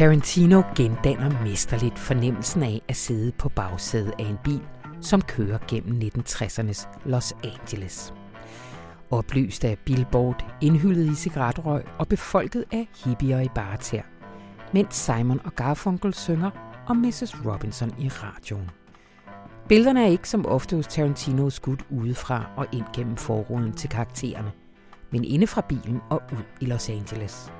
Tarantino 0.00 0.62
gendanner 0.76 1.42
mesterligt 1.42 1.98
fornemmelsen 1.98 2.62
af 2.62 2.82
at 2.88 2.96
sidde 2.96 3.32
på 3.32 3.48
bagsædet 3.48 4.12
af 4.18 4.24
en 4.24 4.38
bil, 4.44 4.62
som 5.00 5.22
kører 5.22 5.58
gennem 5.68 6.00
1960'ernes 6.02 6.88
Los 7.04 7.32
Angeles. 7.44 8.14
Oplyst 9.10 9.64
af 9.64 9.78
billboard, 9.78 10.56
indhyllet 10.60 11.12
i 11.12 11.14
cigaretrøg 11.14 11.84
og 11.98 12.08
befolket 12.08 12.64
af 12.72 12.88
hippier 13.04 13.40
i 13.40 13.48
barter, 13.54 14.02
mens 14.72 14.94
Simon 14.94 15.40
og 15.44 15.54
Garfunkel 15.54 16.14
synger 16.14 16.50
om 16.86 16.96
Mrs. 16.96 17.46
Robinson 17.46 17.94
i 17.98 18.08
radioen. 18.08 18.70
Billederne 19.68 20.02
er 20.04 20.08
ikke 20.08 20.28
som 20.28 20.46
ofte 20.46 20.76
hos 20.76 20.86
Tarantino 20.86 21.50
skudt 21.50 21.86
udefra 21.90 22.50
og 22.56 22.66
ind 22.72 22.84
gennem 22.94 23.16
forruden 23.16 23.72
til 23.72 23.88
karaktererne, 23.88 24.52
men 25.10 25.24
inde 25.24 25.46
fra 25.46 25.60
bilen 25.60 26.00
og 26.10 26.22
ud 26.32 26.44
i 26.60 26.66
Los 26.66 26.88
Angeles. 26.88 27.52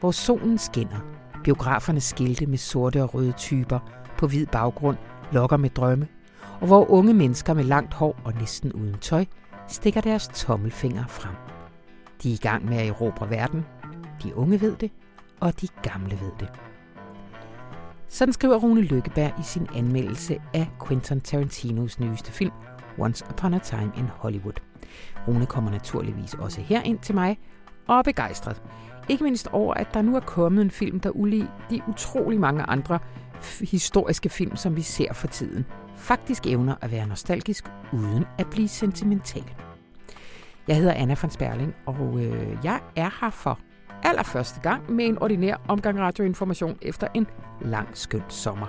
Hvor 0.00 0.10
solen 0.10 0.58
skinner, 0.58 1.21
biograferne 1.44 2.00
skilte 2.00 2.46
med 2.46 2.58
sorte 2.58 3.02
og 3.02 3.14
røde 3.14 3.32
typer 3.32 3.78
på 4.18 4.26
hvid 4.26 4.46
baggrund 4.46 4.96
lokker 5.32 5.56
med 5.56 5.70
drømme, 5.70 6.08
og 6.60 6.66
hvor 6.66 6.90
unge 6.90 7.14
mennesker 7.14 7.54
med 7.54 7.64
langt 7.64 7.94
hår 7.94 8.20
og 8.24 8.34
næsten 8.34 8.72
uden 8.72 8.98
tøj 9.00 9.24
stikker 9.68 10.00
deres 10.00 10.28
tommelfinger 10.34 11.06
frem. 11.06 11.34
De 12.22 12.30
er 12.30 12.34
i 12.34 12.40
gang 12.42 12.64
med 12.64 12.76
at 12.76 12.88
erobre 12.88 13.30
verden. 13.30 13.66
De 14.22 14.36
unge 14.36 14.60
ved 14.60 14.76
det, 14.76 14.90
og 15.40 15.60
de 15.60 15.68
gamle 15.82 16.20
ved 16.20 16.30
det. 16.40 16.48
Sådan 18.08 18.32
skriver 18.32 18.56
Rune 18.56 18.80
Lykkeberg 18.80 19.32
i 19.40 19.42
sin 19.42 19.68
anmeldelse 19.74 20.38
af 20.54 20.70
Quentin 20.86 21.20
Tarantinos 21.20 22.00
nyeste 22.00 22.32
film, 22.32 22.52
Once 22.98 23.24
Upon 23.30 23.54
a 23.54 23.58
Time 23.58 23.92
in 23.96 24.04
Hollywood. 24.04 24.60
Rune 25.28 25.46
kommer 25.46 25.70
naturligvis 25.70 26.34
også 26.34 26.60
her 26.60 26.82
ind 26.82 26.98
til 26.98 27.14
mig 27.14 27.38
og 27.88 27.98
er 27.98 28.02
begejstret. 28.02 28.62
Ikke 29.08 29.24
mindst 29.24 29.48
over, 29.52 29.74
at 29.74 29.94
der 29.94 30.02
nu 30.02 30.16
er 30.16 30.20
kommet 30.20 30.62
en 30.62 30.70
film, 30.70 31.00
der 31.00 31.10
ulig 31.10 31.48
de 31.70 31.82
utrolig 31.88 32.40
mange 32.40 32.62
andre 32.62 32.98
historiske 33.60 34.28
film, 34.28 34.56
som 34.56 34.76
vi 34.76 34.82
ser 34.82 35.12
for 35.12 35.26
tiden, 35.26 35.66
faktisk 35.96 36.46
evner 36.46 36.74
at 36.80 36.92
være 36.92 37.06
nostalgisk 37.06 37.64
uden 37.92 38.24
at 38.38 38.46
blive 38.50 38.68
sentimental. 38.68 39.44
Jeg 40.68 40.76
hedder 40.76 40.94
Anna 40.94 41.16
von 41.22 41.30
Sperling, 41.30 41.74
og 41.86 42.20
øh, 42.20 42.56
jeg 42.64 42.80
er 42.96 43.10
her 43.20 43.30
for 43.30 43.58
allerførste 44.02 44.60
gang 44.60 44.92
med 44.92 45.04
en 45.04 45.18
ordinær 45.22 45.56
omgang 45.68 46.00
radioinformation 46.00 46.78
efter 46.82 47.06
en 47.14 47.26
lang 47.60 47.88
skøn 47.94 48.22
sommer. 48.28 48.66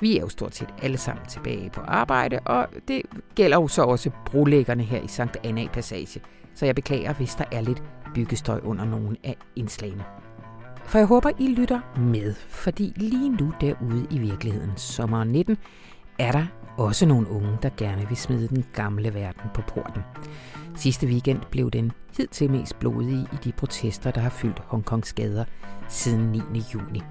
Vi 0.00 0.16
er 0.16 0.20
jo 0.20 0.28
stort 0.28 0.54
set 0.54 0.74
alle 0.82 0.98
sammen 0.98 1.26
tilbage 1.26 1.70
på 1.70 1.80
arbejde, 1.80 2.38
og 2.44 2.68
det 2.88 3.02
gælder 3.34 3.56
jo 3.56 3.68
så 3.68 3.82
også 3.82 4.10
brolæggerne 4.26 4.82
her 4.82 5.00
i 5.00 5.08
Sankt 5.08 5.36
Anna 5.44 5.66
Passage. 5.72 6.20
Så 6.54 6.66
jeg 6.66 6.74
beklager, 6.74 7.12
hvis 7.12 7.34
der 7.34 7.44
er 7.52 7.60
lidt 7.60 7.82
byggestøj 8.14 8.60
under 8.64 8.84
nogle 8.84 9.16
af 9.24 9.36
indslagene. 9.56 10.04
For 10.84 10.98
jeg 10.98 11.06
håber, 11.06 11.30
I 11.38 11.48
lytter 11.48 11.80
med, 11.96 12.34
fordi 12.34 12.92
lige 12.96 13.28
nu 13.28 13.52
derude 13.60 14.06
i 14.10 14.18
virkeligheden, 14.18 14.72
sommeren 14.76 15.28
19, 15.28 15.56
er 16.18 16.32
der 16.32 16.46
også 16.76 17.06
nogle 17.06 17.30
unge, 17.30 17.58
der 17.62 17.70
gerne 17.76 18.08
vil 18.08 18.16
smide 18.16 18.48
den 18.48 18.64
gamle 18.72 19.14
verden 19.14 19.50
på 19.54 19.62
porten. 19.62 20.02
Sidste 20.76 21.06
weekend 21.06 21.40
blev 21.50 21.70
den 21.70 21.92
hidtil 22.16 22.50
mest 22.50 22.78
blodige 22.78 23.28
i 23.32 23.36
de 23.44 23.52
protester, 23.52 24.10
der 24.10 24.20
har 24.20 24.30
fyldt 24.30 24.62
Hongkongs 24.66 25.12
gader 25.12 25.44
siden 25.88 26.32
9. 26.52 26.62
juni. 26.74 27.02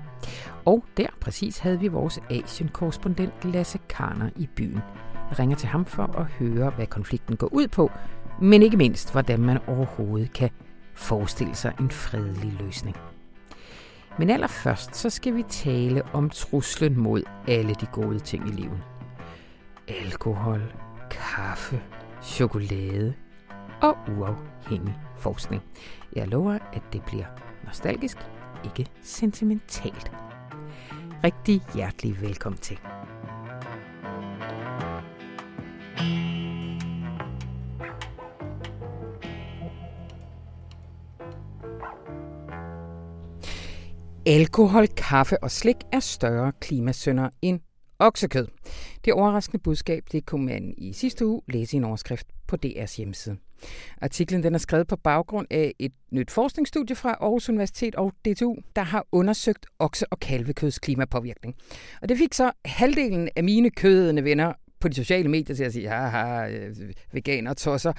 Og 0.65 0.83
der 0.97 1.07
præcis 1.21 1.59
havde 1.59 1.79
vi 1.79 1.87
vores 1.87 2.19
Asien-korrespondent 2.29 3.45
Lasse 3.45 3.79
Karner 3.89 4.29
i 4.35 4.49
byen. 4.55 4.79
Jeg 5.29 5.39
ringer 5.39 5.55
til 5.55 5.67
ham 5.67 5.85
for 5.85 6.03
at 6.03 6.25
høre, 6.25 6.69
hvad 6.69 6.87
konflikten 6.87 7.35
går 7.35 7.53
ud 7.53 7.67
på, 7.67 7.91
men 8.41 8.63
ikke 8.63 8.77
mindst, 8.77 9.11
hvordan 9.11 9.39
man 9.39 9.59
overhovedet 9.67 10.33
kan 10.33 10.49
forestille 10.97 11.55
sig 11.55 11.73
en 11.79 11.91
fredelig 11.91 12.53
løsning. 12.53 12.97
Men 14.19 14.29
allerførst 14.29 14.95
så 14.95 15.09
skal 15.09 15.35
vi 15.35 15.43
tale 15.43 16.01
om 16.13 16.29
truslen 16.29 16.99
mod 16.99 17.23
alle 17.47 17.73
de 17.73 17.85
gode 17.85 18.19
ting 18.19 18.49
i 18.49 18.51
livet. 18.51 18.81
Alkohol, 19.87 20.73
kaffe, 21.09 21.81
chokolade 22.23 23.13
og 23.81 23.97
uafhængig 24.17 24.95
forskning. 25.17 25.61
Jeg 26.15 26.27
lover, 26.27 26.57
at 26.73 26.83
det 26.93 27.03
bliver 27.03 27.25
nostalgisk, 27.65 28.17
ikke 28.63 28.85
sentimentalt. 29.01 30.11
Rigtig 31.23 31.61
hjertelig 31.73 32.21
velkommen 32.21 32.59
til. 32.59 32.79
Alkohol, 44.29 44.87
kaffe 44.87 45.43
og 45.43 45.51
slik 45.51 45.75
er 45.91 45.99
større 45.99 46.51
klimasønder 46.61 47.29
end 47.41 47.59
oksekød. 47.99 48.47
Det 49.05 49.13
overraskende 49.13 49.63
budskab 49.63 50.03
det 50.11 50.25
kunne 50.25 50.45
man 50.45 50.73
i 50.77 50.93
sidste 50.93 51.25
uge 51.25 51.41
læse 51.47 51.75
i 51.75 51.77
en 51.77 51.83
overskrift 51.83 52.27
på 52.47 52.57
DR's 52.65 52.97
hjemmeside. 52.97 53.37
Artiklen 54.01 54.43
den 54.43 54.53
er 54.53 54.57
skrevet 54.57 54.87
på 54.87 54.95
baggrund 54.95 55.47
af 55.51 55.73
et 55.79 55.91
nyt 56.11 56.31
forskningsstudie 56.31 56.95
fra 56.95 57.09
Aarhus 57.09 57.49
Universitet 57.49 57.95
og 57.95 58.13
DTU, 58.25 58.55
der 58.75 58.81
har 58.81 59.05
undersøgt 59.11 59.65
okse- 59.83 60.05
og 60.11 60.19
kalvekøds 60.19 60.79
klimapåvirkning. 60.79 61.55
Og 62.01 62.09
det 62.09 62.17
fik 62.17 62.33
så 62.33 62.51
halvdelen 62.65 63.29
af 63.35 63.43
mine 63.43 63.69
kødende 63.69 64.23
venner 64.23 64.53
på 64.79 64.87
de 64.87 64.93
sociale 64.93 65.29
medier 65.29 65.55
til 65.55 65.63
at 65.63 65.73
sige, 65.73 65.89
haha, 65.89 66.47
øh, 66.49 66.75
veganer 67.11 67.53
tosser. 67.53 67.93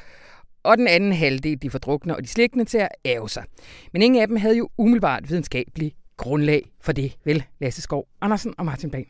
Og 0.62 0.78
den 0.78 0.88
anden 0.88 1.12
halvdel, 1.12 1.62
de 1.62 1.70
fordrukne 1.70 2.16
og 2.16 2.22
de 2.22 2.28
slikkende 2.28 2.64
til 2.64 2.78
at 2.78 2.88
æve 3.04 3.28
sig. 3.28 3.44
Men 3.92 4.02
ingen 4.02 4.22
af 4.22 4.28
dem 4.28 4.36
havde 4.36 4.56
jo 4.56 4.68
umiddelbart 4.78 5.30
videnskabelig 5.30 5.94
grundlag 6.18 6.70
for 6.80 6.92
det, 6.92 7.16
vel, 7.24 7.44
Lasse 7.60 7.82
Skov 7.82 8.08
Andersen 8.20 8.54
og 8.58 8.64
Martin 8.64 8.90
Bang. 8.90 9.06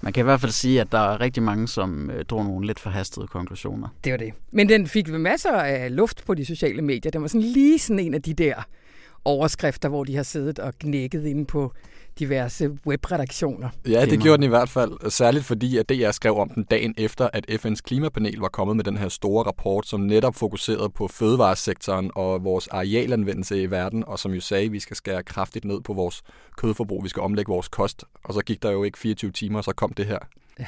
Man 0.00 0.12
kan 0.12 0.22
i 0.22 0.24
hvert 0.24 0.40
fald 0.40 0.52
sige, 0.52 0.80
at 0.80 0.92
der 0.92 0.98
er 0.98 1.20
rigtig 1.20 1.42
mange, 1.42 1.68
som 1.68 2.10
øh, 2.10 2.24
drog 2.24 2.44
nogle 2.44 2.66
lidt 2.66 2.80
forhastede 2.80 3.26
konklusioner. 3.26 3.88
Det 4.04 4.12
var 4.12 4.18
det. 4.18 4.32
Men 4.50 4.68
den 4.68 4.86
fik 4.86 5.08
masser 5.08 5.52
af 5.52 5.96
luft 5.96 6.24
på 6.26 6.34
de 6.34 6.44
sociale 6.44 6.82
medier. 6.82 7.10
Den 7.10 7.22
var 7.22 7.28
sådan 7.28 7.40
lige 7.40 7.78
sådan 7.78 7.98
en 7.98 8.14
af 8.14 8.22
de 8.22 8.34
der 8.34 8.54
overskrifter, 9.24 9.88
hvor 9.88 10.04
de 10.04 10.16
har 10.16 10.22
siddet 10.22 10.58
og 10.58 10.74
knækket 10.78 11.26
inde 11.26 11.44
på 11.44 11.72
diverse 12.18 12.70
webredaktioner. 12.86 13.68
Ja, 13.88 14.06
det 14.06 14.20
gjorde 14.20 14.36
den 14.36 14.44
i 14.44 14.48
hvert 14.48 14.68
fald, 14.68 15.10
særligt 15.10 15.44
fordi, 15.44 15.78
at 15.78 15.88
DR 15.88 16.10
skrev 16.10 16.36
om 16.36 16.48
den 16.48 16.64
dagen 16.64 16.94
efter, 16.98 17.28
at 17.32 17.50
FN's 17.50 17.80
klimapanel 17.84 18.38
var 18.38 18.48
kommet 18.48 18.76
med 18.76 18.84
den 18.84 18.96
her 18.96 19.08
store 19.08 19.46
rapport, 19.46 19.86
som 19.86 20.00
netop 20.00 20.34
fokuserede 20.34 20.90
på 20.90 21.08
fødevaresektoren 21.08 22.10
og 22.14 22.44
vores 22.44 22.68
arealanvendelse 22.68 23.62
i 23.62 23.70
verden, 23.70 24.04
og 24.04 24.18
som 24.18 24.32
jo 24.32 24.40
sagde, 24.40 24.64
at 24.64 24.72
vi 24.72 24.80
skal 24.80 24.96
skære 24.96 25.22
kraftigt 25.22 25.64
ned 25.64 25.80
på 25.80 25.92
vores 25.92 26.22
kødforbrug, 26.56 27.04
vi 27.04 27.08
skal 27.08 27.22
omlægge 27.22 27.52
vores 27.52 27.68
kost, 27.68 28.04
og 28.24 28.34
så 28.34 28.40
gik 28.40 28.62
der 28.62 28.70
jo 28.70 28.84
ikke 28.84 28.98
24 28.98 29.30
timer, 29.30 29.58
og 29.58 29.64
så 29.64 29.72
kom 29.72 29.92
det 29.92 30.06
her. 30.06 30.18
Ja. 30.58 30.66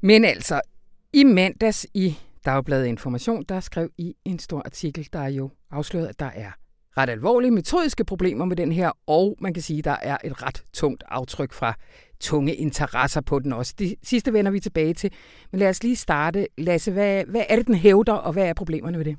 Men 0.00 0.24
altså, 0.24 0.60
i 1.12 1.24
mandags 1.24 1.86
i 1.94 2.18
Dagbladet 2.44 2.86
Information, 2.86 3.44
der 3.48 3.60
skrev 3.60 3.90
I 3.98 4.14
en 4.24 4.38
stor 4.38 4.62
artikel, 4.64 5.08
der 5.12 5.26
jo 5.26 5.50
afslørede, 5.70 6.08
at 6.08 6.20
der 6.20 6.30
er 6.34 6.50
ret 6.98 7.10
alvorlige 7.10 7.50
metodiske 7.50 8.04
problemer 8.04 8.44
med 8.44 8.56
den 8.56 8.72
her, 8.72 8.90
og 9.06 9.36
man 9.40 9.54
kan 9.54 9.62
sige, 9.62 9.78
at 9.78 9.84
der 9.84 9.96
er 10.02 10.16
et 10.24 10.42
ret 10.42 10.64
tungt 10.72 11.04
aftryk 11.08 11.52
fra 11.52 11.74
tunge 12.20 12.54
interesser 12.54 13.20
på 13.20 13.38
den 13.38 13.52
også. 13.52 13.74
Det 13.78 13.94
sidste 14.02 14.32
vender 14.32 14.50
vi 14.50 14.60
tilbage 14.60 14.94
til. 14.94 15.10
Men 15.50 15.58
lad 15.58 15.68
os 15.68 15.82
lige 15.82 15.96
starte. 15.96 16.46
Lasse, 16.58 16.92
hvad, 16.92 17.24
hvad 17.24 17.42
er 17.48 17.56
det, 17.56 17.66
den 17.66 17.74
hævder, 17.74 18.12
og 18.12 18.32
hvad 18.32 18.44
er 18.44 18.54
problemerne 18.54 18.98
ved 18.98 19.04
det? 19.04 19.16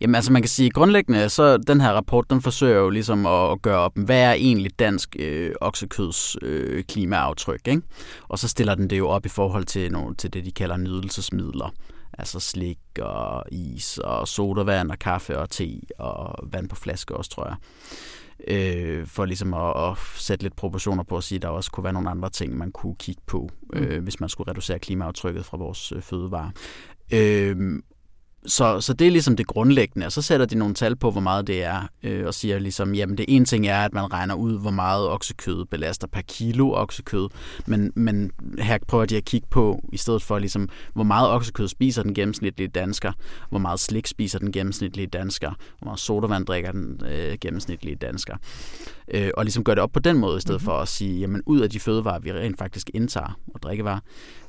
Jamen 0.00 0.14
altså 0.14 0.32
man 0.32 0.42
kan 0.42 0.48
sige, 0.48 0.70
grundlæggende 0.70 1.28
så 1.28 1.56
den 1.56 1.80
her 1.80 1.90
rapport, 1.90 2.30
den 2.30 2.42
forsøger 2.42 2.78
jo 2.78 2.90
ligesom 2.90 3.26
at 3.26 3.62
gøre 3.62 3.78
op, 3.78 3.92
hvad 3.94 4.20
er 4.20 4.32
egentlig 4.32 4.78
dansk 4.78 5.16
øh, 5.18 5.52
oksekøds 5.60 6.36
øh, 6.42 6.84
klimaaftryk, 6.84 7.60
ikke? 7.68 7.82
Og 8.28 8.38
så 8.38 8.48
stiller 8.48 8.74
den 8.74 8.90
det 8.90 8.98
jo 8.98 9.08
op 9.08 9.26
i 9.26 9.28
forhold 9.28 9.64
til, 9.64 9.92
nogle, 9.92 10.14
til 10.14 10.32
det, 10.32 10.44
de 10.44 10.52
kalder 10.52 10.76
nydelsesmidler. 10.76 11.74
Altså 12.18 12.40
slik 12.40 12.78
og 13.00 13.44
is 13.52 13.98
og 13.98 14.28
sodavand 14.28 14.90
og 14.90 14.98
kaffe 14.98 15.38
og 15.38 15.50
te 15.50 15.80
og 15.98 16.52
vand 16.52 16.68
på 16.68 16.76
flaske 16.76 17.16
også, 17.16 17.30
tror 17.30 17.46
jeg. 17.46 17.56
Øh, 18.46 19.06
for 19.06 19.24
ligesom 19.24 19.54
at, 19.54 19.90
at 19.90 19.98
sætte 20.16 20.44
lidt 20.44 20.56
proportioner 20.56 21.02
på 21.02 21.16
at 21.16 21.24
sige, 21.24 21.36
at 21.36 21.42
der 21.42 21.48
også 21.48 21.70
kunne 21.70 21.84
være 21.84 21.92
nogle 21.92 22.10
andre 22.10 22.30
ting, 22.30 22.56
man 22.56 22.72
kunne 22.72 22.96
kigge 22.96 23.22
på, 23.26 23.48
mm. 23.72 23.78
øh, 23.78 24.02
hvis 24.02 24.20
man 24.20 24.28
skulle 24.28 24.50
reducere 24.50 24.78
klimaaftrykket 24.78 25.44
fra 25.44 25.56
vores 25.56 25.92
øh, 25.92 26.02
fødevarer. 26.02 26.50
Øh, 27.12 27.82
så, 28.48 28.80
så 28.80 28.92
det 28.92 29.06
er 29.06 29.10
ligesom 29.10 29.36
det 29.36 29.46
grundlæggende, 29.46 30.06
og 30.06 30.12
så 30.12 30.22
sætter 30.22 30.46
de 30.46 30.54
nogle 30.54 30.74
tal 30.74 30.96
på, 30.96 31.10
hvor 31.10 31.20
meget 31.20 31.46
det 31.46 31.64
er, 31.64 31.88
øh, 32.02 32.26
og 32.26 32.34
siger 32.34 32.58
ligesom, 32.58 32.94
jamen 32.94 33.18
det 33.18 33.26
ene 33.28 33.44
ting 33.44 33.66
er, 33.66 33.84
at 33.84 33.92
man 33.92 34.12
regner 34.12 34.34
ud, 34.34 34.60
hvor 34.60 34.70
meget 34.70 35.08
oksekød 35.08 35.64
belaster 35.64 36.06
per 36.06 36.20
kilo 36.20 36.72
oksekød, 36.72 37.28
men, 37.66 37.92
men 37.94 38.30
her 38.58 38.78
prøver 38.88 39.06
de 39.06 39.16
at 39.16 39.24
kigge 39.24 39.46
på, 39.50 39.80
i 39.92 39.96
stedet 39.96 40.22
for 40.22 40.38
ligesom, 40.38 40.68
hvor 40.94 41.04
meget 41.04 41.30
oksekød 41.30 41.68
spiser 41.68 42.02
den 42.02 42.14
gennemsnitlige 42.14 42.68
dansker, 42.68 43.12
hvor 43.50 43.58
meget 43.58 43.80
slik 43.80 44.06
spiser 44.06 44.38
den 44.38 44.52
gennemsnitlige 44.52 45.06
dansker, 45.06 45.50
hvor 45.78 45.84
meget 45.84 46.00
sodavand 46.00 46.46
drikker 46.46 46.72
den 46.72 47.00
øh, 47.06 47.38
gennemsnitlige 47.40 47.96
dansker. 47.96 48.36
Øh, 49.10 49.30
og 49.36 49.44
ligesom 49.44 49.64
gøre 49.64 49.74
det 49.74 49.82
op 49.82 49.92
på 49.92 50.00
den 50.00 50.18
måde, 50.18 50.38
i 50.38 50.40
stedet 50.40 50.60
mm-hmm. 50.60 50.64
for 50.64 50.78
at 50.78 50.88
sige, 50.88 51.20
jamen 51.20 51.42
ud 51.46 51.60
af 51.60 51.70
de 51.70 51.80
fødevarer, 51.80 52.18
vi 52.18 52.32
rent 52.32 52.58
faktisk 52.58 52.90
indtager 52.94 53.38
og 53.54 53.62
drikkevarer, 53.62 54.00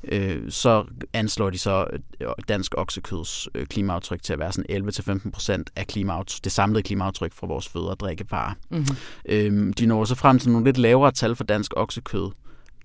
øh, 0.04 0.52
så 0.52 0.86
anslår 1.14 1.50
de 1.50 1.58
så 1.58 1.88
øh, 2.22 2.28
dansk 2.48 2.74
oksekøds 2.78 3.48
øh, 3.56 3.66
klimaaftryk 3.90 4.24
til 4.24 4.34
at 4.34 4.40
være 4.40 4.52
sådan 4.52 5.20
11-15 5.26 5.32
procent 5.32 5.70
af 5.76 5.88
klimaaftryk, 5.88 6.44
det 6.44 6.52
samlede 6.52 6.84
klimaaftryk 6.84 7.34
fra 7.34 7.48
vores 7.48 7.68
føde- 7.68 7.90
og 7.90 8.00
drikkevarer. 8.00 8.54
Mm-hmm. 8.70 8.96
Øhm, 9.26 9.74
de 9.74 9.86
når 9.86 10.06
så 10.06 10.16
frem 10.16 10.40
til 10.40 10.52
nogle 10.52 10.66
lidt 10.66 10.78
lavere 10.78 11.12
tal 11.12 11.36
for 11.36 11.44
dansk 11.44 11.74
oksekød, 11.76 12.32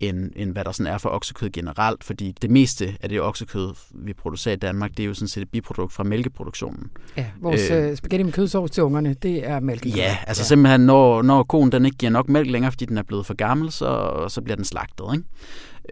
end, 0.00 0.30
end 0.36 0.52
hvad 0.52 0.64
der 0.64 0.72
sådan 0.72 0.92
er 0.92 0.98
for 0.98 1.08
oksekød 1.08 1.50
generelt, 1.50 2.04
fordi 2.04 2.34
det 2.42 2.50
meste 2.50 2.96
af 3.00 3.08
det 3.08 3.20
oksekød, 3.20 3.74
vi 3.90 4.12
producerer 4.12 4.54
i 4.54 4.58
Danmark, 4.58 4.90
det 4.90 5.00
er 5.00 5.06
jo 5.06 5.14
sådan 5.14 5.28
set 5.28 5.42
et 5.42 5.48
biprodukt 5.48 5.92
fra 5.92 6.04
mælkeproduktionen. 6.04 6.90
Ja, 7.16 7.26
vores 7.40 7.70
øh, 7.70 7.90
øh 7.90 7.96
spaghetti 7.96 8.22
med 8.22 8.32
kødsovs 8.32 8.70
til 8.70 8.82
ungerne, 8.82 9.14
det 9.14 9.48
er 9.48 9.60
mælk. 9.60 9.86
Ja, 9.86 10.18
altså 10.26 10.40
ja. 10.42 10.46
simpelthen, 10.46 10.80
når, 10.80 11.22
når 11.22 11.42
konen 11.42 11.72
den 11.72 11.84
ikke 11.84 11.98
giver 11.98 12.10
nok 12.10 12.28
mælk 12.28 12.50
længere, 12.50 12.72
fordi 12.72 12.84
den 12.84 12.98
er 12.98 13.02
blevet 13.02 13.26
for 13.26 13.34
gammel, 13.34 13.72
så, 13.72 14.24
så 14.28 14.42
bliver 14.42 14.56
den 14.56 14.64
slagtet. 14.64 15.04
Ikke? 15.14 15.24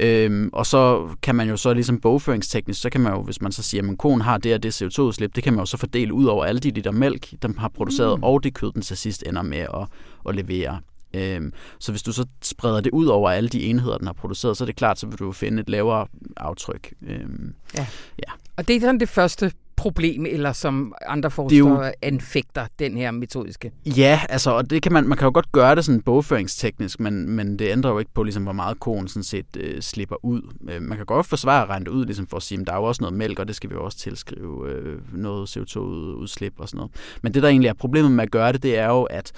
Øhm, 0.00 0.50
og 0.52 0.66
så 0.66 1.08
kan 1.22 1.34
man 1.34 1.48
jo 1.48 1.56
så 1.56 1.74
ligesom 1.74 2.00
bogføringsteknisk, 2.00 2.80
så 2.80 2.90
kan 2.90 3.00
man 3.00 3.12
jo, 3.12 3.22
hvis 3.22 3.40
man 3.40 3.52
så 3.52 3.62
siger, 3.62 3.90
at 3.90 3.98
konen 3.98 4.20
har 4.20 4.38
det 4.38 4.54
og 4.54 4.62
det 4.62 4.82
CO2-udslip, 4.82 5.34
det 5.34 5.44
kan 5.44 5.52
man 5.52 5.60
jo 5.60 5.66
så 5.66 5.76
fordele 5.76 6.14
ud 6.14 6.24
over 6.24 6.44
alle 6.44 6.60
de 6.60 6.70
liter 6.70 6.90
mælk, 6.90 7.42
den 7.42 7.58
har 7.58 7.68
produceret, 7.68 8.18
mm. 8.18 8.24
og 8.24 8.44
det 8.44 8.54
kød, 8.54 8.72
den 8.72 8.82
til 8.82 8.96
sidst 8.96 9.24
ender 9.26 9.42
med 9.42 9.58
at, 9.58 9.86
at 10.28 10.34
levere. 10.34 10.80
Øhm, 11.14 11.52
så 11.78 11.92
hvis 11.92 12.02
du 12.02 12.12
så 12.12 12.26
spreder 12.42 12.80
det 12.80 12.90
ud 12.92 13.06
over 13.06 13.30
alle 13.30 13.48
de 13.48 13.62
enheder, 13.62 13.98
den 13.98 14.06
har 14.06 14.14
produceret, 14.14 14.56
så 14.56 14.64
er 14.64 14.66
det 14.66 14.76
klart, 14.76 14.98
så 14.98 15.06
vil 15.06 15.18
du 15.18 15.32
finde 15.32 15.60
et 15.60 15.68
lavere 15.68 16.06
aftryk. 16.36 16.94
Øhm, 17.06 17.54
ja. 17.74 17.86
ja. 18.18 18.32
Og 18.56 18.68
det 18.68 18.76
er 18.76 18.80
sådan 18.80 19.00
det 19.00 19.08
første 19.08 19.52
problem, 19.82 20.26
eller 20.26 20.52
som 20.52 20.94
andre 21.06 21.30
forskere 21.30 21.58
jo... 21.58 21.92
anfægter 22.02 22.66
den 22.78 22.96
her 22.96 23.10
metodiske? 23.10 23.72
Ja, 23.86 24.20
altså, 24.28 24.50
og 24.50 24.70
det 24.70 24.82
kan 24.82 24.92
man, 24.92 25.08
man 25.08 25.18
kan 25.18 25.24
jo 25.24 25.30
godt 25.34 25.52
gøre 25.52 25.74
det 25.74 25.84
sådan 25.84 26.02
bogføringsteknisk, 26.02 27.00
men, 27.00 27.30
men 27.30 27.58
det 27.58 27.68
ændrer 27.70 27.90
jo 27.90 27.98
ikke 27.98 28.10
på, 28.14 28.22
ligesom, 28.22 28.42
hvor 28.42 28.52
meget 28.52 28.80
konen 28.80 29.08
sådan 29.08 29.22
set 29.22 29.56
øh, 29.56 29.82
slipper 29.82 30.24
ud. 30.24 30.42
Øh, 30.70 30.82
man 30.82 30.96
kan 30.96 31.06
godt 31.06 31.26
forsvare 31.26 31.62
at 31.62 31.68
regne 31.68 31.84
det 31.84 31.90
ud, 31.90 32.06
ligesom 32.06 32.26
for 32.26 32.36
at 32.36 32.42
sige, 32.42 32.60
at 32.60 32.66
der 32.66 32.72
er 32.72 32.76
jo 32.76 32.84
også 32.84 33.02
noget 33.02 33.16
mælk, 33.16 33.38
og 33.38 33.48
det 33.48 33.56
skal 33.56 33.70
vi 33.70 33.74
jo 33.74 33.84
også 33.84 33.98
tilskrive 33.98 34.68
øh, 34.70 34.98
noget 35.12 35.56
CO2-udslip 35.56 36.54
og 36.58 36.68
sådan 36.68 36.78
noget. 36.78 36.92
Men 37.22 37.34
det, 37.34 37.42
der 37.42 37.48
egentlig 37.48 37.68
er 37.68 37.74
problemet 37.74 38.12
med 38.12 38.24
at 38.24 38.30
gøre 38.30 38.52
det, 38.52 38.62
det 38.62 38.78
er 38.78 38.86
jo, 38.86 39.02
at 39.02 39.32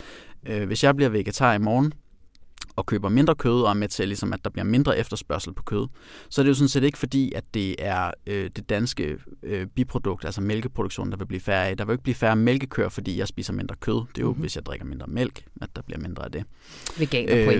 øh, 0.47 0.67
hvis 0.67 0.85
jeg 0.85 0.97
bliver 0.97 1.09
vegetar 1.09 1.55
i 1.55 1.59
morgen, 1.59 1.93
og 2.77 2.87
køber 2.87 3.09
mindre 3.09 3.35
kød 3.35 3.63
og 3.63 3.71
er 3.71 3.75
med 3.75 3.89
til, 3.89 4.09
ligesom, 4.09 4.33
at 4.33 4.45
der 4.45 4.51
bliver 4.51 4.65
mindre 4.65 4.99
efterspørgsel 4.99 5.53
på 5.55 5.63
kød, 5.63 5.87
så 6.31 6.41
er 6.41 6.43
det 6.43 6.49
jo 6.49 6.55
sådan 6.55 6.69
set 6.69 6.85
ikke 6.85 6.99
fordi, 6.99 7.33
at 7.33 7.45
det 7.55 7.77
er 7.79 8.11
øh, 8.27 8.51
det 8.57 8.69
danske 8.69 9.17
øh, 9.43 9.67
biprodukt, 9.67 10.25
altså 10.25 10.41
mælkeproduktionen, 10.41 11.13
der 11.13 11.19
vil 11.19 11.27
blive 11.27 11.41
færre 11.41 11.69
af. 11.69 11.77
Der 11.77 11.85
vil 11.85 11.93
ikke 11.93 12.03
blive 12.03 12.15
færre 12.15 12.37
mælkekør, 12.37 12.89
fordi 12.89 13.19
jeg 13.19 13.29
spiser 13.29 13.53
mindre 13.53 13.77
kød. 13.81 13.95
Det 13.95 14.19
er 14.19 14.23
jo, 14.23 14.29
mm-hmm. 14.29 14.41
hvis 14.41 14.57
jeg 14.57 14.67
drikker 14.67 14.87
mindre 14.87 15.07
mælk, 15.07 15.45
at 15.63 15.69
der 15.77 15.83
bliver 15.83 16.01
mindre 16.01 16.25
af 16.25 16.33
det. 16.33 16.45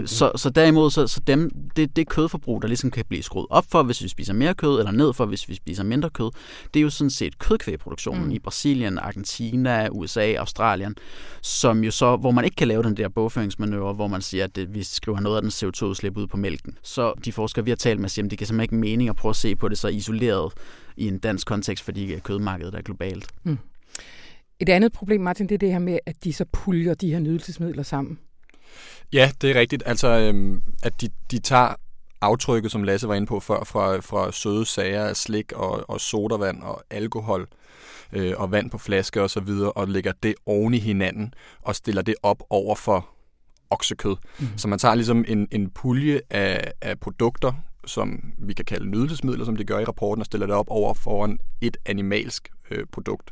Øh, 0.01 0.09
så, 0.09 0.33
så 0.37 0.51
derimod, 0.51 0.91
så, 0.91 1.07
så 1.07 1.21
dem, 1.27 1.51
det, 1.77 1.97
det 1.97 2.09
kødforbrug, 2.09 2.63
der 2.63 2.69
ligesom 2.69 2.91
kan 2.91 3.05
blive 3.09 3.23
skruet 3.23 3.47
op 3.51 3.65
for, 3.71 3.83
hvis 3.83 4.03
vi 4.03 4.09
spiser 4.09 4.33
mere 4.33 4.55
kød, 4.55 4.79
eller 4.79 4.93
ned 4.93 5.13
for, 5.13 5.27
hvis 5.27 5.49
vi 5.49 5.55
spiser 5.55 5.85
mindre 5.85 6.11
kød, 6.11 6.31
det 6.75 6.81
er 6.81 6.83
jo 6.83 6.91
sådan 6.91 7.11
set 7.11 7.39
kødkvægproduktionen 7.39 8.25
mm. 8.25 8.31
i 8.31 8.39
Brasilien, 8.39 8.99
Argentina, 8.99 9.89
USA, 9.91 10.35
Australien, 10.35 10.95
som 11.43 11.85
jo 11.85 11.91
så, 11.91 12.17
hvor 12.17 12.31
man 12.31 12.45
ikke 12.45 12.57
kan 12.57 12.69
lave 12.69 12.83
den 12.83 12.97
der 12.97 13.09
bogføringsmanøvre, 13.09 13.93
hvor 13.93 14.07
man 14.07 14.23
siger, 14.23 14.45
at 14.45 14.57
det, 14.57 14.75
vi 14.75 14.83
skriver 15.05 15.21
noget 15.21 15.37
af 15.37 15.43
den 15.43 15.51
CO2-udslip 15.51 16.17
ud 16.17 16.27
på 16.27 16.37
mælken. 16.37 16.79
Så 16.83 17.15
de 17.25 17.33
forskere, 17.33 17.65
vi 17.65 17.71
har 17.71 17.77
talt 17.77 18.01
med, 18.01 18.09
siger, 18.09 18.25
at 18.25 18.31
det 18.31 18.39
kan 18.39 18.47
simpelthen 18.47 18.65
ikke 18.65 18.91
mening 18.91 19.09
at 19.09 19.17
prøve 19.17 19.31
at 19.31 19.37
se 19.37 19.57
på 19.57 19.69
det 19.69 19.79
så 19.79 19.89
isoleret 19.89 20.53
i 20.97 21.09
en 21.09 21.19
dansk 21.19 21.47
kontekst, 21.47 21.85
fordi 21.85 22.19
kødmarkedet 22.19 22.75
er 22.75 22.83
globalt. 22.83 23.27
Mm. 23.43 23.59
Et 24.61 24.69
andet 24.69 24.93
problem, 24.93 25.21
Martin, 25.21 25.49
det 25.49 25.55
er 25.55 25.59
det 25.59 25.73
her 25.73 25.79
med, 25.79 25.99
at 26.07 26.25
de 26.25 26.33
så 26.33 26.45
puljer 26.53 26.95
de 26.95 27.13
her 27.13 27.19
nydelsesmidler 27.19 27.83
sammen. 27.83 28.19
Ja, 29.13 29.31
det 29.41 29.51
er 29.51 29.61
rigtigt. 29.61 29.83
Altså, 29.87 30.09
øhm, 30.09 30.63
at 30.83 31.01
de, 31.01 31.09
de 31.31 31.39
tager 31.39 31.75
aftrykket, 32.21 32.73
som 32.73 32.83
Lasse 32.83 33.09
var 33.09 33.15
inde 33.15 33.27
på 33.27 33.41
før, 33.41 33.65
fra, 33.65 33.97
fra 33.97 34.33
søde 34.33 34.67
sager 34.67 35.05
af 35.05 35.17
slik 35.17 35.53
og, 35.53 35.91
og 35.91 36.01
sodavand 36.01 36.63
og 36.63 36.83
alkohol 36.91 37.49
øh, 38.13 38.33
og 38.37 38.53
vand 38.53 38.71
på 38.71 38.79
flaske 38.79 39.23
og 39.23 39.31
så 39.31 39.41
videre, 39.41 39.73
og 39.73 39.89
lægger 39.89 40.13
det 40.23 40.35
oven 40.47 40.75
i 40.75 40.79
hinanden 40.79 41.35
og 41.63 41.77
stiller 41.77 42.03
det 42.03 42.15
op 42.23 42.43
over 42.51 42.75
for 42.75 43.14
oksekød. 43.71 44.17
Mm. 44.39 44.47
Så 44.57 44.69
man 44.69 44.79
tager 44.79 44.95
ligesom 44.95 45.25
en, 45.29 45.49
en 45.51 45.71
pulje 45.71 46.21
af, 46.31 46.73
af 46.81 47.01
produkter, 47.01 47.53
som 47.87 48.33
vi 48.39 48.53
kan 48.53 48.65
kalde 48.65 48.87
nydelsesmidler, 48.87 49.45
som 49.45 49.57
de 49.57 49.65
gør 49.65 49.79
i 49.79 49.85
rapporten, 49.85 50.23
og 50.23 50.27
stiller 50.27 50.47
det 50.47 50.57
op 50.57 50.71
over 50.71 50.95
foran 50.95 51.39
et 51.61 51.77
animalsk 51.87 52.49
øh, 52.71 52.87
produkt. 52.93 53.31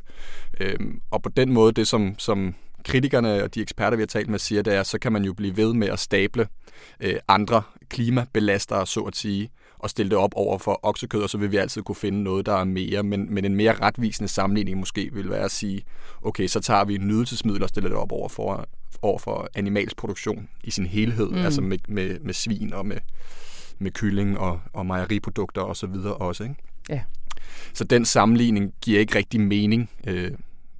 Øhm, 0.59 1.01
og 1.11 1.21
på 1.21 1.29
den 1.29 1.53
måde, 1.53 1.71
det 1.71 1.87
som, 1.87 2.15
som 2.17 2.55
kritikerne 2.85 3.43
og 3.43 3.55
de 3.55 3.61
eksperter, 3.61 3.97
vi 3.97 4.01
har 4.01 4.07
talt 4.07 4.29
med, 4.29 4.39
siger, 4.39 4.61
det 4.61 4.73
er, 4.73 4.83
så 4.83 4.99
kan 4.99 5.11
man 5.11 5.23
jo 5.23 5.33
blive 5.33 5.57
ved 5.57 5.73
med 5.73 5.87
at 5.87 5.99
stable 5.99 6.47
øh, 6.99 7.15
andre 7.27 7.61
klimabelastere, 7.89 8.87
så 8.87 8.99
at 8.99 9.15
sige, 9.15 9.49
og 9.79 9.89
stille 9.89 10.09
det 10.09 10.17
op 10.17 10.31
over 10.35 10.57
for 10.57 10.79
oksekød, 10.83 11.21
og 11.21 11.29
så 11.29 11.37
vil 11.37 11.51
vi 11.51 11.57
altid 11.57 11.81
kunne 11.81 11.95
finde 11.95 12.23
noget, 12.23 12.45
der 12.45 12.53
er 12.53 12.63
mere. 12.63 13.03
Men, 13.03 13.33
men 13.33 13.45
en 13.45 13.55
mere 13.55 13.73
retvisende 13.73 14.27
sammenligning 14.27 14.77
måske 14.77 15.09
vil 15.13 15.29
være 15.29 15.45
at 15.45 15.51
sige, 15.51 15.83
okay, 16.21 16.47
så 16.47 16.59
tager 16.59 16.85
vi 16.85 16.97
nydelsesmidler 16.97 17.63
og 17.63 17.69
stiller 17.69 17.89
det 17.89 17.97
op 17.97 18.11
over 18.11 18.29
for, 18.29 18.65
over 19.01 19.19
for 19.19 19.49
animalsk 19.55 19.97
produktion 19.97 20.49
i 20.63 20.71
sin 20.71 20.85
helhed, 20.85 21.29
mm. 21.29 21.37
altså 21.37 21.61
med, 21.61 21.77
med, 21.87 22.19
med 22.19 22.33
svin 22.33 22.73
og 22.73 22.85
med, 22.85 22.97
med 23.79 23.91
kylling 23.91 24.39
og, 24.39 24.59
og 24.73 24.85
mejeriprodukter 24.85 25.61
og 25.61 25.75
så 25.75 25.87
videre 25.87 26.13
også. 26.13 26.43
Ikke? 26.43 26.55
Ja. 26.89 27.01
Så 27.73 27.83
den 27.83 28.05
sammenligning 28.05 28.73
giver 28.81 28.99
ikke 28.99 29.15
rigtig 29.15 29.41
mening, 29.41 29.89
øh, 30.07 30.31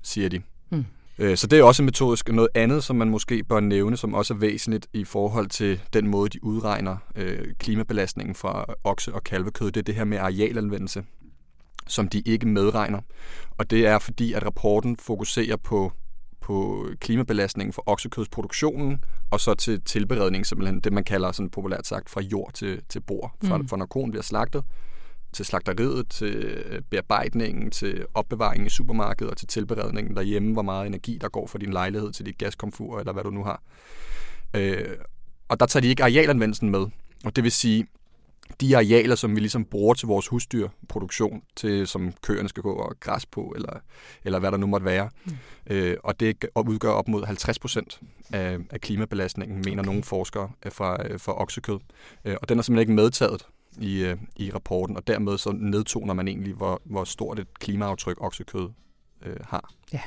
siger 0.03 0.29
de. 0.29 0.41
Mm. 0.69 0.85
Øh, 1.17 1.37
så 1.37 1.47
det 1.47 1.59
er 1.59 1.63
også 1.63 1.83
metodisk. 1.83 2.29
Noget 2.29 2.49
andet, 2.55 2.83
som 2.83 2.95
man 2.95 3.09
måske 3.09 3.43
bør 3.43 3.59
nævne, 3.59 3.97
som 3.97 4.13
også 4.13 4.33
er 4.33 4.37
væsentligt 4.37 4.87
i 4.93 5.03
forhold 5.03 5.47
til 5.47 5.81
den 5.93 6.07
måde, 6.07 6.29
de 6.29 6.43
udregner 6.43 6.97
øh, 7.15 7.53
klimabelastningen 7.59 8.35
fra 8.35 8.65
okse- 8.87 9.13
og 9.13 9.23
kalvekød, 9.23 9.71
det 9.71 9.79
er 9.79 9.83
det 9.83 9.95
her 9.95 10.03
med 10.03 10.17
arealanvendelse, 10.17 11.03
som 11.87 12.07
de 12.07 12.21
ikke 12.25 12.47
medregner. 12.47 13.01
Og 13.57 13.69
det 13.69 13.87
er 13.87 13.99
fordi, 13.99 14.33
at 14.33 14.45
rapporten 14.45 14.97
fokuserer 14.97 15.55
på 15.55 15.91
på 16.43 16.87
klimabelastningen 16.99 17.73
for 17.73 17.83
oksekødsproduktionen, 17.85 19.03
og 19.31 19.39
så 19.39 19.53
til 19.53 19.81
tilberedning, 19.81 20.45
simpelthen 20.45 20.79
det, 20.79 20.93
man 20.93 21.03
kalder 21.03 21.31
sådan 21.31 21.49
populært 21.49 21.87
sagt 21.87 22.09
fra 22.09 22.21
jord 22.21 22.53
til, 22.53 22.81
til 22.89 22.99
bord, 22.99 23.35
fra, 23.43 23.57
mm. 23.57 23.67
fra 23.67 23.77
når 23.77 23.85
konen 23.85 24.11
bliver 24.11 24.23
slagtet, 24.23 24.63
til 25.33 25.45
slagteriet, 25.45 26.09
til 26.09 26.83
bearbejdningen, 26.89 27.71
til 27.71 28.05
opbevaringen 28.13 28.67
i 28.67 28.69
supermarkedet 28.69 29.31
og 29.31 29.37
til 29.37 29.47
tilberedningen 29.47 30.15
derhjemme, 30.15 30.53
hvor 30.53 30.61
meget 30.61 30.87
energi 30.87 31.17
der 31.21 31.29
går 31.29 31.47
fra 31.47 31.59
din 31.59 31.73
lejlighed 31.73 32.11
til 32.11 32.25
dit 32.25 32.37
gaskomfur, 32.37 32.99
eller 32.99 33.13
hvad 33.13 33.23
du 33.23 33.29
nu 33.29 33.43
har. 33.43 33.61
Øh, 34.53 34.97
og 35.49 35.59
der 35.59 35.65
tager 35.65 35.81
de 35.81 35.87
ikke 35.87 36.03
arealanvendelsen 36.03 36.69
med. 36.69 36.85
Og 37.25 37.35
det 37.35 37.43
vil 37.43 37.51
sige, 37.51 37.87
de 38.61 38.77
arealer, 38.77 39.15
som 39.15 39.35
vi 39.35 39.39
ligesom 39.39 39.65
bruger 39.65 39.93
til 39.93 40.07
vores 40.07 40.27
husdyrproduktion, 40.27 41.41
til, 41.55 41.87
som 41.87 42.13
køerne 42.21 42.49
skal 42.49 42.63
gå 42.63 42.73
og 42.73 42.95
græs 42.99 43.25
på, 43.25 43.53
eller, 43.55 43.79
eller 44.23 44.39
hvad 44.39 44.51
der 44.51 44.57
nu 44.57 44.67
måtte 44.67 44.85
være. 44.85 45.09
Mm. 45.25 45.31
Øh, 45.69 45.97
og 46.03 46.19
det 46.19 46.45
udgør 46.67 46.89
op 46.89 47.07
mod 47.07 47.25
50 47.25 47.59
procent 47.59 48.01
af, 48.33 48.57
af 48.69 48.81
klimabelastningen, 48.81 49.57
mener 49.65 49.81
okay. 49.81 49.87
nogle 49.87 50.03
forskere 50.03 50.51
fra, 50.69 51.17
fra 51.17 51.41
oksekød. 51.41 51.79
Øh, 52.25 52.35
og 52.41 52.49
den 52.49 52.59
er 52.59 52.63
simpelthen 52.63 52.89
ikke 52.89 53.01
medtaget 53.01 53.47
i, 53.77 54.03
øh, 54.03 54.17
i 54.35 54.51
rapporten, 54.51 54.97
og 54.97 55.07
dermed 55.07 55.37
så 55.37 55.51
nedtoner 55.51 56.13
man 56.13 56.27
egentlig, 56.27 56.53
hvor, 56.53 56.81
hvor 56.83 57.03
stort 57.03 57.39
et 57.39 57.59
klimaaftryk 57.59 58.17
oksekød 58.21 58.69
øh, 59.25 59.35
har. 59.43 59.73
Ja. 59.93 60.01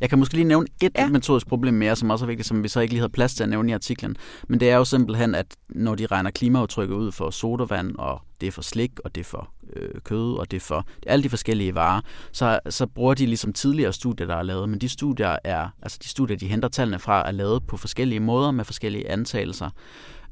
Jeg 0.00 0.08
kan 0.08 0.18
måske 0.18 0.34
lige 0.34 0.44
nævne 0.44 0.66
et 0.82 0.92
ja. 0.98 1.08
metodisk 1.08 1.46
problem 1.46 1.74
mere, 1.74 1.96
som 1.96 2.10
også 2.10 2.24
er 2.24 2.26
vigtigt, 2.26 2.48
som 2.48 2.62
vi 2.62 2.68
så 2.68 2.80
ikke 2.80 2.94
lige 2.94 3.00
havde 3.00 3.12
plads 3.12 3.34
til 3.34 3.42
at 3.42 3.48
nævne 3.48 3.70
i 3.70 3.74
artiklen. 3.74 4.16
Men 4.48 4.60
det 4.60 4.70
er 4.70 4.76
jo 4.76 4.84
simpelthen, 4.84 5.34
at 5.34 5.46
når 5.68 5.94
de 5.94 6.06
regner 6.06 6.30
klimaaftrykket 6.30 6.94
ud 6.94 7.12
for 7.12 7.30
sodavand, 7.30 7.96
og 7.98 8.20
det 8.40 8.46
er 8.46 8.50
for 8.50 8.62
slik, 8.62 8.90
og 9.04 9.14
det 9.14 9.20
er 9.20 9.24
for 9.24 9.50
øh, 9.76 10.00
kød, 10.04 10.38
og 10.38 10.50
det 10.50 10.56
er 10.56 10.60
for 10.60 10.86
alle 11.06 11.22
de 11.22 11.28
forskellige 11.28 11.74
varer, 11.74 12.00
så, 12.32 12.60
så 12.68 12.86
bruger 12.86 13.14
de 13.14 13.26
ligesom 13.26 13.52
tidligere 13.52 13.92
studier, 13.92 14.26
der 14.26 14.36
er 14.36 14.42
lavet. 14.42 14.68
Men 14.68 14.78
de 14.78 14.88
studier 14.88 15.36
er, 15.44 15.68
altså 15.82 15.98
de 16.02 16.08
studier, 16.08 16.36
de 16.36 16.46
henter 16.46 16.68
tallene 16.68 16.98
fra, 16.98 17.28
er 17.28 17.32
lavet 17.32 17.66
på 17.66 17.76
forskellige 17.76 18.20
måder 18.20 18.50
med 18.50 18.64
forskellige 18.64 19.10
antagelser. 19.10 19.70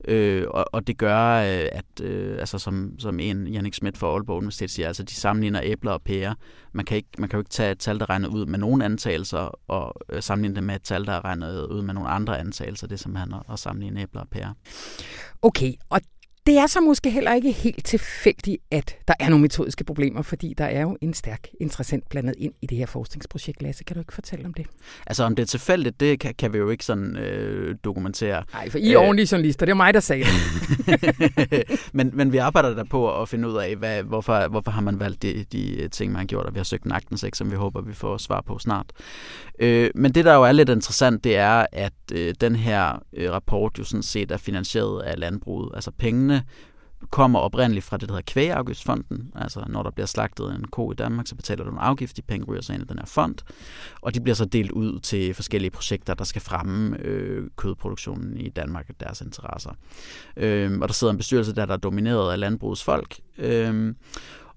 Øh, 0.04 0.44
og, 0.48 0.64
og 0.72 0.86
det 0.86 0.98
gør, 0.98 1.34
øh, 1.34 1.68
at 1.72 2.00
øh, 2.02 2.38
altså 2.38 2.58
som, 2.58 2.92
som 2.98 3.20
en 3.20 3.46
Jannik 3.46 3.74
Schmidt 3.74 3.98
fra 3.98 4.06
Aalborg 4.06 4.36
Universitet 4.36 4.70
siger, 4.70 4.86
altså 4.86 5.02
de 5.02 5.14
sammenligner 5.14 5.60
æbler 5.62 5.92
og 5.92 6.02
pærer. 6.02 6.34
Man 6.72 6.84
kan, 6.84 6.96
ikke, 6.96 7.08
man 7.18 7.28
kan 7.28 7.36
jo 7.36 7.40
ikke 7.40 7.50
tage 7.50 7.72
et 7.72 7.78
tal, 7.78 7.98
der 7.98 8.10
regner 8.10 8.28
ud 8.28 8.46
med 8.46 8.58
nogle 8.58 8.84
antagelser, 8.84 9.58
og 9.68 9.94
øh, 10.08 10.22
sammenligne 10.22 10.56
det 10.56 10.64
med 10.64 10.74
et 10.74 10.82
tal, 10.82 11.06
der 11.06 11.12
er 11.12 11.24
regnet 11.24 11.66
ud 11.66 11.82
med 11.82 11.94
nogle 11.94 12.08
andre 12.08 12.38
antagelser. 12.38 12.86
Det 12.86 12.94
er 12.94 12.98
simpelthen 12.98 13.34
at, 13.34 13.52
at 13.52 13.58
sammenligne 13.58 14.00
æbler 14.00 14.20
og 14.20 14.28
pærer. 14.28 14.54
Okay, 15.42 15.72
og 15.90 16.00
det 16.48 16.58
er 16.58 16.66
så 16.66 16.80
måske 16.80 17.10
heller 17.10 17.34
ikke 17.34 17.52
helt 17.52 17.84
tilfældigt, 17.84 18.62
at 18.70 18.96
der 19.08 19.14
er 19.20 19.28
nogle 19.28 19.42
metodiske 19.42 19.84
problemer, 19.84 20.22
fordi 20.22 20.54
der 20.58 20.64
er 20.64 20.80
jo 20.80 20.96
en 21.00 21.14
stærk 21.14 21.48
interessant 21.60 22.08
blandet 22.08 22.34
ind 22.38 22.52
i 22.62 22.66
det 22.66 22.78
her 22.78 22.86
forskningsprojekt. 22.86 23.62
Lasse, 23.62 23.84
kan 23.84 23.94
du 23.94 24.00
ikke 24.00 24.12
fortælle 24.12 24.46
om 24.46 24.54
det? 24.54 24.66
Altså 25.06 25.24
om 25.24 25.36
det 25.36 25.42
er 25.42 25.46
tilfældigt, 25.46 26.00
det 26.00 26.20
kan, 26.20 26.34
kan 26.38 26.52
vi 26.52 26.58
jo 26.58 26.70
ikke 26.70 26.84
sådan 26.84 27.16
øh, 27.16 27.76
dokumentere. 27.84 28.44
Nej, 28.52 28.70
for 28.70 28.78
I 28.78 28.92
er 28.92 29.00
øh, 29.00 29.06
ordentlige 29.06 29.28
journalister, 29.32 29.66
det 29.66 29.72
er 29.72 29.76
mig, 29.76 29.94
der 29.94 30.00
sagde 30.00 30.24
det. 30.24 31.80
men, 31.92 32.10
men 32.14 32.32
vi 32.32 32.36
arbejder 32.36 32.74
der 32.74 32.84
på 32.84 33.22
at 33.22 33.28
finde 33.28 33.48
ud 33.48 33.56
af, 33.56 33.76
hvad, 33.76 34.02
hvorfor, 34.02 34.48
hvorfor 34.48 34.70
har 34.70 34.80
man 34.80 35.00
valgt 35.00 35.22
de, 35.22 35.44
de 35.52 35.88
ting, 35.88 36.12
man 36.12 36.18
har 36.18 36.26
gjort, 36.26 36.46
og 36.46 36.54
vi 36.54 36.58
har 36.58 36.64
søgt 36.64 36.84
en 36.84 36.92
agtensæk, 36.92 37.34
som 37.34 37.50
vi 37.50 37.56
håber, 37.56 37.82
vi 37.82 37.94
får 37.94 38.18
svar 38.18 38.40
på 38.40 38.58
snart. 38.58 38.86
Øh, 39.58 39.90
men 39.94 40.12
det, 40.12 40.24
der 40.24 40.34
jo 40.34 40.42
er 40.42 40.52
lidt 40.52 40.68
interessant, 40.68 41.24
det 41.24 41.36
er, 41.36 41.66
at 41.72 41.92
øh, 42.12 42.34
den 42.40 42.56
her 42.56 43.02
øh, 43.12 43.32
rapport 43.32 43.78
jo 43.78 43.84
sådan 43.84 44.02
set 44.02 44.30
er 44.30 44.36
finansieret 44.36 45.02
af 45.02 45.18
landbruget. 45.18 45.70
Altså 45.74 45.90
pengene 45.98 46.37
kommer 47.10 47.38
oprindeligt 47.38 47.84
fra 47.84 47.96
det, 47.96 48.08
der 48.08 48.14
hedder 48.14 48.32
kvægeafgiftsfonden. 48.32 49.32
Altså 49.34 49.64
når 49.68 49.82
der 49.82 49.90
bliver 49.90 50.06
slagtet 50.06 50.54
en 50.54 50.64
ko 50.64 50.92
i 50.92 50.94
Danmark, 50.94 51.26
så 51.26 51.34
betaler 51.34 51.64
du 51.64 51.70
en 51.70 51.78
afgift, 51.78 52.16
de 52.16 52.22
penge 52.22 52.46
ryger 52.46 52.62
så 52.62 52.72
ind 52.72 52.82
i 52.82 52.86
den 52.86 52.98
her 52.98 53.06
fond, 53.06 53.34
og 54.00 54.14
de 54.14 54.20
bliver 54.20 54.34
så 54.34 54.44
delt 54.44 54.70
ud 54.70 55.00
til 55.00 55.34
forskellige 55.34 55.70
projekter, 55.70 56.14
der 56.14 56.24
skal 56.24 56.42
fremme 56.42 56.96
øh, 57.00 57.50
kødproduktionen 57.56 58.36
i 58.36 58.48
Danmark 58.48 58.86
og 58.88 58.94
deres 59.00 59.20
interesser. 59.20 59.70
Øh, 60.36 60.78
og 60.80 60.88
der 60.88 60.94
sidder 60.94 61.10
en 61.10 61.16
bestyrelse 61.16 61.54
der, 61.54 61.66
der 61.66 61.72
er 61.72 61.78
domineret 61.78 62.32
af 62.32 62.40
landbrugets 62.40 62.84
folk. 62.84 63.20
Øh, 63.38 63.94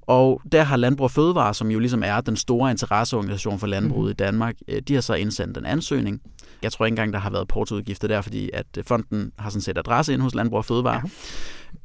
og 0.02 0.42
der 0.52 0.64
har 0.64 0.78
Landbrug 0.78 1.04
og 1.04 1.12
Fødevare, 1.12 1.54
som 1.54 1.72
jo 1.72 1.80
ligesom 1.80 2.04
er 2.04 2.22
den 2.22 2.36
store 2.36 2.72
interesseorganisation 2.72 3.60
for 3.60 3.68
landbruget 3.68 4.08
mm. 4.08 4.12
i 4.12 4.14
Danmark, 4.14 4.56
øh, 4.68 4.82
de 4.82 4.94
har 4.94 5.02
så 5.02 5.14
indsendt 5.14 5.58
en 5.58 5.66
ansøgning. 5.66 6.22
Jeg 6.64 6.72
tror 6.72 6.86
ikke 6.86 6.94
engang, 6.94 7.14
der 7.14 7.20
har 7.20 7.30
været 7.30 7.48
portoudgifter 7.48 8.08
der, 8.08 8.22
fordi 8.22 8.50
at 8.54 8.66
øh, 8.78 8.84
fonden 8.84 9.32
har 9.38 9.50
sådan 9.50 9.62
set 9.62 9.78
adresse 9.78 10.14
ind 10.14 10.22
hos 10.22 10.36
Landbrug 10.36 10.58
og 10.58 10.66
Fødevare, 10.66 11.02
ja. 11.04 11.10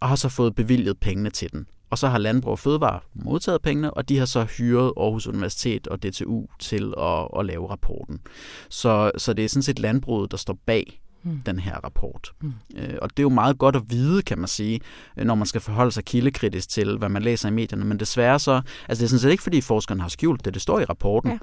og 0.00 0.08
har 0.08 0.16
så 0.16 0.28
fået 0.28 0.54
bevilget 0.54 0.98
pengene 0.98 1.30
til 1.30 1.52
den. 1.52 1.66
Og 1.90 1.98
så 1.98 2.08
har 2.08 2.18
Landbrug 2.18 2.52
og 2.52 2.58
Fødevare 2.58 3.00
modtaget 3.14 3.62
pengene, 3.62 3.94
og 3.94 4.08
de 4.08 4.18
har 4.18 4.24
så 4.24 4.44
hyret 4.44 4.92
Aarhus 4.96 5.26
Universitet 5.26 5.86
og 5.86 6.02
DTU 6.02 6.46
til 6.58 6.94
at, 6.98 7.28
at 7.38 7.46
lave 7.46 7.70
rapporten. 7.70 8.20
Så, 8.68 9.10
så 9.18 9.32
det 9.32 9.44
er 9.44 9.48
sådan 9.48 9.62
set 9.62 9.78
landbruget, 9.78 10.30
der 10.30 10.36
står 10.36 10.58
bag 10.66 11.00
mm. 11.26 11.40
den 11.46 11.58
her 11.58 11.84
rapport. 11.84 12.32
Mm. 12.40 12.52
Øh, 12.76 12.94
og 13.02 13.10
det 13.10 13.18
er 13.18 13.22
jo 13.22 13.28
meget 13.28 13.58
godt 13.58 13.76
at 13.76 13.82
vide, 13.88 14.22
kan 14.22 14.38
man 14.38 14.48
sige, 14.48 14.80
når 15.16 15.34
man 15.34 15.46
skal 15.46 15.60
forholde 15.60 15.92
sig 15.92 16.04
kildekritisk 16.04 16.68
til, 16.68 16.98
hvad 16.98 17.08
man 17.08 17.22
læser 17.22 17.48
i 17.48 17.52
medierne. 17.52 17.84
Men 17.84 18.00
desværre 18.00 18.38
så, 18.38 18.62
altså 18.88 19.00
det 19.00 19.06
er 19.06 19.08
sådan 19.08 19.18
set 19.18 19.30
ikke, 19.30 19.42
fordi 19.42 19.60
forskerne 19.60 20.02
har 20.02 20.08
skjult 20.08 20.44
det, 20.44 20.54
det 20.54 20.62
står 20.62 20.80
i 20.80 20.84
rapporten. 20.84 21.30
Ja. 21.30 21.38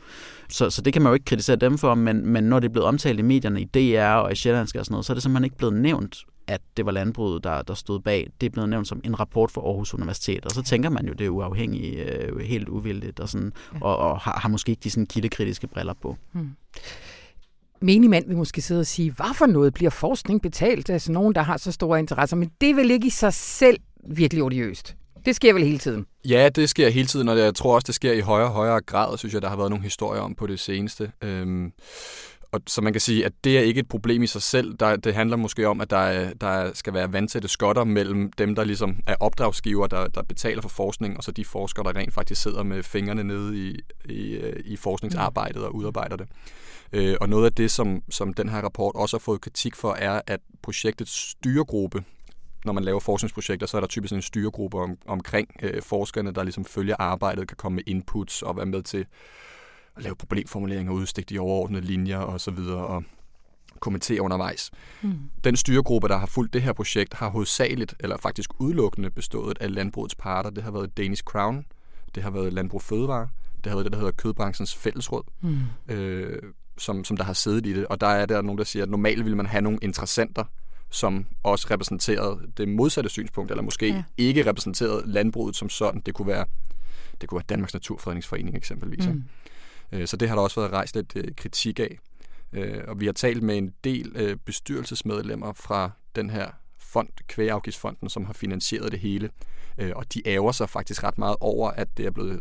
Så, 0.50 0.70
så 0.70 0.82
det 0.82 0.94
kan 0.94 1.02
man 1.02 1.10
jo 1.10 1.14
ikke 1.14 1.26
kritisere 1.26 1.56
dem 1.56 1.78
for, 1.78 1.96
men, 1.96 2.28
men 2.28 2.44
når 2.44 2.60
det 2.60 2.68
er 2.68 2.72
blevet 2.72 2.88
omtalt 2.88 3.20
i 3.20 3.22
medierne, 3.22 3.62
i 3.62 3.66
DR 3.66 4.14
og 4.14 4.32
i 4.32 4.36
Sjællandske 4.36 4.80
og 4.80 4.86
sådan 4.86 4.94
noget, 4.94 5.06
så 5.06 5.14
er 5.14 5.16
det 5.16 5.24
simpelthen 5.24 5.44
ikke 5.44 5.58
blevet 5.58 5.74
nævnt, 5.74 6.18
at 6.48 6.62
det 6.78 6.86
var 6.86 6.92
landbruget, 6.92 7.44
der, 7.44 7.62
der 7.62 7.74
stod 7.74 8.00
bag. 8.00 8.30
Det 8.42 8.48
er 8.48 8.52
blevet 8.52 8.70
nævnt 8.70 8.88
som 8.88 9.02
en 9.04 9.20
rapport 9.20 9.52
for 9.52 9.62
Aarhus 9.62 9.94
Universitet, 9.94 10.46
og 10.46 10.52
så 10.52 10.64
tænker 10.64 10.90
man 10.90 11.08
jo, 11.08 11.14
det 11.14 11.26
er 11.26 11.30
uafhængigt, 11.30 12.00
øh, 12.00 12.40
helt 12.40 12.70
uvildigt, 12.70 13.20
og, 13.20 13.30
sådan, 13.30 13.54
ja. 13.74 13.80
og, 13.82 13.98
og 13.98 14.20
har, 14.20 14.40
har 14.40 14.50
måske 14.50 14.70
ikke 14.70 14.84
de 14.84 14.90
sådan 14.90 15.06
kildekritiske 15.06 15.68
briller 15.68 15.94
på. 16.02 16.18
Hmm 16.32 16.56
menig 17.84 18.10
mand 18.10 18.28
vil 18.28 18.38
måske 18.38 18.62
sidde 18.62 18.80
og 18.80 18.86
sige, 18.86 19.12
hvad 19.12 19.36
for 19.36 19.46
noget 19.46 19.74
bliver 19.74 19.90
forskning 19.90 20.42
betalt 20.42 20.90
af 20.90 21.02
sådan 21.02 21.14
nogen, 21.14 21.36
der 21.36 21.42
har 21.42 21.58
så 21.58 21.72
store 21.72 22.00
interesser, 22.00 22.38
men 22.38 22.52
det 22.62 22.76
vil 22.76 22.92
ikke 22.92 23.08
i 23.08 23.10
sig 23.10 23.34
selv 23.34 23.78
virkelig 24.10 24.44
odiøst. 24.44 24.96
Det 25.26 25.36
sker 25.36 25.54
vel 25.54 25.64
hele 25.64 25.78
tiden? 25.78 26.06
Ja, 26.26 26.50
det 26.50 26.70
sker 26.70 26.90
hele 26.90 27.08
tiden, 27.08 27.30
og 27.30 27.38
jeg 27.38 27.56
tror 27.56 27.76
også, 27.76 27.86
det 27.86 27.96
sker 27.96 28.12
i 28.12 28.20
højere 28.20 28.48
og 28.48 28.54
højere 28.54 28.82
grad, 28.82 29.18
synes 29.18 29.34
jeg, 29.34 29.42
der 29.42 29.50
har 29.50 29.56
været 29.56 29.70
nogle 29.70 29.84
historier 29.84 30.22
om 30.22 30.36
på 30.36 30.48
det 30.48 30.60
seneste. 30.60 31.12
Øhm, 31.22 31.72
og 32.52 32.62
så 32.68 32.82
man 32.82 32.94
kan 32.94 33.02
sige, 33.02 33.26
at 33.26 33.32
det 33.44 33.58
er 33.58 33.62
ikke 33.62 33.80
et 33.80 33.88
problem 33.88 34.24
i 34.24 34.28
sig 34.28 34.42
selv. 34.42 34.74
Der, 34.80 34.96
det 34.96 35.14
handler 35.14 35.38
måske 35.38 35.68
om, 35.68 35.82
at 35.82 35.90
der, 35.90 35.98
er, 35.98 36.34
der 36.34 36.72
skal 36.74 36.94
være 36.94 37.14
vandtætte 37.14 37.48
skotter 37.48 37.84
mellem 37.84 38.32
dem, 38.32 38.56
der 38.56 38.64
ligesom 38.64 38.96
er 39.08 39.16
opdragsgiver, 39.20 39.88
der, 39.88 40.08
der 40.08 40.24
betaler 40.24 40.62
for 40.62 40.70
forskning, 40.70 41.18
og 41.18 41.24
så 41.24 41.32
de 41.32 41.46
forskere, 41.46 41.94
der 41.94 42.00
rent 42.00 42.14
faktisk 42.14 42.42
sidder 42.42 42.64
med 42.64 42.84
fingrene 42.84 43.24
nede 43.24 43.58
i, 43.58 43.80
i, 44.10 44.32
øh, 44.32 44.60
i 44.66 44.76
forskningsarbejdet 44.76 45.64
og 45.64 45.76
udarbejder 45.76 46.16
det. 46.16 46.28
Øh, 46.94 47.18
og 47.22 47.30
noget 47.30 47.46
af 47.46 47.54
det, 47.54 47.72
som, 47.72 48.04
som 48.10 48.34
den 48.34 48.50
her 48.50 48.62
rapport 48.62 48.96
også 48.96 49.18
har 49.18 49.20
fået 49.20 49.42
kritik 49.42 49.76
for, 49.76 49.94
er, 49.94 50.22
at 50.28 50.40
projektets 50.62 51.30
styregruppe, 51.30 52.04
når 52.66 52.74
man 52.74 52.84
laver 52.84 53.00
forskningsprojekter, 53.00 53.68
så 53.68 53.78
er 53.78 53.82
der 53.82 53.88
typisk 53.88 54.14
en 54.14 54.22
styregruppe 54.22 54.78
om, 54.78 54.98
omkring 55.06 55.50
øh, 55.62 55.82
forskerne, 55.82 56.32
der 56.32 56.44
ligesom 56.44 56.66
følger 56.66 56.96
arbejdet, 57.00 57.48
kan 57.48 57.58
komme 57.58 57.76
med 57.76 57.84
inputs 57.88 58.42
og 58.42 58.58
være 58.58 58.66
med 58.66 58.84
til 58.84 59.06
at 59.96 60.04
lave 60.04 60.16
problemformuleringer, 60.16 60.94
udstikke 60.94 61.30
de 61.30 61.40
overordnede 61.40 61.86
linjer 61.86 62.18
og 62.18 62.42
så 62.42 62.52
videre, 62.52 62.86
og 62.86 63.04
kommentere 63.80 64.22
undervejs. 64.22 64.72
Mm. 65.02 65.14
Den 65.44 65.56
styregruppe, 65.56 66.08
der 66.08 66.18
har 66.18 66.26
fulgt 66.26 66.54
det 66.54 66.62
her 66.62 66.74
projekt, 66.74 67.14
har 67.14 67.30
hovedsageligt, 67.30 67.96
eller 68.00 68.18
faktisk 68.18 68.50
udelukkende 68.60 69.10
bestået 69.10 69.58
af 69.62 69.74
landbrugets 69.74 70.16
parter. 70.16 70.50
Det 70.50 70.64
har 70.64 70.72
været 70.72 70.98
Danish 70.98 71.24
Crown, 71.24 71.66
det 72.16 72.24
har 72.24 72.30
været 72.30 72.54
Landbrug 72.54 72.82
Fødevare, 72.82 73.28
det 73.64 73.66
har 73.66 73.76
været 73.76 73.86
det, 73.86 73.92
der 73.92 74.00
hedder 74.00 74.12
Kødbranchens 74.12 74.76
Fællesråd. 74.76 75.24
Mm. 75.42 75.60
Øh, 75.94 76.42
som, 76.78 77.04
som 77.04 77.18
der 77.18 77.24
har 77.24 77.34
siddet 77.34 77.66
i 77.66 77.74
det. 77.74 77.88
Og 77.88 78.02
der 78.02 78.08
er 78.08 78.26
der 78.26 78.42
nogen, 78.42 78.58
der 78.58 78.64
siger, 78.64 78.84
at 78.84 78.90
normalt 78.90 79.26
vil 79.26 79.38
man 79.38 79.46
have 79.46 79.62
nogle 79.62 79.80
interessenter, 79.82 80.44
som 80.90 81.26
også 81.44 81.68
repræsenterede 81.72 82.40
det 82.58 82.70
modsatte 82.70 83.10
synspunkt, 83.10 83.52
eller 83.52 83.64
måske 83.64 83.88
ja. 83.88 84.04
ikke 84.18 84.46
repræsenterede 84.50 85.04
landbruget 85.06 85.56
som 85.56 85.70
sådan. 85.70 86.02
Det 86.06 86.14
kunne 86.14 86.28
være, 86.28 86.46
det 87.22 87.30
kunne 87.30 87.38
være 87.38 87.46
Danmarks 87.50 87.74
Naturfredningsforening 87.74 88.58
eksempelvis. 88.58 89.08
Mm. 89.08 89.24
Øh, 89.92 90.08
så 90.08 90.18
det 90.18 90.30
har 90.30 90.36
der 90.36 90.44
også 90.44 90.60
været 90.60 90.74
rejst 90.74 90.96
lidt 90.96 91.14
øh, 91.16 91.36
kritik 91.38 91.80
af. 91.80 92.00
Øh, 92.54 92.82
og 92.88 93.00
vi 93.00 93.06
har 93.06 93.14
talt 93.14 93.44
med 93.44 93.58
en 93.58 93.74
del 93.84 94.38
bestyrelsesmedlemmer 94.46 95.54
fra 95.54 95.92
den 96.16 96.30
her 96.30 96.48
fond, 96.80 97.10
Kvægeafgiftsfonden, 97.28 98.10
som 98.10 98.26
har 98.26 98.34
finansieret 98.34 98.92
det 98.92 99.00
hele. 99.00 99.30
Og 99.96 100.14
de 100.14 100.28
ærger 100.28 100.52
sig 100.52 100.70
faktisk 100.70 101.04
ret 101.04 101.18
meget 101.18 101.36
over, 101.40 101.72
at 101.72 101.98
det 101.98 102.06
er 102.06 102.12
blevet 102.12 102.40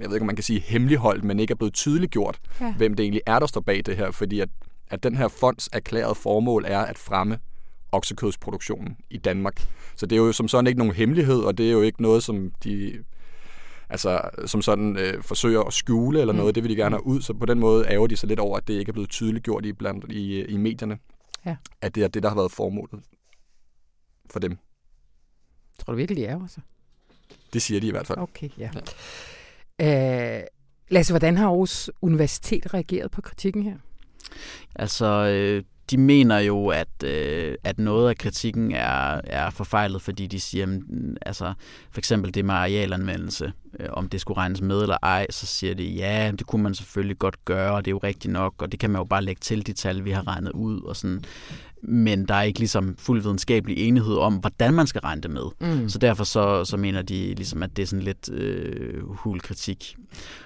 jeg 0.00 0.08
ved 0.08 0.16
ikke, 0.16 0.22
om 0.22 0.26
man 0.26 0.36
kan 0.36 0.42
sige 0.42 0.60
hemmeligholdt, 0.60 1.24
men 1.24 1.40
ikke 1.40 1.52
er 1.52 1.56
blevet 1.56 1.74
tydeligt 1.74 2.12
gjort, 2.12 2.38
ja. 2.60 2.74
hvem 2.74 2.94
det 2.94 3.04
egentlig 3.04 3.22
er, 3.26 3.38
der 3.38 3.46
står 3.46 3.60
bag 3.60 3.82
det 3.86 3.96
her, 3.96 4.10
fordi 4.10 4.40
at, 4.40 4.48
at 4.90 5.02
den 5.02 5.16
her 5.16 5.28
fonds 5.28 5.68
erklærede 5.72 6.14
formål 6.14 6.64
er 6.66 6.80
at 6.80 6.98
fremme 6.98 7.38
oksekødsproduktionen 7.92 8.96
i 9.10 9.16
Danmark. 9.16 9.66
Så 9.96 10.06
det 10.06 10.16
er 10.16 10.20
jo 10.20 10.32
som 10.32 10.48
sådan 10.48 10.66
ikke 10.66 10.78
nogen 10.78 10.94
hemmelighed, 10.94 11.40
og 11.40 11.58
det 11.58 11.68
er 11.68 11.72
jo 11.72 11.80
ikke 11.80 12.02
noget, 12.02 12.22
som 12.22 12.50
de 12.64 13.04
altså, 13.88 14.20
som 14.46 14.62
sådan 14.62 14.96
øh, 14.96 15.22
forsøger 15.22 15.60
at 15.60 15.72
skjule 15.72 16.20
eller 16.20 16.34
noget. 16.34 16.50
Mm. 16.50 16.54
Det 16.54 16.62
vil 16.62 16.70
de 16.70 16.76
gerne 16.76 16.96
have 16.96 17.06
ud, 17.06 17.22
så 17.22 17.34
på 17.34 17.46
den 17.46 17.58
måde 17.58 17.86
ærger 17.86 18.06
de 18.06 18.16
sig 18.16 18.28
lidt 18.28 18.40
over, 18.40 18.56
at 18.56 18.68
det 18.68 18.74
ikke 18.74 18.90
er 18.90 18.92
blevet 18.92 19.10
tydeligt 19.10 19.44
gjort 19.44 19.66
i, 19.66 19.72
blandt, 19.72 20.12
i, 20.12 20.44
i 20.44 20.56
medierne, 20.56 20.98
ja. 21.46 21.56
at 21.80 21.94
det 21.94 22.04
er 22.04 22.08
det, 22.08 22.22
der 22.22 22.28
har 22.28 22.36
været 22.36 22.52
formålet 22.52 23.00
for 24.30 24.38
dem. 24.38 24.58
Tror 25.78 25.92
du 25.92 25.96
virkelig, 25.96 26.22
de 26.22 26.28
ærger 26.28 26.46
sig? 26.46 26.62
Det 27.52 27.62
siger 27.62 27.80
de 27.80 27.86
i 27.86 27.90
hvert 27.90 28.06
fald. 28.06 28.18
Okay, 28.18 28.48
ja. 28.58 28.70
ja. 28.74 28.80
Øh, 29.82 30.40
Lasse, 30.90 31.12
hvordan 31.12 31.36
har 31.36 31.46
Aarhus 31.46 31.90
Universitet 32.02 32.74
reageret 32.74 33.10
på 33.10 33.20
kritikken 33.20 33.62
her? 33.62 33.76
Altså, 34.74 35.06
øh, 35.06 35.62
de 35.90 35.98
mener 35.98 36.38
jo, 36.38 36.68
at, 36.68 37.02
øh, 37.04 37.54
at 37.64 37.78
noget 37.78 38.08
af 38.08 38.16
kritikken 38.16 38.72
er, 38.72 39.20
er 39.24 39.50
forfejlet, 39.50 40.02
fordi 40.02 40.26
de 40.26 40.40
siger, 40.40 40.66
at, 40.66 40.80
altså, 41.22 41.52
for 41.90 42.00
eksempel 42.00 42.34
det 42.34 42.44
med 42.44 42.54
arealanvendelse, 42.54 43.52
øh, 43.80 43.86
om 43.90 44.08
det 44.08 44.20
skulle 44.20 44.38
regnes 44.38 44.60
med 44.60 44.82
eller 44.82 44.96
ej, 45.02 45.26
så 45.30 45.46
siger 45.46 45.74
de, 45.74 45.84
ja, 45.84 46.32
det 46.38 46.46
kunne 46.46 46.62
man 46.62 46.74
selvfølgelig 46.74 47.18
godt 47.18 47.44
gøre, 47.44 47.72
og 47.72 47.84
det 47.84 47.90
er 47.90 47.94
jo 47.94 48.00
rigtigt 48.04 48.32
nok, 48.32 48.62
og 48.62 48.72
det 48.72 48.80
kan 48.80 48.90
man 48.90 49.00
jo 49.00 49.04
bare 49.04 49.22
lægge 49.22 49.40
til 49.40 49.66
de 49.66 49.72
tal, 49.72 50.04
vi 50.04 50.10
har 50.10 50.26
regnet 50.26 50.52
ud, 50.52 50.82
og 50.82 50.96
sådan 50.96 51.24
men 51.88 52.28
der 52.28 52.34
er 52.34 52.42
ikke 52.42 52.58
ligesom 52.58 52.96
fuld 52.98 53.22
videnskabelig 53.22 53.78
enighed 53.88 54.16
om, 54.16 54.34
hvordan 54.34 54.74
man 54.74 54.86
skal 54.86 55.00
regne 55.00 55.22
det 55.22 55.30
med. 55.30 55.44
Mm. 55.60 55.88
Så 55.88 55.98
derfor 55.98 56.24
så, 56.24 56.64
så 56.64 56.76
mener 56.76 57.02
de 57.02 57.34
ligesom, 57.34 57.62
at 57.62 57.76
det 57.76 57.82
er 57.82 57.86
sådan 57.86 58.02
lidt 58.02 58.30
øh, 58.32 59.08
hul 59.08 59.40
kritik. 59.40 59.96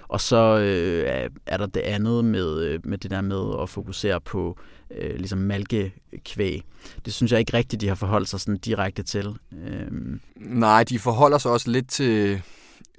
Og 0.08 0.20
så 0.20 0.58
øh, 0.58 1.28
er 1.46 1.56
der 1.56 1.66
det 1.66 1.80
andet 1.80 2.24
med, 2.24 2.60
øh, 2.60 2.80
med 2.84 2.98
det 2.98 3.10
der 3.10 3.20
med 3.20 3.62
at 3.62 3.68
fokusere 3.68 4.20
på 4.20 4.58
øh, 4.90 5.16
ligesom 5.16 5.38
malkekvæg. 5.38 6.62
Det 7.04 7.12
synes 7.12 7.32
jeg 7.32 7.40
ikke 7.40 7.56
rigtigt, 7.56 7.80
de 7.80 7.88
har 7.88 7.94
forholdt 7.94 8.28
sig 8.28 8.40
sådan 8.40 8.58
direkte 8.58 9.02
til. 9.02 9.26
Øh. 9.66 10.18
Nej, 10.36 10.84
de 10.84 10.98
forholder 10.98 11.38
sig 11.38 11.50
også 11.50 11.70
lidt 11.70 11.88
til 11.88 12.42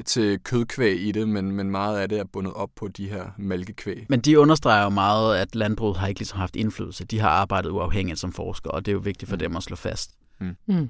til 0.05 0.39
kødkvæg 0.39 1.01
i 1.01 1.11
det, 1.11 1.29
men, 1.29 1.51
men 1.51 1.71
meget 1.71 1.99
af 1.99 2.09
det 2.09 2.19
er 2.19 2.23
bundet 2.23 2.53
op 2.53 2.69
på 2.75 2.87
de 2.87 3.09
her 3.09 3.25
malkekvæg. 3.37 4.05
Men 4.09 4.19
de 4.19 4.39
understreger 4.39 4.83
jo 4.83 4.89
meget, 4.89 5.37
at 5.37 5.55
landbruget 5.55 5.97
har 5.97 6.07
ikke 6.07 6.19
ligesom 6.19 6.39
haft 6.39 6.55
indflydelse. 6.55 7.05
De 7.05 7.19
har 7.19 7.29
arbejdet 7.29 7.69
uafhængigt 7.69 8.19
som 8.19 8.31
forskere, 8.31 8.71
og 8.71 8.85
det 8.85 8.91
er 8.91 8.93
jo 8.93 8.99
vigtigt 8.99 9.29
for 9.29 9.35
mm. 9.35 9.39
dem 9.39 9.55
at 9.55 9.63
slå 9.63 9.75
fast. 9.75 10.11
Mm. 10.39 10.55
Mm. 10.67 10.89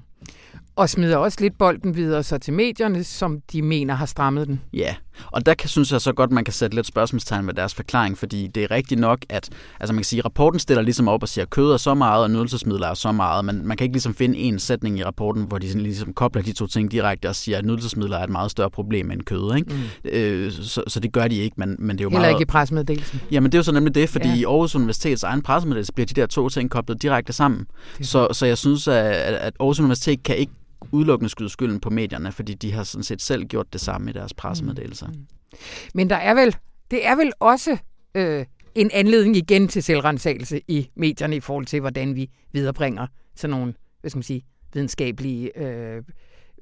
Og 0.76 0.88
smider 0.88 1.16
også 1.16 1.38
lidt 1.40 1.58
bolden 1.58 1.96
videre 1.96 2.22
så 2.22 2.38
til 2.38 2.52
medierne, 2.52 3.04
som 3.04 3.40
de 3.52 3.62
mener 3.62 3.94
har 3.94 4.06
strammet 4.06 4.48
den. 4.48 4.60
Ja, 4.72 4.94
og 5.26 5.46
der 5.46 5.54
kan, 5.54 5.68
synes 5.68 5.92
jeg 5.92 6.00
så 6.00 6.12
godt, 6.12 6.30
man 6.30 6.44
kan 6.44 6.54
sætte 6.54 6.76
lidt 6.76 6.86
spørgsmålstegn 6.86 7.46
ved 7.46 7.54
deres 7.54 7.74
forklaring, 7.74 8.18
fordi 8.18 8.46
det 8.46 8.62
er 8.62 8.70
rigtigt 8.70 9.00
nok, 9.00 9.18
at 9.28 9.48
altså 9.80 9.92
man 9.92 9.98
kan 9.98 10.04
sige, 10.04 10.22
rapporten 10.22 10.60
stiller 10.60 10.82
ligesom 10.82 11.08
op 11.08 11.22
og 11.22 11.28
siger, 11.28 11.44
at 11.44 11.50
kød 11.50 11.72
er 11.72 11.76
så 11.76 11.94
meget, 11.94 12.22
og 12.22 12.30
nydelsesmidler 12.30 12.86
er 12.86 12.94
så 12.94 13.12
meget, 13.12 13.44
men 13.44 13.66
man 13.66 13.76
kan 13.76 13.84
ikke 13.84 13.94
ligesom 13.94 14.14
finde 14.14 14.38
en 14.38 14.58
sætning 14.58 14.98
i 14.98 15.04
rapporten, 15.04 15.42
hvor 15.42 15.58
de 15.58 15.66
ligesom 15.78 16.12
kobler 16.12 16.42
de 16.42 16.52
to 16.52 16.66
ting 16.66 16.92
direkte 16.92 17.28
og 17.28 17.36
siger, 17.36 17.58
at 17.58 17.64
nydelsesmidler 17.64 18.18
er 18.18 18.24
et 18.24 18.30
meget 18.30 18.50
større 18.50 18.70
problem 18.70 19.10
end 19.10 19.22
kød. 19.22 19.56
Ikke? 19.56 19.74
Mm. 19.74 20.10
Øh, 20.10 20.52
så, 20.52 20.82
så, 20.86 21.00
det 21.00 21.12
gør 21.12 21.28
de 21.28 21.36
ikke, 21.36 21.54
men, 21.56 21.76
men 21.78 21.98
det 21.98 22.00
er 22.00 22.04
jo 22.04 22.10
Heller 22.10 22.20
meget... 22.20 22.32
ikke 22.32 22.42
i 22.42 22.44
pressemeddelelsen. 22.44 23.20
Jamen 23.30 23.52
det 23.52 23.54
er 23.54 23.58
jo 23.58 23.62
så 23.62 23.72
nemlig 23.72 23.94
det, 23.94 24.08
fordi 24.08 24.28
ja. 24.28 24.34
i 24.34 24.44
Aarhus 24.44 24.74
Universitets 24.74 25.22
egen 25.22 25.42
pressemeddelelse 25.42 25.92
bliver 25.92 26.06
de 26.06 26.14
der 26.14 26.26
to 26.26 26.48
ting 26.48 26.70
koblet 26.70 27.02
direkte 27.02 27.32
sammen. 27.32 27.66
Så, 28.02 28.28
så 28.32 28.46
jeg 28.46 28.58
synes, 28.58 28.88
at, 28.88 28.94
at 28.94 29.52
Aarhus 29.60 29.80
Universitet 29.80 30.09
kan 30.16 30.36
ikke 30.36 30.52
udelukkende 30.92 31.28
skyde 31.28 31.48
skylden 31.48 31.80
på 31.80 31.90
medierne, 31.90 32.32
fordi 32.32 32.54
de 32.54 32.72
har 32.72 32.84
sådan 32.84 33.02
set 33.02 33.22
selv 33.22 33.44
gjort 33.44 33.72
det 33.72 33.80
samme 33.80 34.10
i 34.10 34.12
deres 34.12 34.34
pressemeddelelser. 34.34 35.06
Mm, 35.06 35.12
mm. 35.12 35.26
Men 35.94 36.10
der 36.10 36.16
er 36.16 36.34
vel, 36.34 36.56
det 36.90 37.06
er 37.06 37.16
vel 37.16 37.32
også 37.40 37.78
øh, 38.14 38.46
en 38.74 38.90
anledning 38.94 39.36
igen 39.36 39.68
til 39.68 39.82
selvrensagelse 39.82 40.60
i 40.68 40.90
medierne 40.96 41.36
i 41.36 41.40
forhold 41.40 41.66
til, 41.66 41.80
hvordan 41.80 42.14
vi 42.14 42.30
viderebringer 42.52 43.06
sådan 43.36 43.56
nogle, 43.56 43.74
hvad 44.00 44.10
skal 44.10 44.18
man 44.18 44.22
sige, 44.22 44.42
videnskabelige 44.72 45.58
øh, 45.58 46.02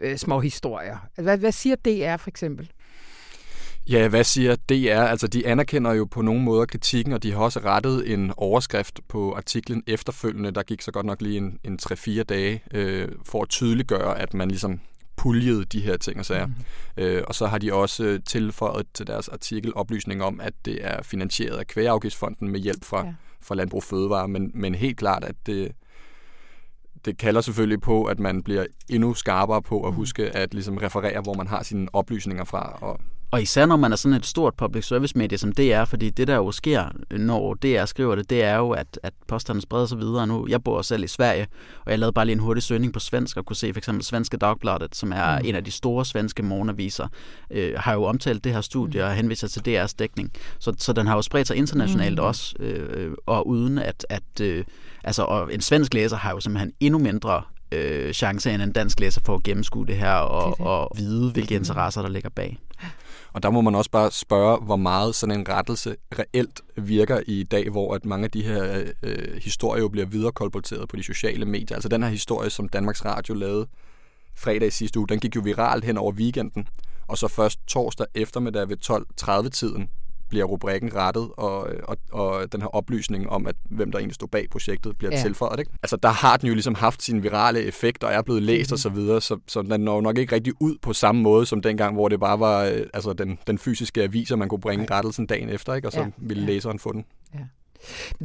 øh, 0.01 0.17
små 0.17 0.41
historier. 0.41 0.99
Altså, 1.07 1.23
hvad, 1.23 1.39
hvad 1.39 1.53
siger 1.53 1.77
DR 1.77 2.17
for 2.17 2.31
eksempel? 2.31 2.71
Ja, 3.89 4.09
hvad 4.09 4.25
siger 4.25 4.57
DR? 4.69 5.01
Altså, 5.03 5.27
de 5.27 5.47
anerkender 5.47 5.93
jo 5.93 6.05
på 6.05 6.23
nogle 6.23 6.43
måder 6.43 6.67
kritikken, 6.67 7.13
og 7.13 7.23
de 7.23 7.33
har 7.33 7.39
også 7.39 7.61
rettet 7.65 8.13
en 8.13 8.33
overskrift 8.37 9.01
på 9.09 9.35
artiklen 9.35 9.83
efterfølgende. 9.87 10.51
Der 10.51 10.63
gik 10.63 10.83
så 10.83 10.93
godt 10.93 11.07
nok 11.07 11.23
lige 11.23 11.37
en, 11.37 11.59
en 11.65 11.79
3-4 11.83 12.23
dage 12.23 12.63
øh, 12.75 13.09
for 13.25 13.43
at 13.43 13.49
tydeliggøre, 13.49 14.19
at 14.19 14.35
man 14.35 14.49
ligesom 14.49 14.81
puljede 15.17 15.65
de 15.65 15.81
her 15.81 15.97
ting 15.97 16.19
og 16.19 16.27
sager. 16.27 16.47
Mm. 16.47 16.55
Øh, 16.97 17.23
og 17.27 17.35
så 17.35 17.47
har 17.47 17.59
de 17.59 17.75
også 17.75 18.21
tilføjet 18.27 18.87
til 18.95 19.07
deres 19.07 19.29
artikel 19.29 19.75
oplysning 19.75 20.23
om, 20.23 20.41
at 20.41 20.53
det 20.65 20.79
er 20.87 21.03
finansieret 21.03 21.57
af 21.57 21.67
Kvægeafgiftsfonden 21.67 22.49
med 22.49 22.61
hjælp 22.61 22.85
fra, 22.85 23.07
ja. 23.07 23.15
fra 23.43 23.55
Landbrug 23.55 23.83
Fødevare, 23.83 24.29
men, 24.29 24.51
men 24.55 24.75
helt 24.75 24.99
klart, 24.99 25.25
at 25.25 25.35
det, 25.47 25.73
det 27.05 27.19
kalder 27.19 27.41
selvfølgelig 27.41 27.81
på, 27.81 28.05
at 28.05 28.19
man 28.19 28.43
bliver 28.43 28.67
endnu 28.89 29.15
skarpere 29.15 29.63
på 29.63 29.83
at 29.83 29.91
mm. 29.91 29.97
huske 29.97 30.31
at 30.31 30.55
ligesom 30.55 30.77
referere, 30.77 31.21
hvor 31.21 31.35
man 31.35 31.47
har 31.47 31.63
sine 31.63 31.89
oplysninger 31.93 32.45
fra. 32.45 32.79
Og 32.81 33.01
og 33.31 33.43
især 33.43 33.67
når 33.67 33.77
man 33.77 33.93
er 33.93 33.97
sådan 33.97 34.17
et 34.17 34.27
stort 34.27 34.55
public 34.55 34.85
service 34.85 35.19
medie 35.19 35.39
som 35.39 35.53
er, 35.59 35.85
fordi 35.85 36.11
det 36.11 36.29
der 36.29 36.37
jo 36.37 36.53
sker, 36.53 36.89
når 37.11 37.55
DR 37.55 37.85
skriver 37.85 38.15
det, 38.15 38.31
det 38.31 38.45
er 38.45 38.57
jo, 38.57 38.71
at, 38.71 39.01
at 39.03 39.13
posterne 39.27 39.61
spreder 39.61 39.87
sig 39.87 39.99
videre 39.99 40.27
nu. 40.27 40.47
Jeg 40.49 40.65
bor 40.65 40.83
selv 40.83 41.05
i 41.05 41.07
Sverige, 41.07 41.47
og 41.85 41.91
jeg 41.91 41.99
lavede 41.99 42.13
bare 42.13 42.25
lige 42.25 42.33
en 42.33 42.39
hurtig 42.41 42.63
søgning 42.63 42.93
på 42.93 43.01
svensk 43.01 43.37
og 43.37 43.47
kunne 43.47 43.57
se 43.57 43.73
for 43.73 43.79
eksempel 43.79 44.05
Svenske 44.05 44.37
Dagbladet, 44.37 44.97
som 44.97 45.13
er 45.13 45.39
mm. 45.39 45.47
en 45.47 45.55
af 45.55 45.65
de 45.65 45.71
store 45.71 46.05
svenske 46.05 46.43
morgenaviser, 46.43 47.09
øh, 47.51 47.75
har 47.77 47.93
jo 47.93 48.05
omtalt 48.05 48.45
det 48.45 48.53
her 48.53 48.61
studie 48.61 49.05
og 49.05 49.15
henviser 49.15 49.49
til 49.49 49.61
DR's 49.61 49.95
dækning. 49.99 50.33
Så, 50.59 50.75
så 50.79 50.93
den 50.93 51.07
har 51.07 51.15
jo 51.15 51.23
spredt 51.23 51.47
sig 51.47 51.57
internationalt 51.57 52.19
mm. 52.19 52.25
også, 52.25 52.55
øh, 52.59 53.13
og 53.27 53.49
uden 53.49 53.79
at, 53.79 54.07
at 54.09 54.41
øh, 54.41 54.65
altså, 55.05 55.23
og 55.23 55.55
en 55.55 55.61
svensk 55.61 55.95
læser 55.95 56.17
har 56.17 56.31
jo 56.31 56.41
simpelthen 56.41 56.73
endnu 56.81 56.99
mindre 56.99 57.43
øh, 57.73 58.13
chance 58.13 58.51
end 58.51 58.63
en 58.63 58.73
dansk 58.73 59.01
læser 59.01 59.21
for 59.25 59.35
at 59.35 59.43
gennemskue 59.43 59.87
det 59.87 59.97
her 59.97 60.13
og, 60.15 60.51
det 60.51 60.59
det. 60.59 60.67
og 60.67 60.91
vide, 60.97 61.31
hvilke 61.31 61.55
interesser 61.55 62.03
der 62.03 62.09
ligger 62.09 62.31
bag. 62.31 62.59
Og 63.33 63.43
der 63.43 63.51
må 63.51 63.61
man 63.61 63.75
også 63.75 63.91
bare 63.91 64.11
spørge, 64.11 64.59
hvor 64.59 64.77
meget 64.77 65.15
sådan 65.15 65.39
en 65.39 65.49
rettelse 65.49 65.97
reelt 66.19 66.61
virker 66.77 67.21
i 67.27 67.43
dag, 67.43 67.71
hvor 67.71 67.95
at 67.95 68.05
mange 68.05 68.25
af 68.25 68.31
de 68.31 68.43
her 68.43 68.85
øh, 69.03 69.37
historier 69.43 69.83
jo 69.83 69.89
bliver 69.89 70.07
viderekolporteret 70.07 70.89
på 70.89 70.97
de 70.97 71.03
sociale 71.03 71.45
medier. 71.45 71.77
Altså 71.77 71.89
den 71.89 72.03
her 72.03 72.11
historie, 72.11 72.51
som 72.51 72.69
Danmarks 72.69 73.05
Radio 73.05 73.35
lavede 73.35 73.67
fredag 74.37 74.69
i 74.69 74.71
sidste 74.71 74.99
uge, 74.99 75.09
den 75.09 75.21
gik 75.21 75.37
jo 75.37 75.41
viralt 75.41 75.85
hen 75.85 75.99
over 75.99 76.13
weekenden. 76.13 76.69
Og 77.09 77.19
så 77.19 77.29
først 77.29 77.61
torsdag 77.67 78.07
eftermiddag 78.15 78.69
ved 78.69 78.77
12.30-tiden 78.91 79.91
bliver 80.29 80.45
rubrikken 80.45 80.95
rettet, 80.95 81.29
og, 81.37 81.69
og, 81.83 81.97
og 82.13 82.53
den 82.53 82.61
her 82.61 82.69
oplysning 82.69 83.31
om, 83.31 83.47
at 83.47 83.55
hvem 83.71 83.91
der 83.91 83.99
egentlig 83.99 84.15
stod 84.15 84.29
bag 84.29 84.47
projektet, 84.51 84.99
bliver 84.99 85.17
ja. 85.17 85.23
tilføjet. 85.23 85.59
Ikke? 85.59 85.71
Altså, 85.83 85.97
der 85.97 86.09
har 86.09 86.37
den 86.37 86.49
jo 86.49 86.55
ligesom 86.55 86.75
haft 86.75 87.03
sin 87.03 87.23
virale 87.23 87.63
effekt, 87.63 88.05
og 88.05 88.13
er 88.13 88.23
blevet 88.23 88.43
læst 88.43 88.71
mm. 88.71 88.75
og 88.75 88.79
så 88.79 88.89
videre, 88.89 89.21
så, 89.21 89.39
så 89.47 89.63
den 89.63 89.81
når 89.81 90.01
nok 90.01 90.19
ikke 90.19 90.35
rigtig 90.35 90.53
ud 90.61 90.77
på 90.83 90.93
samme 90.93 91.23
måde 91.23 91.47
som 91.47 91.63
dengang, 91.63 91.95
hvor 91.95 92.09
det 92.09 92.21
bare 92.21 92.41
var 92.41 92.65
øh, 92.65 92.81
altså, 92.95 93.13
den, 93.13 93.39
den 93.47 93.59
fysiske 93.59 94.03
avis, 94.03 94.31
og 94.31 94.39
man 94.39 94.49
kunne 94.49 94.61
bringe 94.61 94.87
rettelsen 94.91 95.27
dagen 95.27 95.49
efter, 95.49 95.75
ikke? 95.75 95.89
og 95.89 95.93
så 95.93 96.01
ja. 96.01 96.07
ville 96.17 96.43
ja. 96.43 96.49
læseren 96.49 96.79
få 96.79 96.93
den. 96.93 97.05
Ja. 97.35 97.41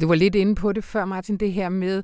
Du 0.00 0.08
var 0.08 0.14
lidt 0.14 0.34
inde 0.34 0.54
på 0.54 0.72
det 0.72 0.84
før, 0.84 1.04
Martin, 1.04 1.36
det 1.36 1.52
her 1.52 1.68
med, 1.68 2.02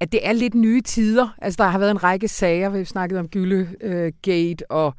at 0.00 0.12
det 0.12 0.26
er 0.26 0.32
lidt 0.32 0.54
nye 0.54 0.80
tider. 0.80 1.28
Altså, 1.38 1.62
der 1.62 1.68
har 1.68 1.78
været 1.78 1.90
en 1.90 2.02
række 2.02 2.28
sager, 2.28 2.68
vi 2.70 2.78
har 2.78 2.84
snakket 2.84 3.18
om 3.18 3.28
Gyllegate 3.28 4.64
øh, 4.64 4.66
og 4.70 4.94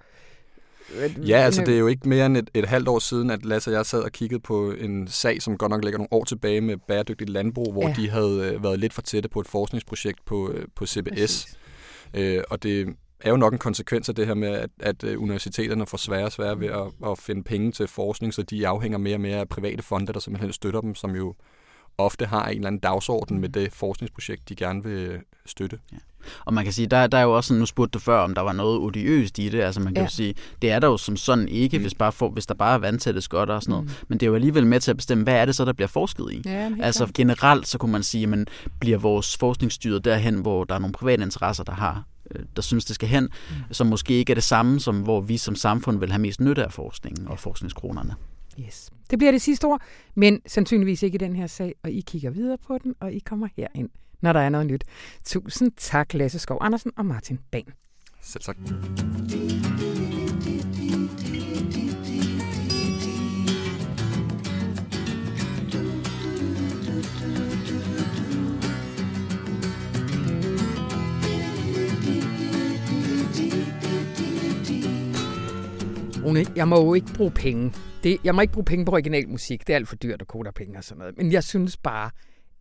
Ja, 1.27 1.37
altså 1.37 1.61
det 1.65 1.73
er 1.73 1.79
jo 1.79 1.87
ikke 1.87 2.09
mere 2.09 2.25
end 2.25 2.37
et, 2.37 2.49
et 2.53 2.65
halvt 2.65 2.87
år 2.87 2.99
siden, 2.99 3.29
at 3.29 3.45
Lasse 3.45 3.69
og 3.69 3.73
jeg 3.73 3.85
sad 3.85 4.01
og 4.03 4.11
kiggede 4.11 4.39
på 4.39 4.71
en 4.71 5.07
sag, 5.07 5.41
som 5.41 5.57
godt 5.57 5.69
nok 5.69 5.83
ligger 5.83 5.97
nogle 5.97 6.13
år 6.13 6.23
tilbage 6.23 6.61
med 6.61 6.77
bæredygtigt 6.87 7.29
landbrug, 7.29 7.71
hvor 7.71 7.87
ja. 7.87 7.93
de 7.93 8.09
havde 8.09 8.51
øh, 8.53 8.63
været 8.63 8.79
lidt 8.79 8.93
for 8.93 9.01
tætte 9.01 9.29
på 9.29 9.39
et 9.39 9.47
forskningsprojekt 9.47 10.25
på, 10.25 10.51
øh, 10.51 10.65
på 10.75 10.85
CBS. 10.85 11.57
Øh, 12.13 12.43
og 12.49 12.63
det 12.63 12.95
er 13.19 13.29
jo 13.29 13.37
nok 13.37 13.53
en 13.53 13.59
konsekvens 13.59 14.09
af 14.09 14.15
det 14.15 14.27
her 14.27 14.33
med, 14.33 14.49
at, 14.49 14.69
at 14.79 15.03
øh, 15.03 15.21
universiteterne 15.21 15.85
får 15.85 15.97
sværere 15.97 16.25
og 16.25 16.31
sværere 16.31 16.59
ved 16.59 16.67
at, 16.67 17.11
at 17.11 17.17
finde 17.17 17.43
penge 17.43 17.71
til 17.71 17.87
forskning, 17.87 18.33
så 18.33 18.41
de 18.41 18.67
afhænger 18.67 18.97
mere 18.97 19.15
og 19.15 19.21
mere 19.21 19.37
af 19.37 19.49
private 19.49 19.83
fonde, 19.83 20.13
der 20.13 20.19
simpelthen 20.19 20.53
støtter 20.53 20.81
dem, 20.81 20.95
som 20.95 21.15
jo 21.15 21.35
ofte 21.97 22.25
har 22.25 22.47
en 22.47 22.55
eller 22.55 22.67
anden 22.67 22.79
dagsorden 22.79 23.39
med 23.39 23.49
det 23.49 23.73
forskningsprojekt, 23.73 24.49
de 24.49 24.55
gerne 24.55 24.83
vil 24.83 25.19
støtte. 25.45 25.79
Ja. 25.91 25.97
Og 26.45 26.53
man 26.53 26.63
kan 26.63 26.73
sige, 26.73 26.87
der, 26.87 27.07
der 27.07 27.17
er 27.17 27.23
jo 27.23 27.35
også, 27.35 27.53
nu 27.53 27.65
spurgte 27.65 27.91
du 27.91 27.99
før, 27.99 28.19
om 28.19 28.35
der 28.35 28.41
var 28.41 28.53
noget 28.53 28.79
odiøst 28.79 29.39
i 29.39 29.49
det. 29.49 29.61
Altså 29.61 29.81
man 29.81 29.93
kan 29.93 30.01
ja. 30.01 30.05
jo 30.05 30.09
sige, 30.09 30.35
det 30.61 30.71
er 30.71 30.79
der 30.79 30.87
jo 30.87 30.97
som 30.97 31.17
sådan 31.17 31.47
ikke, 31.47 31.77
mm. 31.77 31.83
hvis, 31.83 31.93
bare 31.93 32.11
for, 32.11 32.29
hvis 32.29 32.45
der 32.45 32.53
bare 32.53 32.73
er 32.73 32.77
vandtætte 32.77 33.21
skotter 33.21 33.55
og 33.55 33.63
sådan 33.63 33.71
noget. 33.71 33.85
Mm. 33.85 34.05
Men 34.07 34.17
det 34.17 34.25
er 34.25 34.27
jo 34.27 34.35
alligevel 34.35 34.67
med 34.67 34.79
til 34.79 34.91
at 34.91 34.97
bestemme, 34.97 35.23
hvad 35.23 35.35
er 35.35 35.45
det 35.45 35.55
så, 35.55 35.65
der 35.65 35.73
bliver 35.73 35.87
forsket 35.87 36.25
i? 36.31 36.41
Ja, 36.45 36.71
altså 36.81 37.05
klar. 37.05 37.11
generelt, 37.15 37.67
så 37.67 37.77
kunne 37.77 37.91
man 37.91 38.03
sige, 38.03 38.27
men 38.27 38.47
bliver 38.79 38.97
vores 38.97 39.37
forskningsstyret 39.37 40.05
derhen, 40.05 40.35
hvor 40.35 40.63
der 40.63 40.75
er 40.75 40.79
nogle 40.79 40.93
private 40.93 41.23
interesser, 41.23 41.63
der 41.63 41.73
har 41.73 42.03
øh, 42.31 42.45
der 42.55 42.61
synes, 42.61 42.85
det 42.85 42.95
skal 42.95 43.09
hen, 43.09 43.23
mm. 43.23 43.73
som 43.73 43.87
måske 43.87 44.13
ikke 44.13 44.31
er 44.31 44.35
det 44.35 44.43
samme, 44.43 44.79
som 44.79 45.01
hvor 45.01 45.21
vi 45.21 45.37
som 45.37 45.55
samfund 45.55 45.99
vil 45.99 46.11
have 46.11 46.21
mest 46.21 46.39
nytte 46.39 46.63
af 46.63 46.73
forskningen 46.73 47.27
og 47.27 47.39
forskningskronerne. 47.39 48.15
Yes. 48.65 48.89
Det 49.09 49.19
bliver 49.19 49.31
det 49.31 49.41
sidste 49.41 49.65
ord, 49.65 49.81
men 50.15 50.41
sandsynligvis 50.47 51.03
ikke 51.03 51.15
i 51.15 51.17
den 51.17 51.35
her 51.35 51.47
sag, 51.47 51.75
og 51.83 51.91
I 51.91 52.01
kigger 52.01 52.29
videre 52.29 52.57
på 52.67 52.77
den, 52.83 52.95
og 52.99 53.13
I 53.13 53.19
kommer 53.19 53.47
herind 53.57 53.89
når 54.21 54.33
der 54.33 54.39
er 54.39 54.49
noget 54.49 54.67
nyt. 54.67 54.83
Tusind 55.25 55.71
tak, 55.77 56.13
Lasse 56.13 56.39
Skov 56.39 56.57
Andersen 56.61 56.91
og 56.97 57.05
Martin 57.05 57.39
Ban. 57.51 57.63
Selv 58.21 58.43
tak. 58.43 58.57
Rune, 76.25 76.45
jeg 76.55 76.67
må 76.67 76.75
jo 76.75 76.93
ikke 76.93 77.13
bruge 77.13 77.31
penge. 77.31 77.73
Det, 78.03 78.17
jeg 78.23 78.35
må 78.35 78.41
ikke 78.41 78.53
bruge 78.53 78.65
penge 78.65 78.85
på 78.85 78.91
original 78.91 79.29
musik. 79.29 79.67
Det 79.67 79.73
er 79.73 79.77
alt 79.77 79.87
for 79.87 79.95
dyrt 79.95 80.21
at 80.21 80.27
kode 80.27 80.51
penge 80.51 80.77
og 80.77 80.83
sådan 80.83 80.99
noget. 80.99 81.17
Men 81.17 81.31
jeg 81.31 81.43
synes 81.43 81.77
bare, 81.77 82.09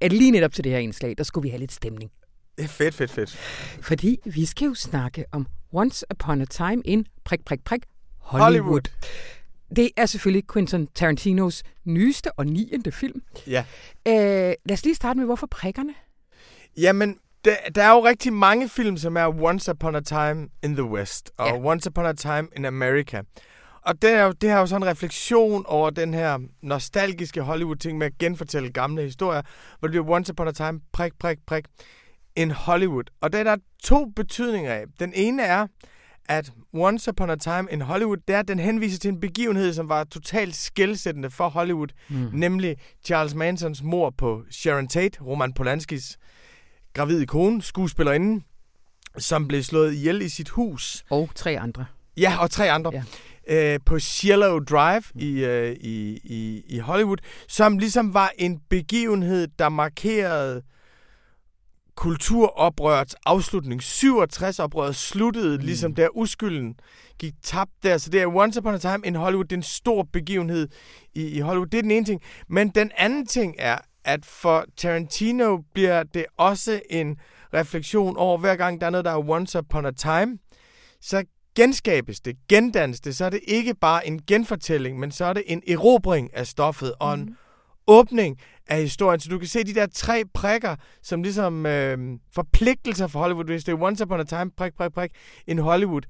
at 0.00 0.12
lige 0.12 0.30
netop 0.30 0.52
til 0.52 0.64
det 0.64 0.72
her 0.72 0.78
indslag, 0.78 1.14
der 1.18 1.24
skulle 1.24 1.42
vi 1.42 1.48
have 1.48 1.60
lidt 1.60 1.72
stemning. 1.72 2.10
Det 2.56 2.64
er 2.64 2.68
fedt, 2.68 2.94
fedt, 2.94 3.10
fedt. 3.10 3.36
Fordi 3.82 4.18
vi 4.24 4.44
skal 4.44 4.66
jo 4.66 4.74
snakke 4.74 5.24
om 5.32 5.46
Once 5.72 6.06
Upon 6.14 6.40
a 6.40 6.44
Time 6.44 6.82
in 6.84 7.06
prik, 7.24 7.44
prik, 7.44 7.64
prik, 7.64 7.82
Hollywood. 8.18 8.62
Hollywood. 8.62 8.80
Det 9.76 9.90
er 9.96 10.06
selvfølgelig 10.06 10.44
Quentin 10.52 10.86
Tarantinos 10.86 11.62
nyeste 11.84 12.32
og 12.38 12.46
niende 12.46 12.92
film. 12.92 13.22
Ja. 13.46 13.64
Øh, 14.08 14.14
lad 14.64 14.72
os 14.72 14.84
lige 14.84 14.94
starte 14.94 15.18
med, 15.18 15.26
hvorfor 15.26 15.46
prikkerne? 15.46 15.94
Jamen, 16.76 17.18
der, 17.44 17.54
der 17.74 17.82
er 17.82 17.90
jo 17.90 18.04
rigtig 18.04 18.32
mange 18.32 18.68
film, 18.68 18.96
som 18.96 19.16
er 19.16 19.42
Once 19.42 19.70
Upon 19.70 19.94
a 19.94 20.00
Time 20.00 20.48
in 20.62 20.74
the 20.74 20.84
West, 20.84 21.30
og 21.38 21.46
ja. 21.46 21.70
Once 21.70 21.90
Upon 21.90 22.06
a 22.06 22.12
Time 22.12 22.48
in 22.56 22.64
America 22.64 23.22
og 23.88 24.02
det 24.02 24.10
er, 24.10 24.24
jo, 24.24 24.32
det 24.32 24.50
er 24.50 24.58
jo 24.58 24.66
sådan 24.66 24.82
en 24.82 24.88
refleksion 24.88 25.64
over 25.66 25.90
den 25.90 26.14
her 26.14 26.38
nostalgiske 26.62 27.42
Hollywood-ting 27.42 27.98
med 27.98 28.06
at 28.06 28.18
genfortælle 28.18 28.70
gamle 28.70 29.02
historier, 29.02 29.42
hvor 29.78 29.88
det 29.88 29.92
bliver 29.92 30.10
Once 30.10 30.32
Upon 30.32 30.48
a 30.48 30.52
Time, 30.52 30.80
prik, 30.92 31.12
prik, 31.20 31.38
prik, 31.46 31.64
in 32.36 32.50
Hollywood. 32.50 33.04
Og 33.20 33.32
det 33.32 33.40
er 33.40 33.44
der 33.44 33.56
to 33.82 34.04
betydninger 34.16 34.72
af. 34.72 34.84
Den 35.00 35.12
ene 35.14 35.42
er, 35.42 35.66
at 36.28 36.52
Once 36.72 37.10
Upon 37.10 37.30
a 37.30 37.36
Time 37.36 37.68
in 37.70 37.80
Hollywood, 37.80 38.16
er, 38.28 38.38
at 38.38 38.48
den 38.48 38.58
henviser 38.58 38.98
til 38.98 39.08
en 39.08 39.20
begivenhed, 39.20 39.72
som 39.72 39.88
var 39.88 40.04
totalt 40.04 40.56
skældsættende 40.56 41.30
for 41.30 41.48
Hollywood, 41.48 41.88
mm. 42.08 42.30
nemlig 42.32 42.76
Charles 43.04 43.34
Mansons 43.34 43.82
mor 43.82 44.10
på 44.10 44.42
Sharon 44.50 44.88
Tate, 44.88 45.20
Roman 45.22 45.52
Polanskis 45.52 46.18
gravide 46.94 47.26
kone, 47.26 47.62
skuespillerinde, 47.62 48.44
som 49.18 49.48
blev 49.48 49.62
slået 49.62 49.94
ihjel 49.94 50.22
i 50.22 50.28
sit 50.28 50.48
hus. 50.48 51.04
Og 51.10 51.30
tre 51.34 51.58
andre. 51.58 51.84
Ja, 52.18 52.36
og 52.40 52.50
tre 52.50 52.70
andre. 52.70 52.90
Ja 52.94 53.02
øh, 53.48 53.78
på 53.86 53.98
Cielo 53.98 54.58
Drive 54.58 55.02
i, 55.14 55.44
øh, 55.44 55.76
i, 55.80 56.20
i, 56.24 56.62
i 56.68 56.78
Hollywood, 56.78 57.16
som 57.48 57.78
ligesom 57.78 58.14
var 58.14 58.32
en 58.38 58.60
begivenhed, 58.68 59.48
der 59.58 59.68
markerede 59.68 60.62
kulturoprørets 61.96 63.16
afslutning. 63.26 63.82
67-oprøret 63.82 64.92
sluttede, 64.92 65.58
mm. 65.58 65.64
ligesom 65.64 65.94
der 65.94 66.16
uskylden 66.16 66.74
gik 67.18 67.34
tabt 67.42 67.70
der. 67.82 67.98
Så 67.98 68.10
det 68.10 68.22
er 68.22 68.26
Once 68.26 68.60
Upon 68.60 68.74
a 68.74 68.78
Time 68.78 69.00
in 69.04 69.14
Hollywood. 69.14 69.44
Det 69.44 69.52
er 69.52 69.56
en 69.56 69.62
stor 69.62 70.02
begivenhed 70.12 70.68
i, 71.14 71.28
i 71.28 71.40
Hollywood. 71.40 71.66
Det 71.66 71.78
er 71.78 71.82
den 71.82 71.90
ene 71.90 72.04
ting. 72.04 72.22
Men 72.48 72.68
den 72.68 72.90
anden 72.96 73.26
ting 73.26 73.54
er, 73.58 73.78
at 74.04 74.26
for 74.26 74.64
Tarantino 74.76 75.58
bliver 75.74 76.02
det 76.02 76.24
også 76.36 76.80
en 76.90 77.16
refleksion 77.54 78.16
over, 78.16 78.38
hver 78.38 78.56
gang 78.56 78.80
der 78.80 78.86
er 78.86 78.90
noget, 78.90 79.04
der 79.04 79.10
er 79.10 79.28
Once 79.28 79.58
Upon 79.58 79.86
a 79.86 79.90
Time, 79.90 80.38
så 81.00 81.24
genskabes 81.58 82.20
det, 82.20 82.36
gendannes 82.48 83.00
det, 83.00 83.16
så 83.16 83.24
er 83.24 83.30
det 83.30 83.40
ikke 83.46 83.74
bare 83.74 84.06
en 84.06 84.22
genfortælling, 84.26 84.98
men 84.98 85.10
så 85.10 85.24
er 85.24 85.32
det 85.32 85.42
en 85.46 85.62
erobring 85.68 86.36
af 86.36 86.46
stoffet 86.46 86.92
og 87.00 87.14
en 87.14 87.20
mm. 87.20 87.36
åbning 87.86 88.38
af 88.66 88.80
historien. 88.80 89.20
Så 89.20 89.28
du 89.28 89.38
kan 89.38 89.48
se 89.48 89.64
de 89.64 89.74
der 89.74 89.86
tre 89.86 90.24
prikker, 90.34 90.76
som 91.02 91.22
ligesom 91.22 91.66
øh, 91.66 91.98
forpligtelser 92.34 93.06
for 93.06 93.18
Hollywood. 93.18 93.44
Hvis 93.44 93.64
det 93.64 93.72
er 93.72 93.82
Once 93.82 94.04
Upon 94.04 94.20
a 94.20 94.24
Time, 94.24 94.50
prik, 94.56 94.72
prik, 94.76 94.92
prik, 94.92 95.10
in 95.46 95.58
Hollywood, 95.58 96.02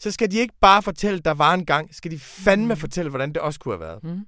så 0.00 0.10
skal 0.10 0.30
de 0.30 0.38
ikke 0.38 0.54
bare 0.60 0.82
fortælle, 0.82 1.20
der 1.20 1.34
var 1.34 1.54
en 1.54 1.66
gang, 1.66 1.94
skal 1.94 2.10
de 2.10 2.18
fandme 2.18 2.74
mm. 2.74 2.80
fortælle, 2.80 3.10
hvordan 3.10 3.28
det 3.28 3.38
også 3.38 3.60
kunne 3.60 3.74
have 3.74 3.80
været. 3.80 4.04
Mm. 4.04 4.20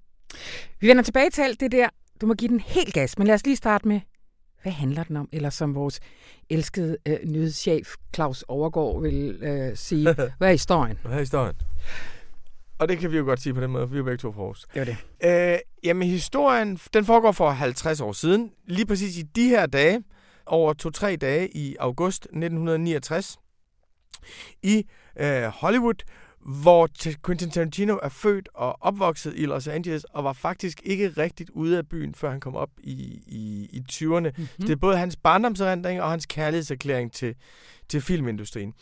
Vi 0.80 0.88
vender 0.88 1.02
tilbage 1.02 1.30
til 1.30 1.42
alt 1.42 1.60
det 1.60 1.72
der. 1.72 1.88
Du 2.20 2.26
må 2.26 2.34
give 2.34 2.48
den 2.48 2.60
helt 2.60 2.94
gas, 2.94 3.18
men 3.18 3.26
lad 3.26 3.34
os 3.34 3.44
lige 3.44 3.56
starte 3.56 3.88
med 3.88 4.00
hvad 4.62 4.72
handler 4.72 5.04
den 5.04 5.16
om? 5.16 5.28
Eller 5.32 5.50
som 5.50 5.74
vores 5.74 6.00
elskede 6.50 6.96
øh, 7.06 7.18
nyhedschef 7.24 7.94
Claus 8.14 8.44
Overgaard 8.48 9.02
vil 9.02 9.38
øh, 9.42 9.76
sige, 9.76 10.14
hvad 10.38 10.48
er 10.48 10.52
historien? 10.52 10.98
Hvad 11.02 11.14
er 11.14 11.18
historien? 11.18 11.54
Og 12.78 12.88
det 12.88 12.98
kan 12.98 13.12
vi 13.12 13.16
jo 13.16 13.24
godt 13.24 13.40
sige 13.40 13.54
på 13.54 13.60
den 13.60 13.70
måde, 13.70 13.88
for 13.88 13.92
vi 13.92 13.98
er 13.98 14.02
begge 14.02 14.16
to 14.18 14.32
fra 14.32 14.40
Aarhus. 14.40 14.66
Det 14.74 14.80
var 14.80 14.84
det. 14.84 15.52
Øh, 15.54 15.58
jamen, 15.84 16.08
historien, 16.08 16.78
den 16.94 17.04
foregår 17.04 17.32
for 17.32 17.50
50 17.50 18.00
år 18.00 18.12
siden. 18.12 18.50
Lige 18.66 18.86
præcis 18.86 19.18
i 19.18 19.22
de 19.22 19.48
her 19.48 19.66
dage, 19.66 20.02
over 20.46 20.72
to-tre 20.72 21.16
dage 21.16 21.56
i 21.56 21.76
august 21.80 22.22
1969, 22.24 23.36
i 24.62 24.84
øh, 25.20 25.42
Hollywood, 25.42 26.04
hvor 26.48 26.88
Quentin 27.26 27.50
Tarantino 27.50 27.98
er 28.02 28.08
født 28.08 28.48
og 28.54 28.76
opvokset 28.80 29.32
i 29.36 29.46
Los 29.46 29.68
Angeles, 29.68 30.04
og 30.04 30.24
var 30.24 30.32
faktisk 30.32 30.80
ikke 30.84 31.08
rigtigt 31.08 31.50
ude 31.50 31.78
af 31.78 31.88
byen, 31.88 32.14
før 32.14 32.30
han 32.30 32.40
kom 32.40 32.56
op 32.56 32.70
i, 32.78 33.22
i, 33.26 33.68
i 33.72 33.82
20'erne. 33.92 34.06
Mm-hmm. 34.06 34.46
Det 34.58 34.70
er 34.70 34.76
både 34.76 34.96
hans 34.96 35.16
barndomserindring 35.16 36.02
og 36.02 36.10
hans 36.10 36.26
kærlighedserklæring 36.26 37.12
til, 37.12 37.34
til 37.88 38.00
filmindustrien. 38.00 38.72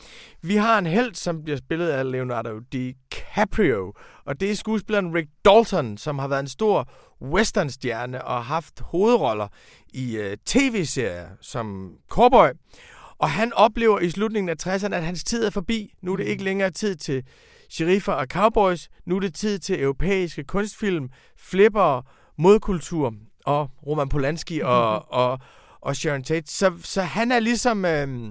Vi 0.43 0.57
har 0.57 0.79
en 0.79 0.87
held, 0.87 1.15
som 1.15 1.43
bliver 1.43 1.57
spillet 1.57 1.89
af 1.89 2.11
Leonardo 2.11 2.59
DiCaprio, 2.59 3.93
og 4.25 4.41
det 4.41 4.51
er 4.51 4.55
skuespilleren 4.55 5.15
Rick 5.15 5.29
Dalton, 5.45 5.99
som 5.99 6.19
har 6.19 6.29
været 6.29 6.41
en 6.41 6.49
stor 6.49 6.91
westernstjerne 7.23 8.25
og 8.25 8.45
haft 8.45 8.81
hovedroller 8.81 9.49
i 9.93 10.19
uh, 10.19 10.33
tv-serier 10.47 11.29
som 11.41 11.93
Cowboy. 12.09 12.49
Og 13.19 13.31
han 13.31 13.53
oplever 13.53 14.01
i 14.01 14.11
slutningen 14.11 14.49
af 14.49 14.67
60'erne, 14.67 14.95
at 14.95 15.05
hans 15.05 15.25
tid 15.25 15.45
er 15.45 15.51
forbi. 15.51 15.95
Nu 16.03 16.13
er 16.13 16.17
det 16.17 16.27
ikke 16.27 16.45
længere 16.45 16.71
tid 16.71 16.97
til 16.97 17.25
sheriffer 17.71 18.13
og 18.13 18.27
cowboys. 18.27 18.89
Nu 19.07 19.17
er 19.17 19.21
det 19.21 19.35
tid 19.35 19.59
til 19.59 19.83
europæiske 19.83 20.45
kunstfilm, 20.45 21.09
flipper, 21.39 22.03
modkultur 22.39 23.15
og 23.45 23.71
Roman 23.87 24.09
Polanski 24.09 24.61
og, 24.65 25.13
og, 25.13 25.39
og 25.81 25.97
Sharon 25.97 26.23
Tate. 26.23 26.53
Så, 26.53 26.73
så 26.83 27.03
han 27.03 27.33
er 27.33 27.41
ligesom... 27.41 27.85
Øh, 27.85 28.31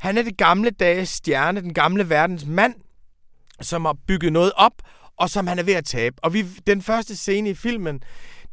han 0.00 0.18
er 0.18 0.22
det 0.22 0.36
gamle 0.36 0.70
dages 0.70 1.08
stjerne, 1.08 1.60
den 1.60 1.74
gamle 1.74 2.08
verdens 2.08 2.46
mand, 2.46 2.74
som 3.60 3.84
har 3.84 3.96
bygget 4.06 4.32
noget 4.32 4.52
op, 4.56 4.72
og 5.16 5.30
som 5.30 5.46
han 5.46 5.58
er 5.58 5.62
ved 5.62 5.74
at 5.74 5.84
tabe. 5.84 6.16
Og 6.22 6.34
vi, 6.34 6.42
den 6.66 6.82
første 6.82 7.16
scene 7.16 7.50
i 7.50 7.54
filmen, 7.54 8.02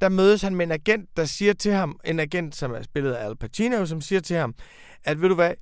der 0.02 0.10
mødes 0.10 0.42
han 0.42 0.56
med 0.56 0.66
en 0.66 0.72
agent, 0.72 1.10
der 1.18 1.26
siger 1.26 1.54
til 1.54 1.72
ham, 1.72 2.00
en 2.06 2.20
agent, 2.20 2.56
som 2.56 2.72
er 2.72 2.84
spillet 2.84 3.14
af 3.14 3.26
Al 3.26 3.36
Pacino, 3.36 3.86
som 3.86 4.02
siger 4.02 4.22
til 4.22 4.36
ham, 4.36 4.56
at 5.04 5.22
ved 5.22 5.30
du 5.30 5.36
hvad, 5.36 5.54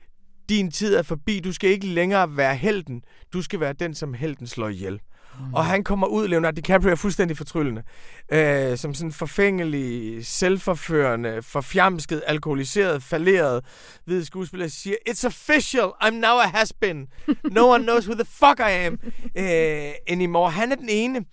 din 0.50 0.72
tid 0.72 0.96
er 0.96 1.02
forbi, 1.02 1.40
du 1.40 1.54
skal 1.54 1.70
ikke 1.70 1.88
længere 1.88 2.38
være 2.38 2.56
helten, 2.56 3.02
du 3.34 3.42
skal 3.42 3.60
være 3.60 3.74
den, 3.74 3.96
som 3.96 4.14
helten 4.14 4.48
slår 4.48 4.70
ihjel. 4.70 5.00
Mm. 5.40 5.54
Og 5.54 5.66
han 5.66 5.84
kommer 5.84 6.08
ud, 6.08 6.28
Leonardo 6.28 6.56
DiCaprio 6.56 6.92
er 6.92 6.96
fuldstændig 6.96 7.38
fortryllende. 7.38 7.84
Øh, 8.32 8.78
som 8.78 8.94
sådan 8.94 9.12
forfængelig, 9.12 10.26
selvforførende, 10.26 11.42
forfjamsket, 11.42 12.24
alkoholiseret, 12.28 13.04
falderet 13.04 13.66
hvid 14.06 14.26
skuespiller 14.26 14.68
siger, 14.68 14.96
It's 15.10 15.26
official, 15.28 15.90
I'm 16.04 16.10
now 16.10 16.40
a 16.40 16.48
has-been. 16.48 17.08
No 17.52 17.70
one 17.70 17.84
knows 17.84 18.06
who 18.06 18.14
the 18.16 18.26
fuck 18.26 18.60
I 18.60 18.72
am 18.72 19.00
øh, 19.44 19.92
anymore. 20.08 20.52
Han 20.52 20.72
er 20.72 20.76
den 20.76 20.90
ene, 20.90 21.26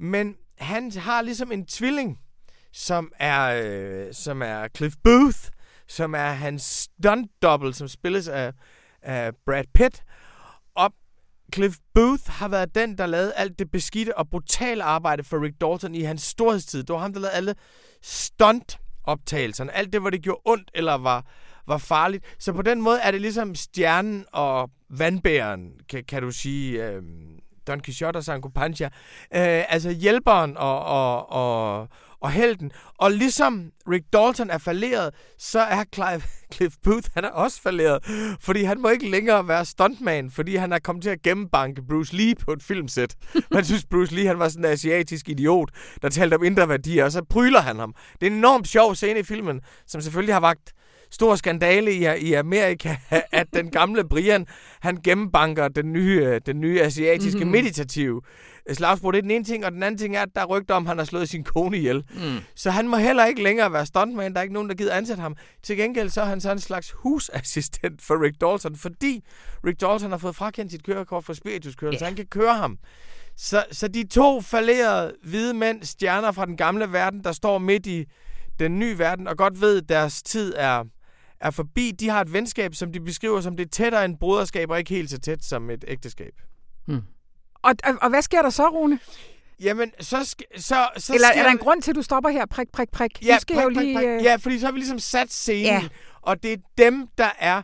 men 0.00 0.34
han 0.58 0.92
har 0.92 1.22
ligesom 1.22 1.52
en 1.52 1.66
tvilling, 1.66 2.18
som 2.72 3.12
er, 3.20 3.62
øh, 3.64 4.14
som 4.14 4.42
er 4.42 4.68
Cliff 4.76 4.94
Booth, 5.04 5.38
som 5.88 6.14
er 6.14 6.30
hans 6.30 6.62
stunt 6.62 7.30
double, 7.42 7.74
som 7.74 7.88
spilles 7.88 8.28
af, 8.28 8.52
af 9.02 9.32
Brad 9.46 9.64
Pitt. 9.74 10.02
Og 10.74 10.92
Cliff 11.54 11.76
Booth 11.94 12.28
har 12.28 12.48
været 12.48 12.74
den, 12.74 12.98
der 12.98 13.06
lavede 13.06 13.34
alt 13.34 13.58
det 13.58 13.70
beskidte 13.70 14.18
og 14.18 14.30
brutale 14.30 14.84
arbejde 14.84 15.24
for 15.24 15.42
Rick 15.44 15.60
Dalton 15.60 15.94
i 15.94 16.02
hans 16.02 16.22
storhedstid. 16.22 16.82
Det 16.82 16.92
var 16.92 16.98
ham, 16.98 17.12
der 17.12 17.20
lavede 17.20 17.36
alle 17.36 17.54
stunt-optagelserne. 18.02 19.72
Alt 19.72 19.92
det, 19.92 20.00
hvor 20.00 20.10
det 20.10 20.22
gjorde 20.22 20.40
ondt 20.44 20.70
eller 20.74 20.94
var, 20.94 21.26
var 21.66 21.78
farligt. 21.78 22.24
Så 22.38 22.52
på 22.52 22.62
den 22.62 22.82
måde 22.82 23.00
er 23.00 23.10
det 23.10 23.20
ligesom 23.20 23.54
stjernen 23.54 24.24
og 24.32 24.70
vandbæren, 24.90 25.72
kan, 25.88 26.04
kan 26.04 26.22
du 26.22 26.30
sige, 26.30 26.86
øh, 26.86 27.02
Don 27.66 27.80
Quixote 27.80 28.16
og 28.16 28.24
Sancho 28.24 28.48
Pancha. 28.48 28.84
Øh, 28.84 29.64
altså 29.68 29.90
hjælperen 29.90 30.56
og, 30.56 30.84
og, 30.84 31.32
og, 31.32 31.88
og 32.24 32.30
helten. 32.30 32.70
Og 32.98 33.10
ligesom 33.10 33.70
Rick 33.90 34.04
Dalton 34.12 34.50
er 34.50 34.58
falderet, 34.58 35.14
så 35.38 35.60
er 35.60 35.84
Clive, 35.94 36.22
Cliff 36.54 36.74
Booth 36.82 37.08
han 37.14 37.24
er 37.24 37.28
også 37.28 37.62
falderet. 37.62 38.04
Fordi 38.40 38.62
han 38.62 38.80
må 38.80 38.88
ikke 38.88 39.10
længere 39.10 39.48
være 39.48 39.64
stuntman, 39.64 40.30
fordi 40.30 40.56
han 40.56 40.72
er 40.72 40.78
kommet 40.78 41.02
til 41.02 41.10
at 41.10 41.22
gennembanke 41.22 41.82
Bruce 41.88 42.16
Lee 42.16 42.34
på 42.34 42.52
et 42.52 42.62
filmsæt. 42.62 43.14
Man 43.54 43.64
synes, 43.64 43.84
Bruce 43.90 44.14
Lee 44.14 44.26
han 44.26 44.38
var 44.38 44.48
sådan 44.48 44.64
en 44.64 44.70
asiatisk 44.70 45.28
idiot, 45.28 45.70
der 46.02 46.08
talte 46.08 46.34
om 46.34 46.44
indre 46.44 46.68
værdier, 46.68 47.04
og 47.04 47.12
så 47.12 47.24
pryler 47.30 47.60
han 47.60 47.78
ham. 47.78 47.94
Det 48.20 48.26
er 48.26 48.30
en 48.30 48.36
enormt 48.36 48.68
sjov 48.68 48.94
scene 48.94 49.20
i 49.20 49.22
filmen, 49.22 49.60
som 49.86 50.00
selvfølgelig 50.00 50.34
har 50.34 50.40
vagt 50.40 50.72
stor 51.14 51.36
skandale 51.36 51.92
i, 51.92 52.26
i 52.26 52.32
Amerika, 52.32 52.96
at 53.32 53.46
den 53.54 53.70
gamle 53.70 54.08
Brian, 54.08 54.46
han 54.80 54.96
gennembanker 55.04 55.68
den 55.68 55.92
nye, 55.92 56.38
den 56.46 56.60
nye 56.60 56.82
asiatiske 56.82 57.38
mm-hmm. 57.38 57.52
meditative 57.52 58.22
slagsbrug. 58.72 59.12
Det 59.12 59.18
er 59.18 59.22
den 59.22 59.30
ene 59.30 59.44
ting, 59.44 59.64
og 59.64 59.72
den 59.72 59.82
anden 59.82 59.98
ting 59.98 60.16
er, 60.16 60.22
at 60.22 60.28
der 60.34 60.40
er 60.40 60.46
rygter 60.46 60.74
om, 60.74 60.82
at 60.82 60.88
han 60.88 60.98
har 60.98 61.04
slået 61.04 61.28
sin 61.28 61.44
kone 61.44 61.76
ihjel. 61.76 62.04
Mm. 62.10 62.38
Så 62.54 62.70
han 62.70 62.88
må 62.88 62.96
heller 62.96 63.24
ikke 63.24 63.42
længere 63.42 63.72
være 63.72 63.86
stuntman. 63.86 64.32
Der 64.32 64.38
er 64.38 64.42
ikke 64.42 64.54
nogen, 64.54 64.68
der 64.68 64.74
gider 64.74 64.94
ansætte 64.94 65.20
ham. 65.20 65.36
Til 65.62 65.76
gengæld 65.76 66.10
så 66.10 66.20
er 66.20 66.24
han 66.24 66.40
så 66.40 66.52
en 66.52 66.60
slags 66.60 66.90
husassistent 66.90 68.02
for 68.02 68.24
Rick 68.24 68.40
Dalton, 68.40 68.76
fordi 68.76 69.24
Rick 69.66 69.80
Dalton 69.80 70.10
har 70.10 70.18
fået 70.18 70.36
frakendt 70.36 70.72
sit 70.72 70.84
kørekort 70.84 71.24
for 71.24 71.32
spirituskørelse, 71.32 71.94
yeah. 71.94 71.98
så 71.98 72.04
han 72.04 72.14
kan 72.14 72.26
køre 72.26 72.54
ham. 72.54 72.78
Så, 73.36 73.64
så 73.70 73.88
de 73.88 74.06
to 74.06 74.40
falderede 74.40 75.12
hvide 75.22 75.54
mænd, 75.54 75.82
stjerner 75.82 76.32
fra 76.32 76.46
den 76.46 76.56
gamle 76.56 76.92
verden, 76.92 77.24
der 77.24 77.32
står 77.32 77.58
midt 77.58 77.86
i 77.86 78.04
den 78.58 78.78
nye 78.78 78.98
verden, 78.98 79.28
og 79.28 79.36
godt 79.36 79.60
ved, 79.60 79.82
at 79.82 79.88
deres 79.88 80.22
tid 80.22 80.54
er, 80.56 80.84
er 81.40 81.50
forbi. 81.50 81.90
De 81.90 82.08
har 82.08 82.20
et 82.20 82.32
venskab, 82.32 82.74
som 82.74 82.92
de 82.92 83.00
beskriver 83.00 83.40
som 83.40 83.56
det 83.56 83.70
tættere 83.70 84.04
end 84.04 84.18
broderskab, 84.18 84.70
og 84.70 84.78
ikke 84.78 84.94
helt 84.94 85.10
så 85.10 85.18
tæt 85.18 85.44
som 85.44 85.70
et 85.70 85.84
ægteskab. 85.88 86.32
Hmm. 86.86 87.02
Og, 87.54 87.74
og, 87.84 87.94
og 88.02 88.10
hvad 88.10 88.22
sker 88.22 88.42
der 88.42 88.50
så, 88.50 88.68
Rune? 88.68 88.98
Jamen, 89.60 89.92
så, 90.00 90.16
sk- 90.16 90.60
så, 90.60 90.88
så 90.96 91.14
Eller 91.14 91.28
sker 91.28 91.40
er 91.40 91.42
der 91.42 91.50
en 91.50 91.58
grund 91.58 91.82
til, 91.82 91.90
at 91.90 91.96
du 91.96 92.02
stopper 92.02 92.30
her? 92.30 92.46
Prik, 92.46 92.72
prik, 92.72 92.90
prik. 92.90 93.26
Ja, 93.26 93.38
skal 93.38 93.56
prik, 93.56 93.76
prik, 93.76 93.96
prik. 93.96 94.06
Øh... 94.06 94.22
ja 94.22 94.36
fordi 94.36 94.58
så 94.58 94.66
har 94.66 94.72
vi 94.72 94.78
ligesom 94.78 94.98
sat 94.98 95.32
scenen. 95.32 95.64
Ja. 95.64 95.88
Og 96.22 96.42
det 96.42 96.52
er 96.52 96.56
dem, 96.78 97.08
der 97.18 97.30
er 97.38 97.62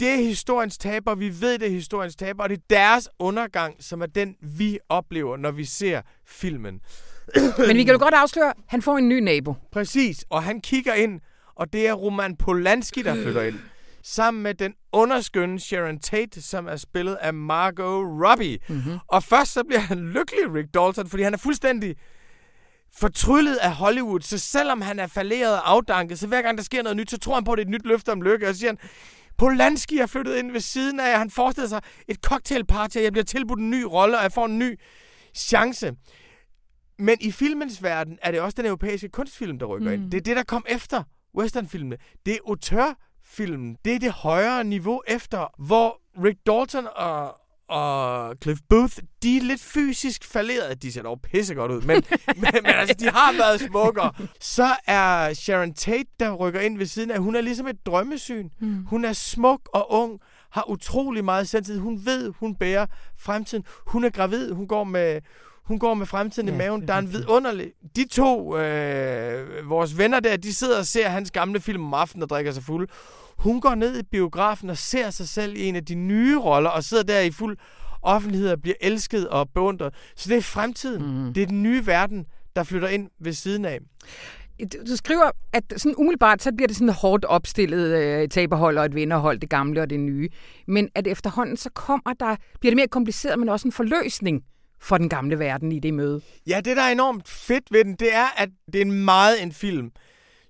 det 0.00 0.08
er 0.08 0.16
historiens 0.16 0.78
taber. 0.78 1.14
Vi 1.14 1.40
ved, 1.40 1.58
det 1.58 1.66
er 1.66 1.72
historiens 1.72 2.16
taber. 2.16 2.42
Og 2.42 2.48
det 2.48 2.58
er 2.58 2.62
deres 2.70 3.08
undergang, 3.18 3.76
som 3.80 4.02
er 4.02 4.06
den, 4.06 4.36
vi 4.40 4.78
oplever, 4.88 5.36
når 5.36 5.50
vi 5.50 5.64
ser 5.64 6.02
filmen. 6.26 6.80
Men 7.58 7.76
vi 7.76 7.84
kan 7.84 7.92
jo 7.92 7.98
godt 7.98 8.14
afsløre, 8.14 8.48
at 8.50 8.56
han 8.66 8.82
får 8.82 8.98
en 8.98 9.08
ny 9.08 9.20
nabo. 9.20 9.54
Præcis. 9.72 10.24
Og 10.30 10.42
han 10.42 10.60
kigger 10.60 10.94
ind, 10.94 11.20
og 11.58 11.72
det 11.72 11.88
er 11.88 11.92
Roman 11.92 12.36
Polanski, 12.36 13.02
der 13.02 13.14
flytter 13.14 13.42
ind 13.42 13.58
sammen 14.02 14.42
med 14.42 14.54
den 14.54 14.74
underskønne 14.92 15.60
Sharon 15.60 15.98
Tate, 15.98 16.42
som 16.42 16.66
er 16.66 16.76
spillet 16.76 17.14
af 17.14 17.34
Margot 17.34 18.04
Robbie. 18.24 18.58
Mm-hmm. 18.68 18.98
Og 19.08 19.22
først 19.22 19.52
så 19.52 19.64
bliver 19.64 19.80
han 19.80 19.98
lykkelig, 19.98 20.54
Rick 20.54 20.74
Dalton, 20.74 21.08
fordi 21.08 21.22
han 21.22 21.34
er 21.34 21.38
fuldstændig 21.38 21.96
fortryllet 22.92 23.56
af 23.56 23.74
Hollywood, 23.74 24.20
så 24.20 24.38
selvom 24.38 24.80
han 24.80 24.98
er 24.98 25.06
falderet 25.06 25.54
og 25.54 25.70
afdanket, 25.70 26.18
så 26.18 26.26
hver 26.26 26.42
gang 26.42 26.58
der 26.58 26.64
sker 26.64 26.82
noget 26.82 26.96
nyt, 26.96 27.10
så 27.10 27.18
tror 27.18 27.34
han 27.34 27.44
på, 27.44 27.52
at 27.52 27.58
det 27.58 27.64
er 27.64 27.66
et 27.66 27.70
nyt 27.70 27.86
løfte 27.86 28.12
om 28.12 28.22
lykke, 28.22 28.48
og 28.48 28.54
så 28.54 28.60
siger 28.60 28.70
han, 28.70 28.78
Polanski 29.38 29.98
er 29.98 30.06
flyttet 30.06 30.36
ind 30.36 30.52
ved 30.52 30.60
siden 30.60 31.00
af, 31.00 31.18
han 31.18 31.30
forestiller 31.30 31.68
sig 31.68 31.80
et 32.08 32.16
cocktailparty, 32.16 32.96
og 32.96 33.02
jeg 33.02 33.12
bliver 33.12 33.24
tilbudt 33.24 33.60
en 33.60 33.70
ny 33.70 33.82
rolle, 33.82 34.16
og 34.16 34.22
jeg 34.22 34.32
får 34.32 34.46
en 34.46 34.58
ny 34.58 34.80
chance. 35.34 35.92
Men 36.98 37.16
i 37.20 37.32
filmens 37.32 37.82
verden 37.82 38.18
er 38.22 38.30
det 38.30 38.40
også 38.40 38.54
den 38.56 38.66
europæiske 38.66 39.08
kunstfilm, 39.08 39.58
der 39.58 39.66
rykker 39.66 39.88
mm. 39.88 39.94
ind. 39.94 40.10
Det 40.10 40.18
er 40.18 40.22
det, 40.22 40.36
der 40.36 40.42
kom 40.42 40.64
efter 40.68 41.02
westernfilmene. 41.36 41.96
Det 42.26 42.34
er 42.34 42.38
auteur 42.48 42.94
film, 43.24 43.76
det 43.84 43.94
er 43.94 43.98
det 43.98 44.12
højere 44.12 44.64
niveau 44.64 45.02
efter, 45.08 45.46
hvor 45.66 46.00
Rick 46.24 46.38
Dalton 46.46 46.86
og, 46.96 47.34
og 47.68 48.34
Cliff 48.42 48.60
Booth, 48.68 48.96
de 49.22 49.36
er 49.36 49.40
lidt 49.42 49.60
fysisk 49.60 50.24
falderet. 50.24 50.82
De 50.82 50.92
ser 50.92 51.02
dog 51.02 51.20
pissegodt 51.22 51.72
ud, 51.72 51.80
men, 51.82 52.02
men, 52.42 52.50
men 52.52 52.66
altså, 52.66 52.94
de 52.94 53.10
har 53.10 53.32
været 53.32 53.60
smukkere. 53.60 54.12
Så 54.40 54.68
er 54.86 55.34
Sharon 55.34 55.74
Tate, 55.74 56.10
der 56.20 56.32
rykker 56.32 56.60
ind 56.60 56.78
ved 56.78 56.86
siden 56.86 57.10
af, 57.10 57.18
hun 57.18 57.36
er 57.36 57.40
ligesom 57.40 57.66
et 57.66 57.86
drømmesyn. 57.86 58.48
Mm. 58.60 58.84
Hun 58.84 59.04
er 59.04 59.12
smuk 59.12 59.68
og 59.72 59.92
ung, 59.92 60.20
har 60.50 60.70
utrolig 60.70 61.24
meget 61.24 61.48
selvtid. 61.48 61.78
Hun 61.78 62.06
ved, 62.06 62.32
hun 62.40 62.54
bærer 62.54 62.86
fremtiden. 63.18 63.64
Hun 63.86 64.04
er 64.04 64.10
gravid, 64.10 64.52
hun 64.52 64.68
går 64.68 64.84
med 64.84 65.20
hun 65.68 65.78
går 65.78 65.94
med 65.94 66.06
fremtiden 66.06 66.48
ja, 66.48 66.54
i 66.54 66.58
maven. 66.58 66.88
Der 66.88 66.94
er 66.94 66.98
en 66.98 67.12
vidunderlig... 67.12 67.72
De 67.96 68.08
to, 68.08 68.58
øh, 68.58 69.70
vores 69.70 69.98
venner 69.98 70.20
der, 70.20 70.36
de 70.36 70.54
sidder 70.54 70.78
og 70.78 70.86
ser 70.86 71.08
hans 71.08 71.30
gamle 71.30 71.60
film 71.60 71.84
om 71.84 71.94
aftenen 71.94 72.22
og 72.22 72.28
drikker 72.28 72.52
sig 72.52 72.62
fuld. 72.62 72.88
Hun 73.38 73.60
går 73.60 73.74
ned 73.74 73.98
i 73.98 74.02
biografen 74.02 74.70
og 74.70 74.76
ser 74.76 75.10
sig 75.10 75.28
selv 75.28 75.56
i 75.56 75.64
en 75.64 75.76
af 75.76 75.84
de 75.84 75.94
nye 75.94 76.38
roller, 76.38 76.70
og 76.70 76.84
sidder 76.84 77.02
der 77.02 77.20
i 77.20 77.30
fuld 77.30 77.56
offentlighed 78.02 78.50
og 78.50 78.62
bliver 78.62 78.74
elsket 78.80 79.28
og 79.28 79.48
beundret. 79.54 79.94
Så 80.16 80.28
det 80.28 80.36
er 80.36 80.42
fremtiden. 80.42 81.26
Mm. 81.26 81.34
Det 81.34 81.42
er 81.42 81.46
den 81.46 81.62
nye 81.62 81.86
verden, 81.86 82.26
der 82.56 82.62
flytter 82.62 82.88
ind 82.88 83.10
ved 83.20 83.32
siden 83.32 83.64
af. 83.64 83.78
Du 84.90 84.96
skriver, 84.96 85.30
at 85.52 85.64
sådan 85.76 85.94
umiddelbart, 85.96 86.42
så 86.42 86.52
bliver 86.56 86.66
det 86.66 86.76
sådan 86.76 86.94
hårdt 86.94 87.24
opstillet 87.24 87.98
øh, 87.98 88.28
taberhold 88.28 88.78
og 88.78 88.84
et 88.84 88.94
vinderhold, 88.94 89.38
det 89.38 89.50
gamle 89.50 89.82
og 89.82 89.90
det 89.90 90.00
nye. 90.00 90.28
Men 90.66 90.88
at 90.94 91.06
efterhånden, 91.06 91.56
så 91.56 91.70
kommer 91.70 92.12
der, 92.20 92.36
bliver 92.60 92.70
det 92.70 92.76
mere 92.76 92.88
kompliceret, 92.88 93.38
men 93.38 93.48
også 93.48 93.68
en 93.68 93.72
forløsning 93.72 94.42
for 94.80 94.98
den 94.98 95.08
gamle 95.08 95.38
verden 95.38 95.72
i 95.72 95.78
det 95.78 95.94
møde. 95.94 96.20
Ja, 96.46 96.60
det 96.64 96.76
der 96.76 96.82
er 96.82 96.92
enormt 96.92 97.28
fedt 97.28 97.64
ved 97.70 97.84
den, 97.84 97.94
det 97.94 98.14
er, 98.14 98.26
at 98.36 98.48
det 98.72 98.80
er 98.80 98.84
meget 98.86 99.42
en 99.42 99.52
film, 99.52 99.90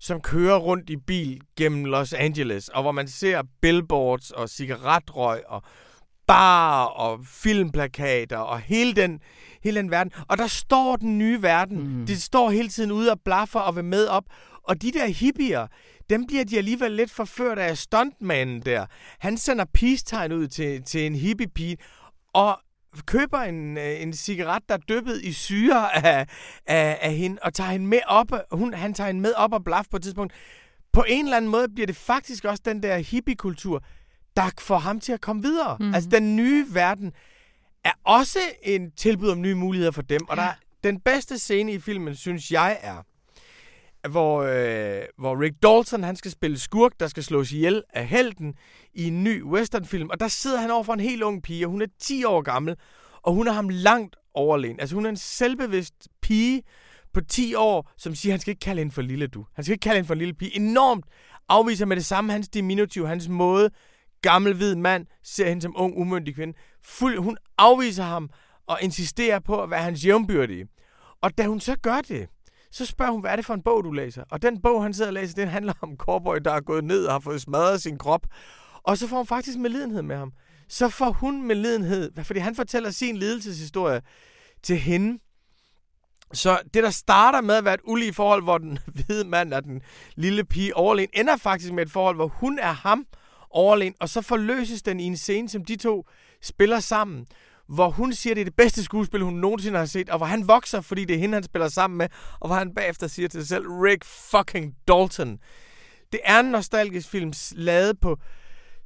som 0.00 0.20
kører 0.20 0.56
rundt 0.56 0.90
i 0.90 0.96
bil 0.96 1.40
gennem 1.56 1.84
Los 1.84 2.12
Angeles, 2.12 2.68
og 2.68 2.82
hvor 2.82 2.92
man 2.92 3.08
ser 3.08 3.42
billboards 3.60 4.30
og 4.30 4.48
cigaretrøg 4.48 5.42
og 5.46 5.62
bar 6.26 6.84
og 6.84 7.20
filmplakater 7.26 8.36
og 8.36 8.60
hele 8.60 8.92
den, 8.94 9.20
hele 9.62 9.80
den 9.80 9.90
verden. 9.90 10.12
Og 10.28 10.38
der 10.38 10.46
står 10.46 10.96
den 10.96 11.18
nye 11.18 11.42
verden. 11.42 11.98
Mm. 11.98 12.06
De 12.06 12.20
står 12.20 12.50
hele 12.50 12.68
tiden 12.68 12.92
ude 12.92 13.10
og 13.10 13.20
blaffer 13.24 13.60
og 13.60 13.76
vil 13.76 13.84
med 13.84 14.06
op. 14.06 14.24
Og 14.62 14.82
de 14.82 14.92
der 14.92 15.06
hippier, 15.06 15.66
dem 16.10 16.26
bliver 16.26 16.44
de 16.44 16.58
alligevel 16.58 16.92
lidt 16.92 17.10
forført 17.10 17.58
af 17.58 17.78
stuntmanen 17.78 18.60
der. 18.60 18.86
Han 19.18 19.36
sender 19.36 19.64
peace 19.74 20.34
ud 20.34 20.46
til, 20.46 20.82
til 20.82 21.06
en 21.06 21.14
hippie-pige, 21.14 21.76
og 22.34 22.58
køber 23.06 23.38
en, 23.38 23.78
øh, 23.78 24.02
en 24.02 24.12
cigaret, 24.12 24.62
der 24.68 24.74
er 24.74 24.78
dyppet 24.78 25.20
i 25.22 25.32
syre 25.32 26.04
af, 26.06 26.26
af, 26.66 26.98
af 27.02 27.14
hende, 27.14 27.38
og 27.42 27.54
tager 27.54 27.70
hende 27.70 27.86
med 27.86 28.00
op. 28.06 28.32
Hun, 28.52 28.74
han 28.74 28.94
tager 28.94 29.06
hende 29.06 29.20
med 29.20 29.32
op 29.36 29.52
og 29.52 29.64
blaf 29.64 29.84
på 29.90 29.96
et 29.96 30.02
tidspunkt. 30.02 30.32
På 30.92 31.04
en 31.08 31.24
eller 31.24 31.36
anden 31.36 31.50
måde 31.50 31.68
bliver 31.68 31.86
det 31.86 31.96
faktisk 31.96 32.44
også 32.44 32.62
den 32.64 32.82
der 32.82 32.96
hippie-kultur, 32.96 33.82
der 34.36 34.50
får 34.58 34.78
ham 34.78 35.00
til 35.00 35.12
at 35.12 35.20
komme 35.20 35.42
videre. 35.42 35.76
Mm-hmm. 35.80 35.94
Altså, 35.94 36.10
den 36.10 36.36
nye 36.36 36.66
verden 36.70 37.12
er 37.84 37.92
også 38.04 38.38
en 38.62 38.90
tilbud 38.90 39.28
om 39.28 39.40
nye 39.40 39.54
muligheder 39.54 39.90
for 39.90 40.02
dem. 40.02 40.28
Og 40.28 40.36
der, 40.36 40.48
den 40.84 41.00
bedste 41.00 41.38
scene 41.38 41.72
i 41.72 41.78
filmen, 41.78 42.14
synes 42.14 42.52
jeg, 42.52 42.78
er, 42.80 43.02
hvor, 44.08 44.42
øh, 44.42 45.02
hvor 45.18 45.42
Rick 45.42 45.54
Dalton 45.62 46.02
han 46.02 46.16
skal 46.16 46.30
spille 46.30 46.58
skurk, 46.58 46.92
der 47.00 47.06
skal 47.06 47.22
slås 47.22 47.52
ihjel 47.52 47.82
af 47.90 48.06
helten 48.06 48.54
i 48.94 49.08
en 49.08 49.24
ny 49.24 49.42
westernfilm. 49.42 50.10
Og 50.10 50.20
der 50.20 50.28
sidder 50.28 50.60
han 50.60 50.70
over 50.70 50.82
for 50.82 50.92
en 50.92 51.00
helt 51.00 51.22
ung 51.22 51.42
pige, 51.42 51.66
og 51.66 51.70
hun 51.70 51.82
er 51.82 51.86
10 52.00 52.24
år 52.24 52.42
gammel, 52.42 52.76
og 53.22 53.34
hun 53.34 53.48
er 53.48 53.52
ham 53.52 53.68
langt 53.68 54.16
overlegen. 54.34 54.80
Altså 54.80 54.94
hun 54.94 55.06
er 55.06 55.10
en 55.10 55.16
selvbevidst 55.16 56.08
pige 56.22 56.62
på 57.14 57.20
10 57.20 57.54
år, 57.54 57.90
som 57.98 58.14
siger, 58.14 58.32
han 58.32 58.40
skal 58.40 58.50
ikke 58.50 58.60
kalde 58.60 58.80
hende 58.80 58.94
for 58.94 59.02
lille 59.02 59.26
du. 59.26 59.46
Han 59.54 59.64
skal 59.64 59.72
ikke 59.72 59.82
kalde 59.82 59.96
hende 59.96 60.06
for 60.06 60.14
en 60.14 60.18
lille 60.18 60.34
pige. 60.34 60.56
Enormt 60.56 61.04
afviser 61.48 61.86
med 61.86 61.96
det 61.96 62.04
samme 62.04 62.32
hans 62.32 62.48
diminutiv, 62.48 63.06
hans 63.06 63.28
måde. 63.28 63.70
Gammel 64.22 64.54
hvid 64.54 64.74
mand 64.74 65.06
ser 65.22 65.48
hende 65.48 65.62
som 65.62 65.74
ung, 65.76 65.98
umyndig 65.98 66.34
kvinde. 66.34 66.58
Fuld, 66.84 67.18
hun 67.18 67.36
afviser 67.58 68.04
ham 68.04 68.30
og 68.66 68.78
insisterer 68.82 69.38
på 69.38 69.62
at 69.62 69.70
være 69.70 69.82
hans 69.82 70.04
jævnbyrdige. 70.04 70.66
Og 71.20 71.38
da 71.38 71.46
hun 71.46 71.60
så 71.60 71.76
gør 71.82 72.00
det, 72.00 72.28
så 72.70 72.86
spørger 72.86 73.12
hun, 73.12 73.20
hvad 73.20 73.30
er 73.30 73.36
det 73.36 73.44
for 73.44 73.54
en 73.54 73.62
bog, 73.62 73.84
du 73.84 73.92
læser? 73.92 74.24
Og 74.30 74.42
den 74.42 74.62
bog, 74.62 74.82
han 74.82 74.94
sidder 74.94 75.10
og 75.10 75.14
læser, 75.14 75.34
den 75.34 75.48
handler 75.48 75.72
om 75.80 75.96
cowboy, 75.96 76.36
der 76.44 76.52
er 76.52 76.60
gået 76.60 76.84
ned 76.84 77.06
og 77.06 77.12
har 77.12 77.20
fået 77.20 77.40
smadret 77.40 77.82
sin 77.82 77.98
krop. 77.98 78.26
Og 78.88 78.98
så 78.98 79.06
får 79.06 79.16
hun 79.16 79.26
faktisk 79.26 79.58
medlidenhed 79.58 80.02
med 80.02 80.16
ham. 80.16 80.32
Så 80.68 80.88
får 80.88 81.10
hun 81.10 81.42
medlidenhed, 81.42 82.10
fordi 82.24 82.40
han 82.40 82.54
fortæller 82.54 82.90
sin 82.90 83.16
lidelseshistorie 83.16 84.02
til 84.62 84.76
hende. 84.76 85.18
Så 86.32 86.58
det, 86.74 86.82
der 86.82 86.90
starter 86.90 87.40
med 87.40 87.54
at 87.54 87.64
være 87.64 87.74
et 87.74 87.80
ulige 87.84 88.14
forhold, 88.14 88.42
hvor 88.42 88.58
den 88.58 88.78
hvide 88.94 89.24
mand 89.24 89.54
er 89.54 89.60
den 89.60 89.82
lille 90.16 90.44
pige 90.44 90.76
overlegen, 90.76 91.10
ender 91.14 91.36
faktisk 91.36 91.72
med 91.72 91.86
et 91.86 91.92
forhold, 91.92 92.16
hvor 92.16 92.26
hun 92.26 92.58
er 92.58 92.72
ham 92.72 93.06
overlegen, 93.50 93.94
og 94.00 94.08
så 94.08 94.22
forløses 94.22 94.82
den 94.82 95.00
i 95.00 95.04
en 95.04 95.16
scene, 95.16 95.48
som 95.48 95.64
de 95.64 95.76
to 95.76 96.06
spiller 96.42 96.80
sammen 96.80 97.26
hvor 97.68 97.90
hun 97.90 98.12
siger, 98.12 98.34
det 98.34 98.40
er 98.40 98.44
det 98.44 98.56
bedste 98.56 98.84
skuespil, 98.84 99.22
hun 99.22 99.34
nogensinde 99.34 99.78
har 99.78 99.86
set, 99.86 100.10
og 100.10 100.16
hvor 100.16 100.26
han 100.26 100.48
vokser, 100.48 100.80
fordi 100.80 101.04
det 101.04 101.16
er 101.16 101.20
hende, 101.20 101.34
han 101.34 101.42
spiller 101.42 101.68
sammen 101.68 101.98
med, 101.98 102.08
og 102.40 102.48
hvor 102.48 102.56
han 102.56 102.74
bagefter 102.74 103.06
siger 103.06 103.28
til 103.28 103.40
sig 103.40 103.48
selv, 103.48 103.66
Rick 103.66 104.04
fucking 104.04 104.74
Dalton. 104.88 105.38
Det 106.12 106.20
er 106.24 106.40
en 106.40 106.46
nostalgisk 106.46 107.08
film, 107.08 107.32
lavet 107.52 108.00
på 108.00 108.18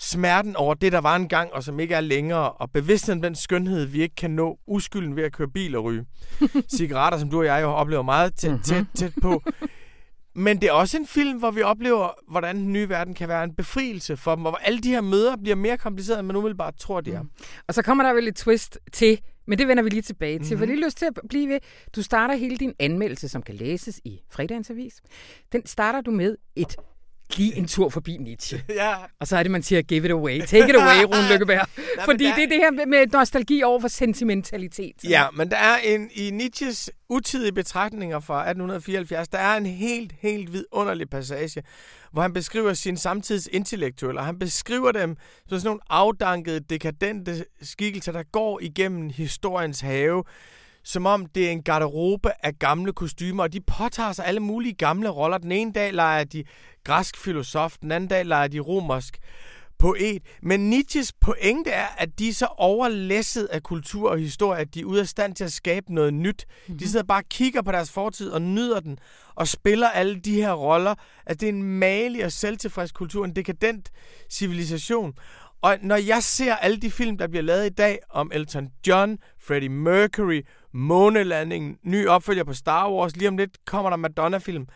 smerten 0.03 0.57
over 0.57 0.75
det, 0.75 0.93
der 0.93 1.01
var 1.01 1.17
engang, 1.17 1.53
og 1.53 1.63
som 1.63 1.81
ikke 1.81 1.95
er 1.95 2.01
længere, 2.01 2.53
og 2.53 2.71
bevidstheden 2.71 3.19
om 3.19 3.23
den 3.23 3.35
skønhed, 3.35 3.85
vi 3.85 4.03
ikke 4.03 4.15
kan 4.15 4.31
nå 4.31 4.59
uskylden 4.67 5.17
ved 5.17 5.25
at 5.25 5.33
køre 5.33 5.49
bil 5.49 5.77
og 5.77 5.85
ryge. 5.85 6.07
Cigaretter, 6.77 7.19
som 7.19 7.31
du 7.31 7.39
og 7.39 7.45
jeg 7.45 7.63
jo 7.63 7.71
oplever 7.71 8.03
meget 8.03 8.35
tæt, 8.35 8.61
tæt, 8.65 8.77
mhm. 8.77 8.87
tæt 8.95 9.13
på. 9.23 9.43
Men 10.35 10.61
det 10.61 10.69
er 10.69 10.73
også 10.73 10.97
en 10.97 11.07
film, 11.07 11.39
hvor 11.39 11.51
vi 11.51 11.63
oplever, 11.63 12.09
hvordan 12.31 12.57
den 12.57 12.73
nye 12.73 12.89
verden 12.89 13.15
kan 13.15 13.29
være 13.29 13.45
en 13.45 13.55
befrielse 13.55 14.17
for 14.17 14.35
dem, 14.35 14.47
og 14.47 14.53
hvor 14.53 14.59
alle 14.59 14.81
de 14.81 14.89
her 14.89 15.01
møder 15.01 15.37
bliver 15.37 15.57
mere 15.57 15.79
komplicerede, 15.79 16.21
end 16.21 16.27
man 16.27 16.37
umiddelbart 16.37 16.75
tror, 16.79 17.01
de 17.01 17.13
er. 17.13 17.23
Mm. 17.23 17.31
Og 17.69 17.75
så 17.75 17.83
kommer 17.83 18.05
der 18.05 18.13
vel 18.13 18.29
et 18.29 18.37
twist 18.37 18.79
til, 18.93 19.21
men 19.47 19.59
det 19.59 19.69
vender 19.69 19.83
vi 19.83 19.89
lige 19.89 20.03
tilbage 20.03 20.39
til. 20.39 20.43
Mm-hmm. 20.43 20.59
For 20.59 20.67
lige 20.67 20.85
lyst 20.85 20.99
til 20.99 21.05
at 21.05 21.19
blive 21.29 21.49
ved. 21.49 21.59
Du 21.97 22.03
starter 22.03 22.35
hele 22.35 22.57
din 22.57 22.75
anmeldelse, 22.79 23.29
som 23.29 23.43
kan 23.43 23.55
læses 23.55 24.01
i 24.05 24.21
fredagens 24.31 24.71
avis. 24.71 25.01
Den 25.53 25.67
starter 25.67 26.01
du 26.01 26.11
med 26.11 26.37
et 26.57 26.77
lige 27.37 27.57
en 27.57 27.69
tur 27.69 27.89
forbi 27.89 28.17
Nietzsche. 28.17 28.65
ja. 28.83 28.95
Og 29.21 29.27
så 29.27 29.37
er 29.37 29.43
det, 29.43 29.53
man 29.53 29.63
siger, 29.63 29.83
give 29.83 30.05
it 30.05 30.11
away. 30.11 30.41
Take 30.41 30.69
it 30.69 30.77
away, 30.77 31.05
Rune 31.11 31.33
Lykkeberg. 31.33 31.67
Fordi 32.05 32.25
der... 32.25 32.35
det 32.35 32.45
er 32.45 32.49
det 32.49 32.57
her 32.57 32.87
med 32.87 33.07
nostalgi 33.13 33.63
over 33.63 33.81
for 33.81 33.89
sentimentalitet. 33.89 34.97
Ja, 35.05 35.31
men 35.31 35.51
der 35.51 35.57
er 35.57 35.77
en, 35.77 36.11
i 36.15 36.31
Nietzsches 36.31 36.91
utidige 37.09 37.53
betragtninger 37.53 38.21
fra 38.21 38.39
1874, 38.39 39.29
der 39.29 39.39
er 39.39 39.57
en 39.57 39.67
helt, 39.67 40.13
helt 40.21 40.53
vidunderlig 40.53 41.11
passage, 41.11 41.63
hvor 42.13 42.23
han 42.23 42.33
beskriver 42.33 42.75
sin 42.75 42.97
samtids 42.97 43.49
intellektuelle, 43.53 44.21
og 44.21 44.27
han 44.27 44.39
beskriver 44.39 44.93
dem 44.93 45.17
som 45.49 45.59
sådan 45.59 45.69
nogle 45.69 45.81
afdankede, 45.91 46.61
dekadente 46.61 47.45
skikkelser, 47.63 48.13
der 48.13 48.23
går 48.33 48.61
igennem 48.63 49.11
historiens 49.11 49.81
have, 49.81 50.25
som 50.85 51.07
om 51.07 51.27
det 51.27 51.47
er 51.47 51.51
en 51.51 51.63
garderobe 51.63 52.31
af 52.45 52.59
gamle 52.59 52.93
kostymer, 52.93 53.43
og 53.43 53.53
de 53.53 53.61
påtager 53.61 54.13
sig 54.13 54.27
alle 54.27 54.41
mulige 54.41 54.75
gamle 54.75 55.09
roller. 55.09 55.39
Den 55.39 55.53
ene 55.53 55.73
dag 55.73 55.93
leger 55.93 56.25
de 56.25 56.45
græsk 56.85 57.17
filosof, 57.17 57.77
den 57.81 57.93
anden 57.93 58.09
dag 58.09 58.27
leger 58.27 58.49
de 58.49 58.61
romersk 58.61 59.19
poet. 59.79 60.23
Men 60.43 60.71
Nietzsches 60.71 61.13
pointe 61.21 61.71
er, 61.71 61.87
at 61.99 62.19
de 62.19 62.29
er 62.29 62.33
så 62.33 62.47
overlæsset 62.57 63.45
af 63.45 63.63
kultur 63.63 64.11
og 64.11 64.19
historie, 64.19 64.61
at 64.61 64.75
de 64.75 64.81
er 64.81 64.85
ude 64.85 65.01
af 65.01 65.09
stand 65.09 65.35
til 65.35 65.45
at 65.45 65.53
skabe 65.53 65.95
noget 65.95 66.15
nyt. 66.15 66.45
Mm-hmm. 66.49 66.79
De 66.79 66.89
sidder 66.89 67.05
bare 67.05 67.21
og 67.21 67.29
kigger 67.31 67.63
på 67.63 67.73
deres 67.73 67.93
fortid 67.93 68.31
og 68.31 68.43
nyder 68.43 68.81
den, 68.81 68.99
og 69.35 69.49
spiller 69.49 69.89
alle 69.89 70.21
de 70.21 70.35
her 70.35 70.53
roller. 70.53 70.95
At 71.27 71.41
det 71.41 71.49
er 71.49 71.53
en 71.53 71.63
malig 71.63 72.25
og 72.25 72.33
selvtilfreds 72.33 72.93
kultur, 72.93 73.25
en 73.25 73.37
dekadent 73.37 73.91
civilisation. 74.31 75.13
Og 75.63 75.79
når 75.83 75.97
jeg 75.97 76.23
ser 76.23 76.55
alle 76.57 76.77
de 76.77 76.91
film, 76.91 77.19
der 77.19 77.29
bliver 77.29 77.43
lavet 77.43 77.67
i 77.67 77.75
dag 77.75 77.99
om 78.11 78.31
Elton 78.35 78.69
John, 78.87 79.19
Freddie 79.41 79.69
Mercury, 79.69 80.43
månelanding, 80.75 81.79
ny 81.83 82.07
opfølger 82.09 82.45
på 82.45 82.53
Star 82.53 82.91
Wars, 82.91 83.17
lige 83.17 83.29
om 83.29 83.37
lidt 83.37 83.65
kommer 83.65 83.91
der 83.91 83.97
Madonna-film, 83.97 84.67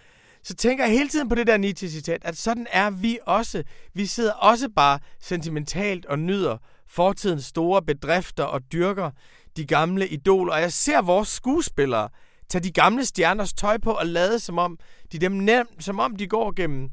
så 0.43 0.55
tænker 0.55 0.85
jeg 0.85 0.93
hele 0.93 1.09
tiden 1.09 1.29
på 1.29 1.35
det 1.35 1.47
der 1.47 1.57
Nietzsche-citat, 1.57 2.25
at 2.25 2.37
sådan 2.37 2.67
er 2.71 2.91
vi 2.91 3.19
også. 3.27 3.63
Vi 3.95 4.07
sidder 4.07 4.33
også 4.33 4.69
bare 4.77 4.99
sentimentalt 5.21 6.07
og 6.07 6.19
nyder 6.19 6.59
fortidens 6.89 7.45
store 7.45 7.83
bedrifter 7.83 8.45
og 8.45 8.73
dyrker 8.73 9.11
de 9.57 9.67
gamle 9.67 10.09
idoler. 10.09 10.53
Og 10.53 10.61
jeg 10.61 10.73
ser 10.73 11.03
vores 11.03 11.29
skuespillere 11.29 12.09
tage 12.49 12.63
de 12.63 12.73
gamle 12.73 13.05
stjerners 13.05 13.53
tøj 13.53 13.79
på 13.79 13.93
og 13.93 14.07
lade 14.07 14.39
som 14.39 14.59
om 14.59 14.79
de 15.13 15.19
dem 15.19 15.33
nemt, 15.33 15.85
som 15.85 16.01
om 16.01 16.17
de 16.17 16.27
går 16.27 16.53
gennem 16.57 16.89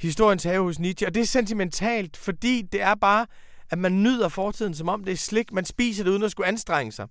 historiens 0.00 0.44
have 0.44 0.62
hos 0.62 0.78
Nietzsche. 0.78 1.06
Og 1.06 1.14
det 1.14 1.20
er 1.20 1.26
sentimentalt, 1.26 2.16
fordi 2.16 2.62
det 2.72 2.82
er 2.82 2.94
bare, 2.94 3.26
at 3.70 3.78
man 3.78 4.02
nyder 4.02 4.28
fortiden, 4.28 4.74
som 4.74 4.88
om 4.88 5.04
det 5.04 5.12
er 5.12 5.16
slik. 5.16 5.52
Man 5.52 5.64
spiser 5.64 6.04
det 6.04 6.10
uden 6.10 6.22
at 6.22 6.30
skulle 6.30 6.46
anstrenge 6.46 6.92
sig. 6.92 7.06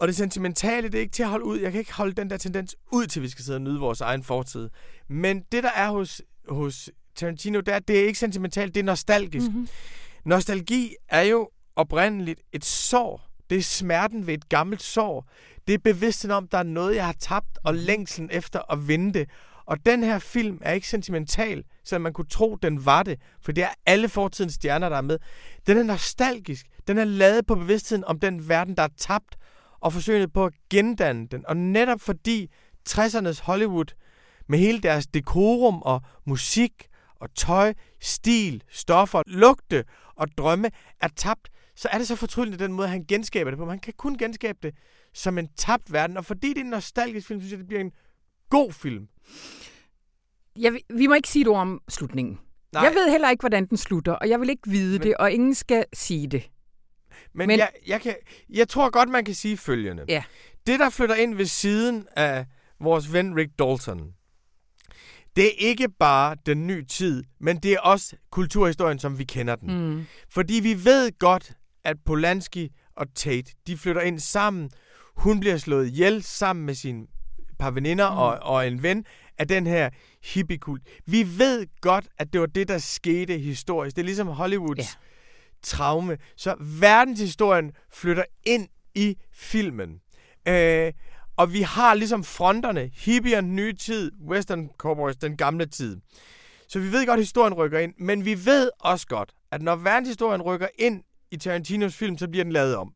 Og 0.00 0.08
det 0.08 0.16
sentimentale, 0.16 0.88
det 0.88 0.94
er 0.94 1.00
ikke 1.00 1.12
til 1.12 1.22
at 1.22 1.28
holde 1.28 1.44
ud. 1.44 1.58
Jeg 1.58 1.72
kan 1.72 1.78
ikke 1.78 1.92
holde 1.92 2.12
den 2.12 2.30
der 2.30 2.36
tendens 2.36 2.76
ud 2.92 3.06
til, 3.06 3.20
at 3.20 3.22
vi 3.22 3.28
skal 3.28 3.44
sidde 3.44 3.56
og 3.56 3.62
nyde 3.62 3.80
vores 3.80 4.00
egen 4.00 4.22
fortid. 4.22 4.70
Men 5.08 5.42
det, 5.52 5.62
der 5.62 5.70
er 5.70 5.90
hos, 5.90 6.22
hos 6.48 6.90
Tarantino, 7.14 7.60
det 7.60 7.74
er, 7.74 7.78
det 7.78 8.00
er 8.00 8.06
ikke 8.06 8.18
sentimentalt, 8.18 8.74
det 8.74 8.80
er 8.80 8.84
nostalgisk. 8.84 9.46
Mm-hmm. 9.46 9.68
Nostalgi 10.24 10.94
er 11.08 11.22
jo 11.22 11.50
oprindeligt 11.76 12.40
et 12.52 12.64
sår. 12.64 13.26
Det 13.50 13.58
er 13.58 13.62
smerten 13.62 14.26
ved 14.26 14.34
et 14.34 14.48
gammelt 14.48 14.82
sår. 14.82 15.30
Det 15.66 15.74
er 15.74 15.78
bevidstheden 15.78 16.36
om, 16.36 16.48
der 16.48 16.58
er 16.58 16.62
noget, 16.62 16.96
jeg 16.96 17.06
har 17.06 17.16
tabt, 17.20 17.58
og 17.64 17.74
mhm. 17.74 17.82
længslen 17.82 18.28
efter 18.32 18.72
at 18.72 18.88
vinde 18.88 19.12
det. 19.18 19.30
Og 19.66 19.86
den 19.86 20.02
her 20.02 20.18
film 20.18 20.58
er 20.62 20.72
ikke 20.72 20.88
sentimental, 20.88 21.64
så 21.84 21.98
man 21.98 22.12
kunne 22.12 22.28
tro, 22.28 22.56
den 22.62 22.86
var 22.86 23.02
det. 23.02 23.20
For 23.42 23.52
det 23.52 23.64
er 23.64 23.74
alle 23.86 24.08
fortidens 24.08 24.54
stjerner, 24.54 24.88
der 24.88 24.96
er 24.96 25.00
med. 25.00 25.18
Den 25.66 25.78
er 25.78 25.82
nostalgisk. 25.82 26.66
Den 26.86 26.98
er 26.98 27.04
lavet 27.04 27.46
på 27.46 27.54
bevidstheden 27.54 28.04
om 28.04 28.20
den 28.20 28.48
verden, 28.48 28.76
der 28.76 28.82
er 28.82 28.88
tabt, 28.98 29.36
og 29.80 29.92
forsøget 29.92 30.32
på 30.32 30.44
at 30.44 30.52
gendanne 30.70 31.26
den. 31.26 31.46
Og 31.46 31.56
netop 31.56 32.00
fordi 32.00 32.50
60'ernes 32.88 33.42
Hollywood 33.42 33.94
med 34.48 34.58
hele 34.58 34.80
deres 34.80 35.06
dekorum 35.06 35.82
og 35.82 36.00
musik 36.26 36.88
og 37.20 37.34
tøj, 37.34 37.74
stil, 38.00 38.62
stoffer, 38.70 39.22
lugte 39.26 39.84
og 40.16 40.28
drømme 40.38 40.70
er 41.00 41.08
tabt, 41.16 41.48
så 41.76 41.88
er 41.92 41.98
det 41.98 42.06
så 42.06 42.16
fortryllende 42.16 42.64
den 42.64 42.72
måde, 42.72 42.88
han 42.88 43.04
genskaber 43.04 43.50
det 43.50 43.58
på. 43.58 43.64
Man 43.64 43.78
kan 43.78 43.94
kun 43.96 44.18
genskabe 44.18 44.58
det 44.62 44.74
som 45.14 45.38
en 45.38 45.48
tabt 45.56 45.92
verden, 45.92 46.16
og 46.16 46.24
fordi 46.24 46.48
det 46.48 46.56
er 46.56 46.64
en 46.64 46.70
nostalgisk 46.70 47.26
film, 47.26 47.40
synes 47.40 47.50
jeg, 47.50 47.58
det 47.58 47.66
bliver 47.66 47.80
en 47.80 47.92
god 48.50 48.72
film. 48.72 49.08
Jeg, 50.58 50.80
vi 50.94 51.06
må 51.06 51.14
ikke 51.14 51.28
sige 51.28 51.42
et 51.42 51.48
ord 51.48 51.60
om 51.60 51.80
slutningen. 51.88 52.38
Nej. 52.72 52.82
Jeg 52.82 52.92
ved 52.94 53.10
heller 53.10 53.30
ikke, 53.30 53.42
hvordan 53.42 53.66
den 53.66 53.76
slutter, 53.76 54.12
og 54.12 54.28
jeg 54.28 54.40
vil 54.40 54.50
ikke 54.50 54.70
vide 54.70 54.98
Men... 54.98 55.02
det, 55.02 55.16
og 55.16 55.32
ingen 55.32 55.54
skal 55.54 55.84
sige 55.92 56.26
det. 56.26 56.50
Men, 57.34 57.46
Men... 57.46 57.58
Jeg, 57.58 57.70
jeg, 57.86 58.00
kan, 58.00 58.14
jeg 58.50 58.68
tror 58.68 58.90
godt, 58.90 59.08
man 59.08 59.24
kan 59.24 59.34
sige 59.34 59.56
følgende. 59.56 60.04
Ja. 60.08 60.22
Det, 60.66 60.80
der 60.80 60.90
flytter 60.90 61.14
ind 61.14 61.34
ved 61.34 61.46
siden 61.46 62.06
af 62.16 62.46
vores 62.80 63.12
ven 63.12 63.36
Rick 63.36 63.50
Dalton, 63.58 64.12
det 65.36 65.46
er 65.46 65.52
ikke 65.58 65.88
bare 65.88 66.36
den 66.46 66.66
nye 66.66 66.84
tid, 66.84 67.24
men 67.40 67.56
det 67.56 67.72
er 67.72 67.80
også 67.80 68.16
kulturhistorien, 68.30 68.98
som 68.98 69.18
vi 69.18 69.24
kender 69.24 69.56
den. 69.56 69.88
Mm. 69.90 70.06
Fordi 70.28 70.54
vi 70.54 70.84
ved 70.84 71.18
godt, 71.18 71.52
at 71.84 71.96
Polanski 72.06 72.70
og 72.96 73.06
Tate, 73.14 73.52
de 73.66 73.76
flytter 73.76 74.02
ind 74.02 74.18
sammen. 74.18 74.70
Hun 75.16 75.40
bliver 75.40 75.56
slået 75.56 75.86
ihjel 75.86 76.22
sammen 76.22 76.66
med 76.66 76.74
sine 76.74 77.06
par 77.58 77.70
veninder 77.70 78.10
mm. 78.10 78.18
og, 78.18 78.38
og 78.42 78.66
en 78.66 78.82
ven 78.82 79.04
af 79.38 79.48
den 79.48 79.66
her 79.66 79.90
hippiekult. 80.24 80.82
Vi 81.06 81.38
ved 81.38 81.66
godt, 81.80 82.08
at 82.18 82.32
det 82.32 82.40
var 82.40 82.46
det, 82.46 82.68
der 82.68 82.78
skete 82.78 83.38
historisk. 83.38 83.96
Det 83.96 84.02
er 84.02 84.06
ligesom 84.06 84.26
Hollywoods 84.26 84.78
ja 84.78 85.09
traume. 85.62 86.18
Så 86.36 86.54
verdenshistorien 86.60 87.72
flytter 87.92 88.24
ind 88.44 88.68
i 88.94 89.16
filmen. 89.32 90.00
Øh, 90.48 90.92
og 91.36 91.52
vi 91.52 91.62
har 91.62 91.94
ligesom 91.94 92.24
fronterne, 92.24 92.90
hippie 92.94 93.42
nye 93.42 93.72
tid, 93.72 94.12
western 94.28 94.70
cowboys, 94.78 95.16
den 95.16 95.36
gamle 95.36 95.66
tid. 95.66 95.96
Så 96.68 96.78
vi 96.78 96.92
ved 96.92 97.06
godt, 97.06 97.18
at 97.18 97.24
historien 97.24 97.54
rykker 97.54 97.78
ind, 97.78 97.94
men 97.98 98.24
vi 98.24 98.46
ved 98.46 98.70
også 98.80 99.06
godt, 99.06 99.32
at 99.50 99.62
når 99.62 99.76
verdenshistorien 99.76 100.42
rykker 100.42 100.68
ind 100.78 101.02
i 101.30 101.36
Tarantinos 101.36 101.96
film, 101.96 102.18
så 102.18 102.28
bliver 102.28 102.44
den 102.44 102.52
lavet 102.52 102.76
om. 102.76 102.92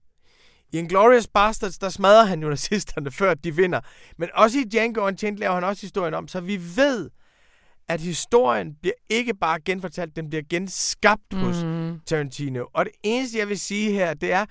I 0.73 0.79
Inglourious 0.79 1.27
Bastards, 1.27 1.79
der 1.79 1.89
smadrer 1.89 2.25
han 2.25 2.43
jo 2.43 2.49
nazisterne, 2.49 3.11
før 3.21 3.35
de 3.35 3.57
vinder. 3.57 3.81
Men 4.19 4.29
også 4.35 4.59
i 4.59 4.65
Django 4.65 5.01
Unchained 5.07 5.39
laver 5.39 5.55
han 5.55 5.65
også 5.65 5.83
historien 5.83 6.15
om, 6.15 6.29
så 6.29 6.41
vi 6.41 6.61
ved, 6.77 7.11
at 7.89 8.01
historien 8.01 8.75
bliver 8.75 8.95
ikke 9.11 9.35
bare 9.35 9.61
genfortalt, 9.61 10.17
den 10.17 10.29
bliver 10.29 10.43
genskabt 10.51 11.33
mm. 11.33 11.39
hos 11.39 11.57
Tarantino. 12.07 12.65
Og 12.73 12.85
det 12.85 12.93
eneste, 13.03 13.39
jeg 13.39 13.49
vil 13.49 13.59
sige 13.59 13.93
her, 13.93 14.15
det 14.15 14.33
er, 14.33 14.45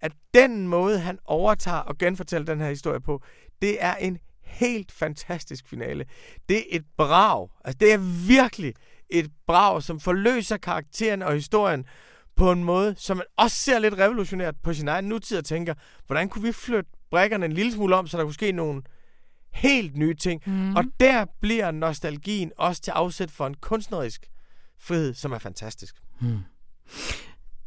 at 0.00 0.12
den 0.34 0.68
måde, 0.68 0.98
han 0.98 1.18
overtager 1.24 1.78
og 1.78 1.98
genfortæller 1.98 2.46
den 2.46 2.60
her 2.60 2.68
historie 2.68 3.00
på, 3.00 3.22
det 3.62 3.76
er 3.80 3.94
en 3.94 4.18
helt 4.44 4.92
fantastisk 4.92 5.68
finale. 5.68 6.04
Det 6.48 6.56
er 6.58 6.62
et 6.70 6.84
brag. 6.96 7.48
Altså, 7.64 7.78
det 7.80 7.92
er 7.92 8.26
virkelig 8.28 8.74
et 9.10 9.30
brag, 9.46 9.82
som 9.82 10.00
forløser 10.00 10.56
karakteren 10.56 11.22
og 11.22 11.32
historien 11.32 11.84
på 12.36 12.52
en 12.52 12.64
måde, 12.64 12.94
som 12.98 13.16
man 13.16 13.26
også 13.36 13.56
ser 13.56 13.78
lidt 13.78 13.98
revolutionært 13.98 14.54
på 14.62 14.74
sin 14.74 14.88
egen 14.88 15.04
nutid 15.04 15.38
og 15.38 15.44
tænker, 15.44 15.74
hvordan 16.06 16.28
kunne 16.28 16.42
vi 16.42 16.52
flytte 16.52 16.90
brækkerne 17.10 17.46
en 17.46 17.52
lille 17.52 17.72
smule 17.72 17.96
om, 17.96 18.06
så 18.06 18.16
der 18.16 18.24
kunne 18.24 18.34
ske 18.34 18.52
nogle 18.52 18.82
helt 19.58 19.96
nye 19.96 20.14
ting. 20.14 20.42
Mm. 20.46 20.76
Og 20.76 20.84
der 21.00 21.24
bliver 21.40 21.70
nostalgien 21.70 22.52
også 22.58 22.82
til 22.82 22.90
afsæt 22.90 23.30
for 23.30 23.46
en 23.46 23.54
kunstnerisk 23.54 24.26
frihed, 24.80 25.14
som 25.14 25.32
er 25.32 25.38
fantastisk. 25.38 25.94
Mm. 26.20 26.38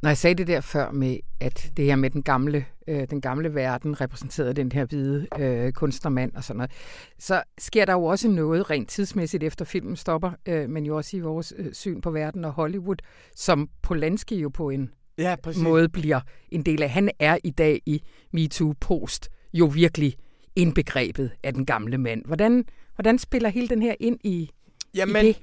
Når 0.02 0.10
jeg 0.10 0.18
sagde 0.18 0.36
det 0.36 0.48
der 0.48 0.62
før 0.62 0.92
med, 0.92 1.18
at 1.40 1.72
det 1.78 1.86
her 1.86 1.96
med 1.96 2.10
den 2.10 2.24
gamle, 2.24 2.66
øh, 2.88 3.08
den 3.10 3.22
gamle 3.22 3.56
verden 3.56 4.02
repræsenterede 4.02 4.54
den 4.54 4.72
her 4.72 4.86
hvide 4.86 5.28
øh, 5.40 5.72
kunstnermand 5.72 6.36
og 6.36 6.44
sådan 6.44 6.58
noget, 6.58 6.72
så 7.20 7.44
sker 7.58 7.86
der 7.86 7.94
jo 7.94 8.04
også 8.04 8.28
noget 8.28 8.70
rent 8.70 8.90
tidsmæssigt 8.90 9.44
efter 9.44 9.66
filmen 9.66 9.96
stopper, 9.96 10.32
øh, 10.46 10.70
men 10.70 10.86
jo 10.86 10.98
også 10.98 11.18
i 11.18 11.20
vores 11.20 11.54
øh, 11.58 11.74
syn 11.74 12.02
på 12.02 12.12
verden 12.12 12.46
og 12.46 12.52
Hollywood, 12.52 12.96
som 13.36 13.70
Polanski 13.82 14.40
jo 14.40 14.50
på 14.50 14.70
en 14.70 14.90
ja, 15.18 15.36
måde 15.58 15.90
bliver 15.90 16.20
en 16.50 16.64
del 16.64 16.84
af. 16.84 16.90
Han 16.90 17.10
er 17.20 17.38
i 17.44 17.52
dag 17.52 17.82
i 17.86 18.02
MeToo 18.34 18.74
Post 18.80 19.30
jo 19.54 19.66
virkelig 19.66 20.16
indbegrebet 20.56 21.32
af 21.44 21.54
den 21.54 21.66
gamle 21.66 21.98
mand. 21.98 22.26
Hvordan, 22.26 22.66
hvordan 22.96 23.20
spiller 23.20 23.50
hele 23.50 23.68
den 23.68 23.82
her 23.82 23.96
ind 24.00 24.20
i, 24.24 24.50
Jamen, 24.96 25.26
i 25.26 25.28
det? 25.28 25.38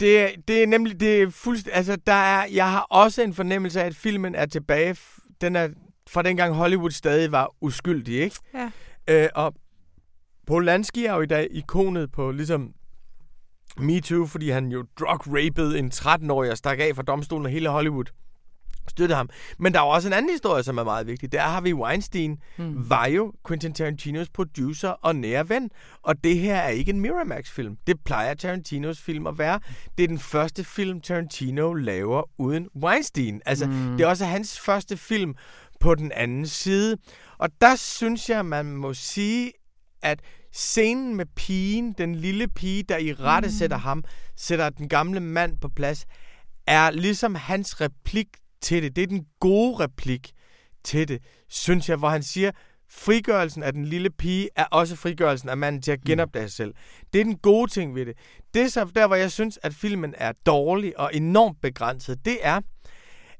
Det, 0.00 0.48
det 0.48 0.62
er 0.62 0.66
nemlig, 0.66 1.00
det 1.00 1.22
er 1.22 1.30
fuldstændig, 1.30 1.76
altså 1.76 1.96
der 2.06 2.12
er, 2.12 2.46
jeg 2.52 2.70
har 2.70 2.80
også 2.80 3.22
en 3.22 3.34
fornemmelse 3.34 3.82
af, 3.82 3.86
at 3.86 3.96
filmen 3.96 4.34
er 4.34 4.46
tilbage, 4.46 4.96
den 5.40 5.56
er 5.56 5.68
fra 6.10 6.22
dengang 6.22 6.54
Hollywood 6.54 6.90
stadig 6.90 7.32
var 7.32 7.54
uskyldig, 7.60 8.14
ikke? 8.14 8.36
Ja. 8.54 8.70
Øh, 9.08 9.28
og 9.34 9.54
Polanski 10.46 11.04
er 11.04 11.14
jo 11.14 11.20
i 11.20 11.26
dag 11.26 11.48
ikonet 11.50 12.12
på 12.12 12.30
ligesom 12.30 12.74
Me 13.76 14.00
Too, 14.00 14.26
fordi 14.26 14.50
han 14.50 14.66
jo 14.66 14.84
drug-rapede 15.00 15.78
en 15.78 15.90
13-årig 15.94 16.50
og 16.50 16.58
stak 16.58 16.78
af 16.80 16.96
fra 16.96 17.02
domstolen 17.02 17.46
og 17.46 17.52
hele 17.52 17.68
Hollywood 17.68 18.04
støtte 18.88 19.14
ham. 19.14 19.28
Men 19.58 19.72
der 19.72 19.78
er 19.78 19.84
også 19.84 20.08
en 20.08 20.14
anden 20.14 20.30
historie, 20.30 20.62
som 20.62 20.78
er 20.78 20.84
meget 20.84 21.06
vigtig. 21.06 21.32
Der 21.32 21.40
har 21.40 21.60
vi 21.60 21.74
Weinstein, 21.74 22.38
mm. 22.58 22.90
var 22.90 23.06
jo 23.06 23.32
Quentin 23.48 23.74
Tarantinos 23.74 24.28
producer 24.28 24.88
og 24.88 25.16
nære 25.16 25.48
ven. 25.48 25.70
Og 26.02 26.24
det 26.24 26.38
her 26.38 26.56
er 26.56 26.68
ikke 26.68 26.90
en 26.90 27.00
Miramax-film. 27.00 27.76
Det 27.86 27.96
plejer 28.04 28.34
Tarantinos 28.34 29.00
film 29.00 29.26
at 29.26 29.38
være. 29.38 29.60
Det 29.98 30.04
er 30.04 30.08
den 30.08 30.18
første 30.18 30.64
film, 30.64 31.00
Tarantino 31.00 31.72
laver 31.72 32.22
uden 32.38 32.68
Weinstein. 32.82 33.40
Altså, 33.46 33.66
mm. 33.66 33.96
det 33.96 34.04
er 34.04 34.08
også 34.08 34.24
hans 34.24 34.60
første 34.60 34.96
film 34.96 35.34
på 35.80 35.94
den 35.94 36.12
anden 36.12 36.46
side. 36.46 36.96
Og 37.38 37.48
der 37.60 37.76
synes 37.76 38.28
jeg, 38.28 38.46
man 38.46 38.66
må 38.66 38.94
sige, 38.94 39.52
at 40.02 40.20
scenen 40.52 41.16
med 41.16 41.26
pigen, 41.36 41.92
den 41.92 42.14
lille 42.14 42.48
pige, 42.48 42.82
der 42.82 42.96
i 42.96 43.12
rette 43.12 43.48
mm. 43.48 43.54
sætter 43.54 43.76
ham, 43.76 44.04
sætter 44.36 44.70
den 44.70 44.88
gamle 44.88 45.20
mand 45.20 45.58
på 45.60 45.68
plads, 45.68 46.06
er 46.66 46.90
ligesom 46.90 47.34
hans 47.34 47.80
replik 47.80 48.28
til 48.62 48.82
det. 48.82 48.96
Det 48.96 49.02
er 49.02 49.06
den 49.06 49.26
gode 49.40 49.76
replik 49.76 50.32
til 50.84 51.08
det, 51.08 51.22
synes 51.48 51.88
jeg, 51.88 51.96
hvor 51.96 52.08
han 52.08 52.22
siger, 52.22 52.50
frigørelsen 52.90 53.62
af 53.62 53.72
den 53.72 53.84
lille 53.84 54.10
pige 54.10 54.48
er 54.56 54.64
også 54.64 54.96
frigørelsen 54.96 55.48
af 55.48 55.56
manden 55.56 55.82
til 55.82 55.92
at 55.92 56.00
genopdage 56.00 56.48
sig 56.48 56.56
selv. 56.56 56.74
Det 57.12 57.20
er 57.20 57.24
den 57.24 57.38
gode 57.38 57.70
ting 57.70 57.94
ved 57.94 58.06
det. 58.06 58.14
Det 58.54 58.62
er 58.62 58.68
så 58.68 58.84
der, 58.94 59.06
hvor 59.06 59.16
jeg 59.16 59.32
synes, 59.32 59.58
at 59.62 59.74
filmen 59.74 60.14
er 60.18 60.32
dårlig 60.46 60.98
og 60.98 61.10
enormt 61.14 61.60
begrænset, 61.60 62.24
det 62.24 62.38
er, 62.42 62.60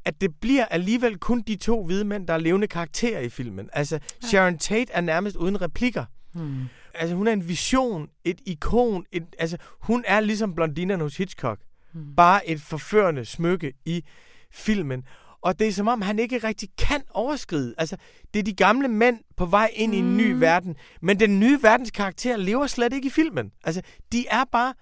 at 0.05 0.21
det 0.21 0.31
bliver 0.41 0.65
alligevel 0.65 1.19
kun 1.19 1.41
de 1.41 1.57
to 1.57 1.85
hvide 1.85 2.05
mænd, 2.05 2.27
der 2.27 2.35
er 2.35 2.39
levende 2.39 2.67
karakterer 2.67 3.21
i 3.21 3.29
filmen. 3.29 3.69
Altså, 3.73 3.99
ja. 4.23 4.29
Sharon 4.29 4.59
Tate 4.59 4.93
er 4.93 5.01
nærmest 5.01 5.37
uden 5.37 5.63
replikker. 5.63 6.05
Hmm. 6.35 6.65
Altså, 6.95 7.17
hun 7.17 7.27
er 7.27 7.33
en 7.33 7.49
vision, 7.49 8.09
et 8.25 8.41
ikon. 8.47 9.05
Et, 9.13 9.25
altså, 9.39 9.57
hun 9.81 10.05
er 10.07 10.21
ligesom 10.21 10.55
blondinerne 10.55 11.03
hos 11.03 11.17
Hitchcock. 11.17 11.61
Hmm. 11.93 12.15
Bare 12.17 12.49
et 12.49 12.61
forførende 12.61 13.25
smykke 13.25 13.73
i 13.85 14.05
filmen. 14.53 15.05
Og 15.43 15.59
det 15.59 15.69
er 15.69 15.73
som 15.73 15.89
om, 15.89 16.03
han 16.03 16.19
ikke 16.19 16.39
rigtig 16.39 16.69
kan 16.79 17.03
overskride. 17.11 17.75
Altså, 17.79 17.97
det 18.35 18.41
er 18.41 18.45
de 18.45 18.55
gamle 18.55 18.89
mænd 18.89 19.19
på 19.37 19.47
vej 19.47 19.71
ind 19.75 19.93
mm. 19.93 19.97
i 19.97 20.01
en 20.01 20.17
ny 20.17 20.33
mm. 20.33 20.41
verden. 20.41 20.77
Men 21.03 21.21
den 21.21 21.41
nye 21.41 21.59
verdens 21.63 21.91
karakter 21.91 22.37
lever 22.37 22.67
slet 22.67 22.93
ikke 22.93 23.07
i 23.07 23.11
filmen. 23.11 23.53
Altså, 23.65 23.83
de 24.13 24.27
er 24.27 24.45
bare 24.53 24.75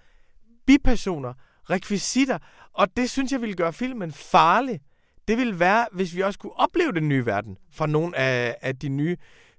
bipersoner, 0.67 1.33
rekvisitter. 1.71 2.39
Og 2.73 2.97
det 2.97 3.11
synes 3.11 3.33
jeg 3.33 3.41
ville 3.41 3.55
gøre 3.55 3.73
filmen 3.73 4.13
farlig. 4.13 4.81
Det 5.29 5.39
ville 5.39 5.61
være, 5.61 5.87
hvis 5.93 6.15
vi 6.17 6.21
også 6.21 6.39
kunne 6.39 6.59
opleve 6.59 6.93
den 6.93 7.09
nye 7.09 7.27
verden 7.27 7.57
fra 7.73 7.87
nogle 7.87 8.17
af, 8.17 8.57
af 8.61 8.77
de 8.77 8.89
nye 8.89 9.17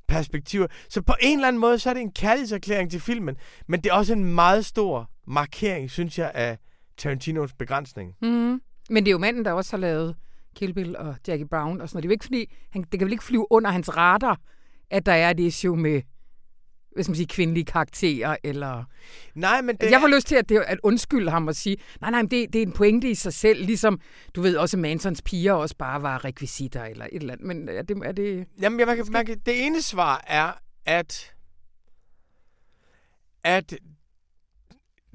perspektiver. 0.07 0.67
Så 0.89 1.01
på 1.01 1.13
en 1.21 1.37
eller 1.37 1.47
anden 1.47 1.59
måde, 1.59 1.79
så 1.79 1.89
er 1.89 1.93
det 1.93 2.01
en 2.01 2.11
kærlighedserklæring 2.11 2.91
til 2.91 2.99
filmen. 2.99 3.35
Men 3.67 3.81
det 3.81 3.89
er 3.89 3.93
også 3.93 4.13
en 4.13 4.23
meget 4.23 4.65
stor 4.65 5.09
markering, 5.27 5.91
synes 5.91 6.19
jeg, 6.19 6.31
af 6.33 6.57
Tarantinos 6.97 7.53
begrænsning. 7.53 8.15
Mm. 8.21 8.61
Men 8.89 9.03
det 9.03 9.09
er 9.09 9.11
jo 9.11 9.17
manden, 9.17 9.45
der 9.45 9.51
også 9.51 9.71
har 9.71 9.77
lavet 9.77 10.15
Kill 10.55 10.73
Bill 10.73 10.97
og 10.97 11.15
Jackie 11.27 11.47
Brown 11.47 11.81
og 11.81 11.89
sådan 11.89 11.97
noget. 11.97 12.03
Det 12.03 12.07
er 12.07 12.09
jo 12.09 12.13
ikke 12.13 12.25
fordi, 12.25 12.55
han, 12.69 12.81
det 12.81 12.99
kan 12.99 13.05
vel 13.05 13.11
ikke 13.11 13.23
flyve 13.23 13.47
under 13.49 13.71
hans 13.71 13.97
radar, 13.97 14.39
at 14.89 15.05
der 15.05 15.13
er 15.13 15.29
et 15.29 15.39
issue 15.39 15.77
med 15.77 16.01
hvis 16.95 17.09
man 17.09 17.15
siger, 17.15 17.27
kvindelige 17.27 17.65
karakterer, 17.65 18.37
eller... 18.43 18.83
Nej, 19.35 19.61
men 19.61 19.75
det... 19.75 19.91
Jeg 19.91 19.99
får 20.01 20.07
lyst 20.07 20.27
til 20.27 20.35
at, 20.35 20.49
det, 20.49 20.63
at 20.67 20.79
undskylde 20.83 21.31
ham 21.31 21.47
og 21.47 21.55
sige, 21.55 21.77
nej, 22.01 22.11
nej, 22.11 22.21
men 22.21 22.31
det, 22.31 22.53
det 22.53 22.61
er 22.61 22.65
en 22.65 22.71
pointe 22.71 23.09
i 23.09 23.15
sig 23.15 23.33
selv, 23.33 23.65
ligesom, 23.65 23.99
du 24.35 24.41
ved, 24.41 24.57
også 24.57 24.77
Mansons 24.77 25.21
piger 25.21 25.53
også 25.53 25.75
bare 25.77 26.01
var 26.01 26.25
rekvisitter, 26.25 26.83
eller 26.83 27.05
et 27.11 27.21
eller 27.21 27.33
andet, 27.33 27.47
men 27.47 27.69
er 27.69 27.81
det... 27.81 27.97
Er 27.97 28.11
det... 28.11 28.47
Jamen, 28.61 28.79
jeg, 28.79 28.87
man 28.87 28.95
kan, 28.95 29.05
man 29.11 29.25
kan, 29.25 29.39
det 29.45 29.65
ene 29.65 29.81
svar 29.81 30.23
er, 30.27 30.51
at, 30.85 31.33
at 33.43 33.73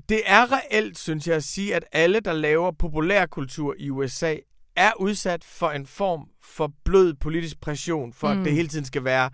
det 0.08 0.22
er 0.26 0.52
reelt, 0.52 0.98
synes 0.98 1.26
jeg, 1.26 1.36
at 1.36 1.44
sige, 1.44 1.74
at 1.74 1.84
alle, 1.92 2.20
der 2.20 2.32
laver 2.32 2.72
populærkultur 2.72 3.74
i 3.78 3.90
USA, 3.90 4.36
er 4.76 4.92
udsat 5.00 5.44
for 5.44 5.70
en 5.70 5.86
form 5.86 6.28
for 6.42 6.72
blød 6.84 7.14
politisk 7.14 7.60
pression, 7.60 8.12
for 8.12 8.34
mm. 8.34 8.40
at 8.40 8.44
det 8.44 8.52
hele 8.52 8.68
tiden 8.68 8.84
skal 8.84 9.04
være 9.04 9.30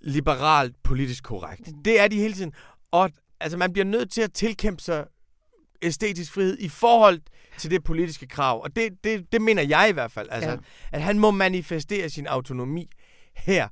liberalt 0.00 0.76
politisk 0.82 1.24
korrekt. 1.24 1.66
Mm. 1.66 1.82
Det 1.82 2.00
er 2.00 2.08
de 2.08 2.16
hele 2.16 2.34
tiden. 2.34 2.52
Og 2.90 3.10
altså, 3.40 3.58
man 3.58 3.72
bliver 3.72 3.84
nødt 3.84 4.12
til 4.12 4.22
at 4.22 4.32
tilkæmpe 4.32 4.82
sig 4.82 5.04
æstetisk 5.82 6.32
frihed 6.32 6.58
i 6.58 6.68
forhold 6.68 7.20
til 7.58 7.70
det 7.70 7.84
politiske 7.84 8.26
krav. 8.26 8.62
Og 8.62 8.76
det, 8.76 8.92
det, 9.04 9.32
det 9.32 9.42
mener 9.42 9.62
jeg 9.62 9.86
i 9.88 9.92
hvert 9.92 10.12
fald. 10.12 10.28
Altså, 10.30 10.50
ja. 10.50 10.56
At 10.92 11.02
han 11.02 11.18
må 11.18 11.30
manifestere 11.30 12.10
sin 12.10 12.26
autonomi 12.26 12.88
her. 13.36 13.68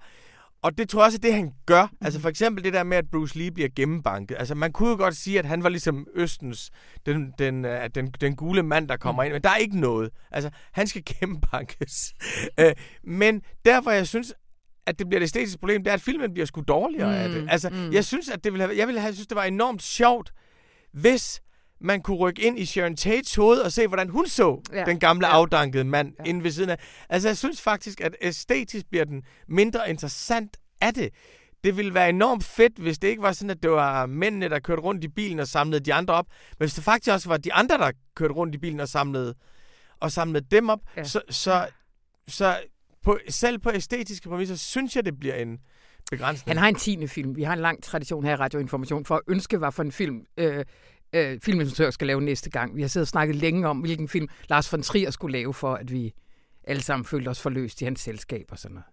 Og 0.62 0.78
det 0.78 0.88
tror 0.88 1.00
jeg 1.00 1.06
også 1.06 1.18
er 1.18 1.20
det, 1.20 1.34
han 1.34 1.52
gør. 1.66 1.82
Mm. 1.82 1.96
Altså 2.00 2.20
for 2.20 2.28
eksempel 2.28 2.64
det 2.64 2.72
der 2.72 2.82
med, 2.82 2.96
at 2.96 3.10
Bruce 3.10 3.38
Lee 3.38 3.50
bliver 3.50 3.68
gennembanket. 3.76 4.36
Altså 4.38 4.54
man 4.54 4.72
kunne 4.72 4.88
jo 4.88 4.96
godt 4.96 5.16
sige, 5.16 5.38
at 5.38 5.44
han 5.46 5.62
var 5.62 5.68
ligesom 5.68 6.06
Østens, 6.14 6.70
den, 7.06 7.32
den, 7.38 7.64
uh, 7.64 7.70
den, 7.94 8.10
den 8.20 8.36
gule 8.36 8.62
mand, 8.62 8.88
der 8.88 8.96
kommer 8.96 9.22
mm. 9.22 9.26
ind. 9.26 9.32
Men 9.32 9.42
der 9.42 9.50
er 9.50 9.56
ikke 9.56 9.80
noget. 9.80 10.10
Altså 10.30 10.50
han 10.72 10.86
skal 10.86 11.02
gennembankes. 11.20 12.14
uh, 12.60 12.70
men 13.04 13.42
derfor 13.64 13.90
jeg 13.90 14.06
synes, 14.06 14.34
at 14.86 14.98
det 14.98 15.08
bliver 15.08 15.20
et 15.20 15.24
æstetisk 15.24 15.60
problem, 15.60 15.84
det 15.84 15.90
er, 15.90 15.94
at 15.94 16.00
filmen 16.00 16.32
bliver 16.32 16.46
sgu 16.46 16.60
dårligere 16.60 17.08
mm. 17.08 17.22
af 17.22 17.28
det. 17.28 17.46
Altså 17.50 17.68
mm. 17.68 17.92
jeg 17.92 18.04
synes, 18.04 18.28
at 18.28 18.44
det 18.44 18.52
ville 18.52 18.66
have, 18.66 18.76
jeg 18.76 18.86
ville 18.86 19.00
have, 19.00 19.12
synes, 19.12 19.26
det 19.26 19.36
var 19.36 19.44
enormt 19.44 19.82
sjovt, 19.82 20.32
hvis 20.92 21.42
man 21.80 22.02
kunne 22.02 22.16
rykke 22.16 22.42
ind 22.42 22.58
i 22.58 22.66
Sharon 22.66 22.96
Tates 22.96 23.34
hoved 23.34 23.58
og 23.58 23.72
se, 23.72 23.86
hvordan 23.86 24.08
hun 24.08 24.26
så 24.26 24.60
ja. 24.72 24.84
den 24.84 24.98
gamle 24.98 25.26
ja. 25.26 25.32
afdankede 25.32 25.84
mand 25.84 26.12
ja. 26.18 26.24
inde 26.24 26.44
ved 26.44 26.50
siden 26.50 26.70
af. 26.70 26.78
Altså, 27.08 27.28
jeg 27.28 27.36
synes 27.36 27.60
faktisk, 27.60 28.00
at 28.00 28.16
æstetisk 28.20 28.86
bliver 28.90 29.04
den 29.04 29.22
mindre 29.48 29.90
interessant 29.90 30.56
af 30.80 30.94
det. 30.94 31.10
Det 31.64 31.76
ville 31.76 31.94
være 31.94 32.08
enormt 32.08 32.44
fedt, 32.44 32.78
hvis 32.78 32.98
det 32.98 33.08
ikke 33.08 33.22
var 33.22 33.32
sådan, 33.32 33.50
at 33.50 33.62
det 33.62 33.70
var 33.70 34.06
mændene, 34.06 34.48
der 34.48 34.58
kørte 34.58 34.82
rundt 34.82 35.04
i 35.04 35.08
bilen 35.08 35.38
og 35.38 35.48
samlede 35.48 35.84
de 35.84 35.94
andre 35.94 36.14
op. 36.14 36.26
Men 36.28 36.64
hvis 36.64 36.74
det 36.74 36.84
faktisk 36.84 37.12
også 37.12 37.28
var 37.28 37.36
de 37.36 37.52
andre, 37.52 37.78
der 37.78 37.92
kørte 38.16 38.34
rundt 38.34 38.54
i 38.54 38.58
bilen 38.58 38.80
og 38.80 38.88
samlede, 38.88 39.34
og 40.00 40.12
samlede 40.12 40.46
dem 40.50 40.68
op, 40.68 40.80
ja. 40.96 41.04
så, 41.04 41.22
så, 41.30 41.68
så 42.28 42.60
på, 43.04 43.18
selv 43.28 43.58
på 43.58 43.70
æstetiske 43.74 44.28
præmisser, 44.28 44.56
synes 44.56 44.96
jeg, 44.96 45.04
det 45.04 45.18
bliver 45.20 45.34
en 45.34 45.58
begrænsning. 46.10 46.50
Han 46.50 46.56
har 46.56 46.68
en 46.68 46.74
tiende 46.74 47.08
film. 47.08 47.36
Vi 47.36 47.42
har 47.42 47.52
en 47.52 47.60
lang 47.60 47.82
tradition 47.82 48.24
her 48.24 48.32
i 48.32 48.36
Radioinformation 48.36 49.04
for 49.04 49.14
at 49.14 49.22
ønske, 49.28 49.58
hvad 49.58 49.72
for 49.72 49.82
en 49.82 49.92
film 49.92 50.24
øh, 50.36 50.64
øh, 51.12 51.40
filminstruktør 51.40 51.90
skal 51.90 52.06
lave 52.06 52.20
næste 52.20 52.50
gang. 52.50 52.76
Vi 52.76 52.80
har 52.80 52.88
siddet 52.88 53.04
og 53.04 53.08
snakket 53.08 53.36
længe 53.36 53.68
om, 53.68 53.78
hvilken 53.78 54.08
film 54.08 54.28
Lars 54.48 54.72
von 54.72 54.82
Trier 54.82 55.10
skulle 55.10 55.38
lave 55.38 55.54
for, 55.54 55.74
at 55.74 55.92
vi 55.92 56.14
alle 56.64 56.82
sammen 56.82 57.04
følte 57.04 57.28
os 57.28 57.40
forløst 57.40 57.80
i 57.80 57.84
hans 57.84 58.00
selskab 58.00 58.46
og 58.50 58.58
sådan 58.58 58.74
noget. 58.74 58.86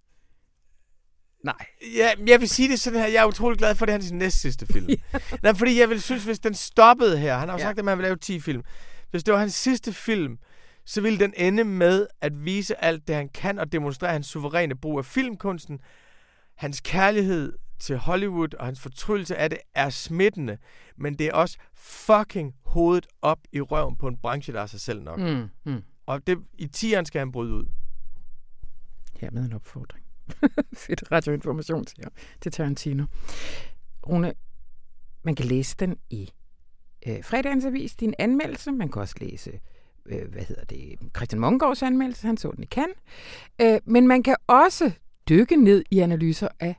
Nej. 1.43 1.65
Ja, 1.95 2.09
jeg 2.27 2.39
vil 2.39 2.49
sige 2.49 2.69
det 2.69 2.79
sådan 2.79 2.99
her. 2.99 3.07
Jeg 3.07 3.21
er 3.21 3.25
utrolig 3.25 3.57
glad 3.57 3.75
for, 3.75 3.85
det 3.85 3.93
er 3.93 3.97
hans 3.97 4.11
næst 4.11 4.41
sidste 4.41 4.65
film. 4.65 4.89
ja. 4.89 5.19
Nej, 5.43 5.53
fordi 5.53 5.79
jeg 5.79 5.89
vil 5.89 6.01
synes, 6.01 6.23
hvis 6.23 6.39
den 6.39 6.53
stoppede 6.53 7.17
her, 7.17 7.37
han 7.37 7.49
har 7.49 7.55
jo 7.55 7.59
ja. 7.59 7.65
sagt, 7.65 7.79
at 7.79 7.85
man 7.85 7.97
vil 7.97 8.03
lave 8.03 8.15
10 8.15 8.39
film. 8.39 8.63
Hvis 9.11 9.23
det 9.23 9.33
var 9.33 9.39
hans 9.39 9.53
sidste 9.53 9.93
film, 9.93 10.37
så 10.85 11.01
ville 11.01 11.19
den 11.19 11.33
ende 11.37 11.63
med 11.63 12.07
at 12.21 12.45
vise 12.45 12.83
alt 12.83 13.07
det, 13.07 13.15
han 13.15 13.29
kan, 13.29 13.59
og 13.59 13.71
demonstrere 13.71 14.11
hans 14.11 14.27
suveræne 14.27 14.75
brug 14.75 14.97
af 14.97 15.05
filmkunsten. 15.05 15.79
Hans 16.55 16.81
kærlighed 16.81 17.53
til 17.79 17.97
Hollywood 17.97 18.53
og 18.53 18.65
hans 18.65 18.79
fortryllelse 18.79 19.35
af 19.35 19.49
det 19.49 19.59
er 19.75 19.89
smittende, 19.89 20.57
men 20.95 21.13
det 21.13 21.27
er 21.27 21.33
også 21.33 21.57
fucking 21.73 22.55
hovedet 22.63 23.07
op 23.21 23.39
i 23.51 23.61
røven 23.61 23.95
på 23.95 24.07
en 24.07 24.17
branche, 24.17 24.53
der 24.53 24.61
er 24.61 24.65
sig 24.65 24.81
selv 24.81 25.03
nok. 25.03 25.19
Mm, 25.19 25.49
mm. 25.65 25.83
Og 26.05 26.27
det, 26.27 26.37
i 26.57 26.67
tieren 26.67 27.05
skal 27.05 27.19
han 27.19 27.31
bryde 27.31 27.53
ud. 27.53 27.65
Her 29.19 29.31
med 29.31 29.45
en 29.45 29.53
opfordring. 29.53 30.05
Fedt 30.73 31.11
radioinformation 31.11 31.85
til, 31.85 32.03
til 32.41 32.51
Tarantino. 32.51 33.05
Rune, 34.07 34.33
man 35.23 35.35
kan 35.35 35.45
læse 35.45 35.75
den 35.79 35.97
i 36.09 36.31
øh, 37.07 37.23
fredagens 37.23 37.65
avis, 37.65 37.95
din 37.95 38.13
anmeldelse. 38.19 38.71
Man 38.71 38.91
kan 38.91 39.01
også 39.01 39.15
læse 39.21 39.59
øh, 40.05 40.31
hvad 40.31 40.43
hedder 40.43 40.63
det, 40.63 40.99
Christian 41.15 41.39
Mongårds 41.39 41.83
anmeldelse, 41.83 42.27
han 42.27 42.37
så 42.37 42.51
den 42.51 42.63
i 42.63 42.67
kan. 42.67 42.87
Øh, 43.61 43.79
men 43.85 44.07
man 44.07 44.23
kan 44.23 44.35
også 44.47 44.91
dykke 45.29 45.55
ned 45.55 45.83
i 45.91 45.99
analyser 45.99 46.47
af 46.59 46.75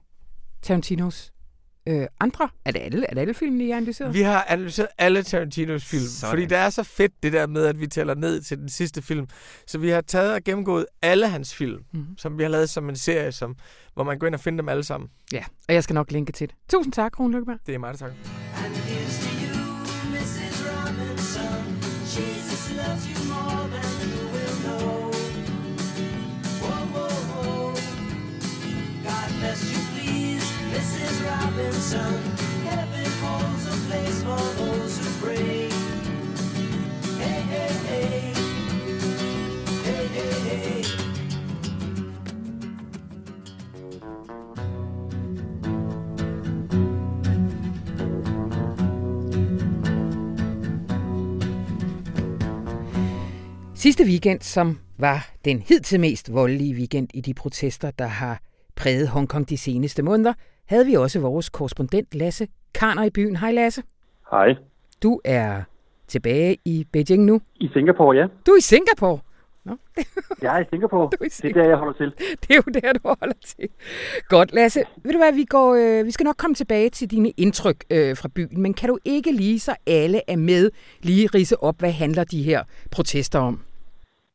Tarantinos 0.63 1.33
øh, 1.89 2.07
andre? 2.21 2.49
Er 2.65 2.71
det 2.71 2.81
alle, 2.81 3.07
er 3.07 3.15
det 3.15 3.21
alle 3.21 3.35
filmene, 3.35 3.65
I 3.65 3.71
har 3.71 3.77
analyseret? 3.77 4.15
Vi 4.15 4.21
har 4.23 4.47
analyseret 4.49 4.89
alle 4.99 5.23
Tarantinos 5.23 5.85
film, 5.85 6.03
Sådan. 6.05 6.31
fordi 6.31 6.47
det 6.47 6.59
er 6.59 6.71
så 6.71 6.83
fedt 6.83 7.13
det 7.23 7.33
der 7.33 7.47
med, 7.47 7.65
at 7.67 7.81
vi 7.81 7.87
tæller 7.87 8.15
ned 8.15 8.41
til 8.41 8.59
den 8.59 8.69
sidste 8.69 9.03
film. 9.03 9.27
Så 9.67 9.79
vi 9.79 9.89
har 9.89 10.01
taget 10.01 10.35
og 10.35 10.45
gennemgået 10.45 10.87
alle 11.03 11.29
hans 11.29 11.55
film, 11.55 11.83
mm-hmm. 11.93 12.19
som 12.19 12.39
vi 12.39 12.43
har 12.43 12.51
lavet 12.51 12.71
som 12.71 12.89
en 12.89 12.97
serie, 12.97 13.33
som, 13.33 13.57
hvor 13.95 14.05
man 14.05 14.19
går 14.19 14.27
ind 14.27 14.35
og 14.35 14.41
finder 14.41 14.63
dem 14.63 14.69
alle 14.69 14.85
sammen. 14.85 15.11
Ja, 15.33 15.45
og 15.69 15.75
jeg 15.75 15.85
skal 15.85 15.95
nok 15.95 16.13
linke 16.13 16.33
til 16.33 16.49
det. 16.49 16.57
Tusind 16.69 16.93
tak, 16.93 17.21
Rune 17.21 17.33
Lykkeberg. 17.33 17.59
Det 17.67 17.75
er 17.75 17.79
mig, 17.79 17.93
der 17.93 17.99
takker. 31.91 32.05
Robinson. 32.05 32.49
Heaven 32.65 33.07
holds 33.23 33.67
a 33.67 33.77
place 33.89 34.23
for 34.23 34.43
those 34.59 34.99
who 34.99 35.09
pray. 35.27 35.71
Hey, 37.19 37.41
hey, 37.53 37.73
hey. 37.89 38.35
Hey, 39.85 40.07
hey, 40.07 40.33
hey. 40.49 40.85
Sidste 53.75 54.05
weekend, 54.05 54.41
som 54.41 54.79
var 54.99 55.31
den 55.45 55.63
hidtil 55.69 56.01
mest 56.01 56.33
voldelige 56.33 56.75
weekend 56.75 57.09
i 57.15 57.21
de 57.21 57.35
protester, 57.35 57.91
der 57.91 58.07
har 58.07 58.41
præget 58.79 59.09
Hongkong 59.09 59.49
de 59.49 59.59
seneste 59.59 60.03
måneder, 60.03 60.33
havde 60.67 60.87
vi 60.87 60.95
også 60.95 61.21
vores 61.21 61.49
korrespondent 61.49 62.15
Lasse 62.15 62.49
Karner 62.75 63.05
i 63.05 63.11
byen. 63.11 63.37
Hej 63.37 63.53
Lasse. 63.53 63.83
Hej. 64.31 64.55
Du 65.03 65.21
er 65.25 65.63
tilbage 66.09 66.57
i 66.65 66.87
Beijing 66.93 67.25
nu. 67.25 67.41
I 67.57 67.69
Singapore, 67.73 68.17
ja. 68.17 68.27
Du 68.47 68.53
er 68.53 68.59
i 68.59 68.61
Singapore? 68.61 69.19
Nå. 69.65 69.77
jeg 70.43 70.57
er 70.57 70.61
i 70.61 70.65
Singapore. 70.71 71.11
Du 71.13 71.17
er 71.21 71.27
i 71.27 71.31
Singapore. 71.31 71.49
Det 71.49 71.57
er 71.57 71.63
der, 71.63 71.69
jeg 71.69 71.79
holder 71.79 71.93
til. 71.93 72.13
Det 72.43 72.51
er 72.51 72.63
jo 72.67 72.81
der, 72.81 72.93
du 72.93 73.01
holder 73.05 73.35
til. 73.45 73.69
Godt, 74.29 74.53
Lasse. 74.53 74.83
Ved 75.05 75.13
du 75.13 75.19
hvad, 75.19 75.33
vi, 75.33 75.45
går, 75.45 75.75
øh, 75.75 76.07
vi 76.07 76.11
skal 76.11 76.25
nok 76.25 76.37
komme 76.37 76.55
tilbage 76.55 76.91
til 76.91 77.11
dine 77.11 77.31
indtryk 77.31 77.85
øh, 77.91 78.17
fra 78.17 78.29
byen, 78.35 78.63
men 78.63 78.75
kan 78.75 78.89
du 78.89 78.99
ikke 79.05 79.33
lige, 79.33 79.61
så 79.61 79.75
alle 79.87 80.21
er 80.29 80.37
med, 80.37 80.71
lige 81.03 81.29
rise 81.35 81.63
op, 81.63 81.79
hvad 81.79 81.93
handler 81.93 82.25
de 82.25 82.43
her 82.43 82.63
protester 82.91 83.39
om? 83.39 83.61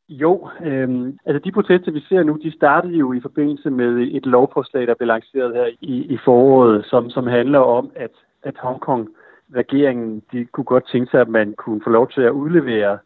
Jo, 0.10 0.50
øh, 0.64 1.14
altså 1.26 1.40
de 1.40 1.52
protester, 1.52 1.92
vi 1.92 2.06
ser 2.10 2.24
nu, 2.24 2.40
de 2.44 2.52
startede 2.52 2.94
jo 2.94 3.14
i 3.14 3.20
forbindelse 3.20 3.70
med 3.70 4.08
et 4.12 4.26
lovforslag, 4.26 4.88
der 4.88 4.96
blev 4.96 5.08
lanceret 5.08 5.56
her 5.56 5.66
i, 5.82 5.96
i 6.14 6.18
foråret, 6.26 6.86
som, 6.86 7.10
som 7.10 7.28
handler 7.28 7.60
om, 7.60 7.92
at, 7.96 8.12
at 8.44 8.58
Hongkong 8.58 9.10
regeringen, 9.56 10.24
de 10.32 10.46
kunne 10.46 10.64
godt 10.64 10.88
tænke 10.92 11.12
sig, 11.12 11.22
at 11.22 11.30
man 11.30 11.54
kunne 11.58 11.82
få 11.84 11.90
lov 11.90 12.10
til 12.12 12.22
at 12.22 12.32
udlevere 12.32 12.98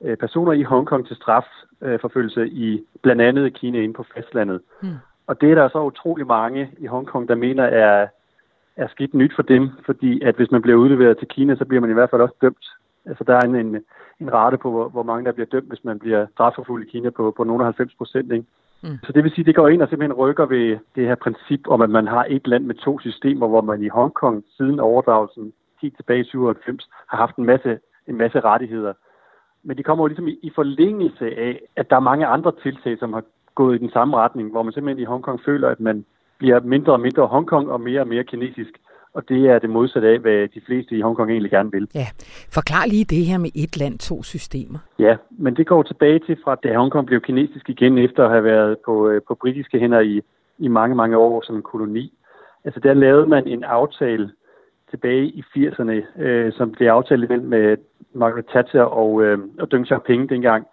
øh, 0.00 0.16
personer 0.16 0.52
i 0.52 0.62
Hongkong 0.62 1.06
til 1.06 1.16
strafforfølgelse 1.16 2.40
øh, 2.40 2.46
i 2.46 2.82
blandt 3.02 3.22
andet 3.22 3.54
Kina 3.54 3.78
inde 3.78 3.94
på 3.94 4.06
fastlandet. 4.14 4.60
Hmm. 4.80 4.94
Og 5.26 5.40
det 5.40 5.50
er 5.50 5.54
der 5.54 5.68
så 5.68 5.82
utrolig 5.82 6.26
mange 6.26 6.70
i 6.78 6.86
Hongkong, 6.86 7.28
der 7.28 7.34
mener 7.34 7.64
er, 7.64 8.06
er 8.76 8.88
skidt 8.88 9.14
nyt 9.14 9.32
for 9.34 9.42
dem, 9.42 9.70
fordi 9.86 10.22
at 10.22 10.34
hvis 10.34 10.50
man 10.50 10.62
bliver 10.62 10.78
udleveret 10.78 11.18
til 11.18 11.28
Kina, 11.28 11.56
så 11.56 11.64
bliver 11.64 11.80
man 11.80 11.90
i 11.90 11.94
hvert 11.94 12.10
fald 12.10 12.22
også 12.22 12.34
dømt. 12.42 12.66
Altså 13.06 13.24
der 13.24 13.34
er 13.34 13.40
en, 13.40 13.54
en 13.56 13.84
en 14.22 14.32
rate 14.32 14.58
på, 14.58 14.70
hvor, 14.70 14.88
hvor 14.88 15.02
mange 15.02 15.24
der 15.24 15.32
bliver 15.32 15.46
dømt, 15.46 15.68
hvis 15.68 15.84
man 15.84 15.98
bliver 15.98 16.26
strafforfulgt 16.34 16.86
i 16.86 16.90
Kina 16.90 17.10
på, 17.10 17.34
på 17.36 17.44
nogle 17.44 17.62
af 17.62 17.66
90 17.66 17.94
procent. 17.94 18.32
Ikke? 18.32 18.46
Mm. 18.82 18.98
Så 19.04 19.12
det 19.12 19.24
vil 19.24 19.32
sige, 19.32 19.44
det 19.44 19.54
går 19.54 19.68
ind 19.68 19.82
og 19.82 19.88
simpelthen 19.88 20.18
rykker 20.22 20.46
ved 20.46 20.78
det 20.94 21.06
her 21.06 21.14
princip 21.14 21.60
om, 21.68 21.80
at 21.82 21.90
man 21.90 22.06
har 22.06 22.26
et 22.28 22.46
land 22.46 22.64
med 22.64 22.74
to 22.74 22.98
systemer, 22.98 23.48
hvor 23.48 23.60
man 23.60 23.82
i 23.82 23.88
Hongkong 23.88 24.44
siden 24.56 24.80
overdragelsen 24.80 25.52
helt 25.82 25.96
tilbage 25.96 26.20
i 26.20 26.24
97 26.24 26.88
har 27.06 27.16
haft 27.16 27.36
en 27.36 27.44
masse, 27.44 27.78
en 28.06 28.16
masse 28.16 28.40
rettigheder. 28.40 28.92
Men 29.62 29.76
de 29.76 29.82
kommer 29.82 30.04
jo 30.04 30.08
ligesom 30.08 30.28
i, 30.28 30.38
i 30.42 30.50
forlængelse 30.54 31.26
af, 31.36 31.60
at 31.76 31.90
der 31.90 31.96
er 31.96 32.10
mange 32.10 32.26
andre 32.26 32.52
tiltag, 32.62 32.98
som 32.98 33.12
har 33.12 33.24
gået 33.54 33.74
i 33.74 33.78
den 33.78 33.90
samme 33.90 34.16
retning, 34.16 34.50
hvor 34.50 34.62
man 34.62 34.72
simpelthen 34.72 35.02
i 35.02 35.10
Hongkong 35.12 35.40
føler, 35.44 35.68
at 35.68 35.80
man 35.80 36.04
bliver 36.38 36.60
mindre 36.60 36.92
og 36.92 37.00
mindre 37.00 37.26
Hongkong 37.26 37.70
og 37.70 37.80
mere 37.80 38.00
og 38.00 38.08
mere 38.08 38.24
kinesisk 38.24 38.72
og 39.14 39.28
det 39.28 39.46
er 39.46 39.58
det 39.58 39.70
modsatte 39.70 40.08
af, 40.08 40.18
hvad 40.18 40.48
de 40.48 40.60
fleste 40.66 40.96
i 40.96 41.00
Hongkong 41.00 41.30
egentlig 41.30 41.50
gerne 41.50 41.72
vil. 41.72 41.88
Ja, 41.94 42.06
forklar 42.54 42.86
lige 42.86 43.04
det 43.04 43.24
her 43.24 43.38
med 43.38 43.50
et 43.54 43.76
land, 43.76 43.98
to 43.98 44.22
systemer. 44.22 44.78
Ja, 44.98 45.16
men 45.30 45.56
det 45.56 45.66
går 45.66 45.82
tilbage 45.82 46.18
til 46.18 46.36
fra, 46.44 46.54
da 46.54 46.76
Hongkong 46.76 47.06
blev 47.06 47.20
kinesisk 47.20 47.68
igen, 47.68 47.98
efter 47.98 48.24
at 48.24 48.30
have 48.30 48.44
været 48.44 48.76
på, 48.84 49.08
øh, 49.08 49.20
på 49.28 49.34
britiske 49.34 49.78
hænder 49.78 50.00
i, 50.00 50.20
i 50.58 50.68
mange, 50.68 50.96
mange 50.96 51.16
år 51.16 51.42
som 51.46 51.56
en 51.56 51.62
koloni. 51.62 52.12
Altså 52.64 52.80
der 52.80 52.94
lavede 52.94 53.26
man 53.26 53.46
en 53.46 53.64
aftale 53.64 54.30
tilbage 54.90 55.26
i 55.26 55.42
80'erne, 55.56 56.22
øh, 56.22 56.52
som 56.52 56.72
blev 56.72 56.88
aftalt 56.88 57.28
mellem 57.28 57.48
med 57.48 57.76
Margaret 58.14 58.46
Thatcher 58.46 58.82
og, 58.82 59.22
øh, 59.22 59.38
og 59.58 59.70
Deng 59.70 59.86
Xiaoping 59.86 60.30
dengang, 60.30 60.66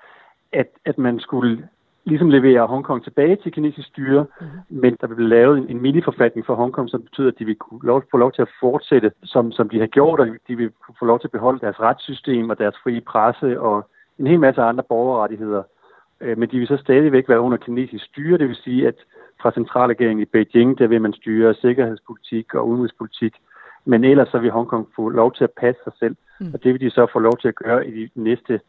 at, 0.53 0.67
at 0.85 0.97
man 0.97 1.19
skulle 1.19 1.67
ligesom 2.09 2.29
leverer 2.29 2.67
Hongkong 2.67 3.03
tilbage 3.03 3.35
til 3.35 3.51
kinesisk 3.51 3.87
styre, 3.87 4.25
mm-hmm. 4.41 4.81
men 4.81 4.97
der 5.01 5.07
vil 5.07 5.15
blive 5.15 5.29
lavet 5.29 5.57
en, 5.57 5.69
en 5.69 5.81
mini-forfatning 5.81 6.45
for 6.45 6.55
Hongkong, 6.55 6.89
som 6.89 7.01
betyder, 7.01 7.27
at 7.27 7.39
de 7.39 7.45
vil 7.45 7.55
kunne 7.55 7.79
lov, 7.83 8.03
få 8.11 8.17
lov 8.17 8.31
til 8.31 8.41
at 8.41 8.49
fortsætte, 8.59 9.11
som, 9.23 9.51
som 9.51 9.69
de 9.69 9.79
har 9.79 9.87
gjort, 9.87 10.19
og 10.19 10.27
de 10.47 10.55
vil 10.55 10.71
få 10.99 11.05
lov 11.05 11.19
til 11.19 11.27
at 11.27 11.31
beholde 11.31 11.59
deres 11.59 11.79
retssystem 11.79 12.49
og 12.49 12.59
deres 12.59 12.75
frie 12.83 13.01
presse 13.01 13.61
og 13.61 13.89
en 14.19 14.27
hel 14.27 14.39
masse 14.39 14.61
andre 14.61 14.83
borgerrettigheder. 14.83 15.63
Øh, 16.21 16.37
men 16.37 16.49
de 16.49 16.57
vil 16.57 16.67
så 16.67 16.77
stadigvæk 16.77 17.29
være 17.29 17.41
under 17.41 17.57
kinesisk 17.57 18.05
styre, 18.05 18.37
det 18.37 18.47
vil 18.47 18.55
sige, 18.55 18.87
at 18.87 18.95
fra 19.41 19.51
centralregeringen 19.51 20.21
i 20.21 20.25
Beijing, 20.25 20.79
der 20.79 20.87
vil 20.87 21.01
man 21.01 21.13
styre 21.13 21.53
sikkerhedspolitik 21.53 22.53
og 22.53 22.67
udenrigspolitik, 22.67 23.33
men 23.85 24.03
ellers 24.03 24.29
så 24.29 24.39
vil 24.39 24.51
Hongkong 24.51 24.87
få 24.95 25.09
lov 25.09 25.33
til 25.33 25.43
at 25.43 25.51
passe 25.61 25.81
sig 25.83 25.93
selv, 25.99 26.15
mm. 26.39 26.51
og 26.53 26.63
det 26.63 26.73
vil 26.73 26.81
de 26.81 26.89
så 26.89 27.07
få 27.13 27.19
lov 27.19 27.37
til 27.37 27.47
at 27.47 27.55
gøre 27.55 27.87
i 27.87 28.05
de 28.05 28.09
næste 28.15 28.59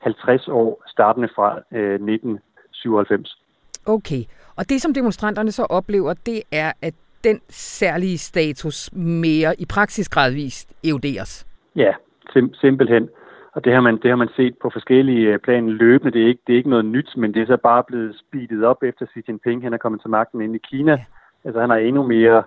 50 0.00 0.48
år, 0.48 0.82
startende 0.86 1.28
fra 1.34 1.58
øh, 1.72 2.00
19 2.00 2.38
97. 2.72 3.42
Okay, 3.86 4.22
og 4.56 4.68
det 4.68 4.82
som 4.82 4.94
demonstranterne 4.94 5.52
så 5.52 5.62
oplever, 5.62 6.14
det 6.26 6.42
er, 6.52 6.72
at 6.82 6.94
den 7.24 7.40
særlige 7.48 8.18
status 8.18 8.92
mere 8.92 9.60
i 9.60 9.66
praksis 9.66 10.08
gradvist 10.08 10.72
eroderes. 10.84 11.46
Ja, 11.76 11.92
sim- 12.30 12.54
simpelthen. 12.54 13.08
Og 13.52 13.64
det 13.64 13.72
har, 13.72 13.80
man, 13.80 13.96
det 13.96 14.10
har 14.10 14.16
man 14.16 14.28
set 14.36 14.54
på 14.62 14.70
forskellige 14.72 15.28
øh, 15.32 15.38
planer 15.38 15.72
løbende. 15.72 16.12
Det 16.12 16.22
er, 16.22 16.26
ikke, 16.26 16.42
det 16.46 16.52
er 16.52 16.56
ikke 16.56 16.70
noget 16.70 16.84
nyt, 16.84 17.16
men 17.16 17.34
det 17.34 17.42
er 17.42 17.46
så 17.46 17.56
bare 17.56 17.84
blevet 17.84 18.16
speedet 18.18 18.64
op 18.64 18.82
efter 18.82 19.06
Xi 19.06 19.20
Jinping. 19.28 19.62
Han 19.62 19.72
er 19.72 19.78
kommet 19.78 20.00
til 20.00 20.10
magten 20.10 20.40
inde 20.40 20.56
i 20.56 20.66
Kina. 20.70 20.92
Ja. 20.92 21.04
Altså 21.44 21.60
han 21.60 21.70
er 21.70 21.74
endnu 21.74 22.02
mere 22.02 22.42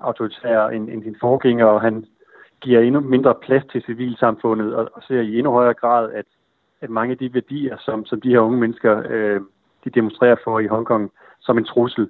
autoritær 0.00 0.66
end, 0.66 0.90
end 0.90 1.02
sin 1.02 1.16
forgænger, 1.20 1.66
og 1.66 1.80
han 1.80 2.04
giver 2.60 2.80
endnu 2.80 3.00
mindre 3.00 3.34
plads 3.34 3.64
til 3.72 3.82
civilsamfundet, 3.82 4.74
og, 4.74 4.88
og 4.92 5.02
ser 5.02 5.20
i 5.20 5.38
endnu 5.38 5.52
højere 5.52 5.74
grad, 5.74 6.12
at, 6.12 6.24
at 6.80 6.90
mange 6.90 7.12
af 7.12 7.18
de 7.18 7.34
værdier, 7.34 7.76
som, 7.78 8.06
som 8.06 8.20
de 8.20 8.28
her 8.28 8.38
unge 8.38 8.58
mennesker 8.58 9.02
øh, 9.08 9.40
de 9.86 9.90
demonstrerer 9.90 10.36
for 10.44 10.60
i 10.60 10.66
Hongkong 10.66 11.12
som 11.40 11.58
en 11.58 11.64
trussel. 11.64 12.08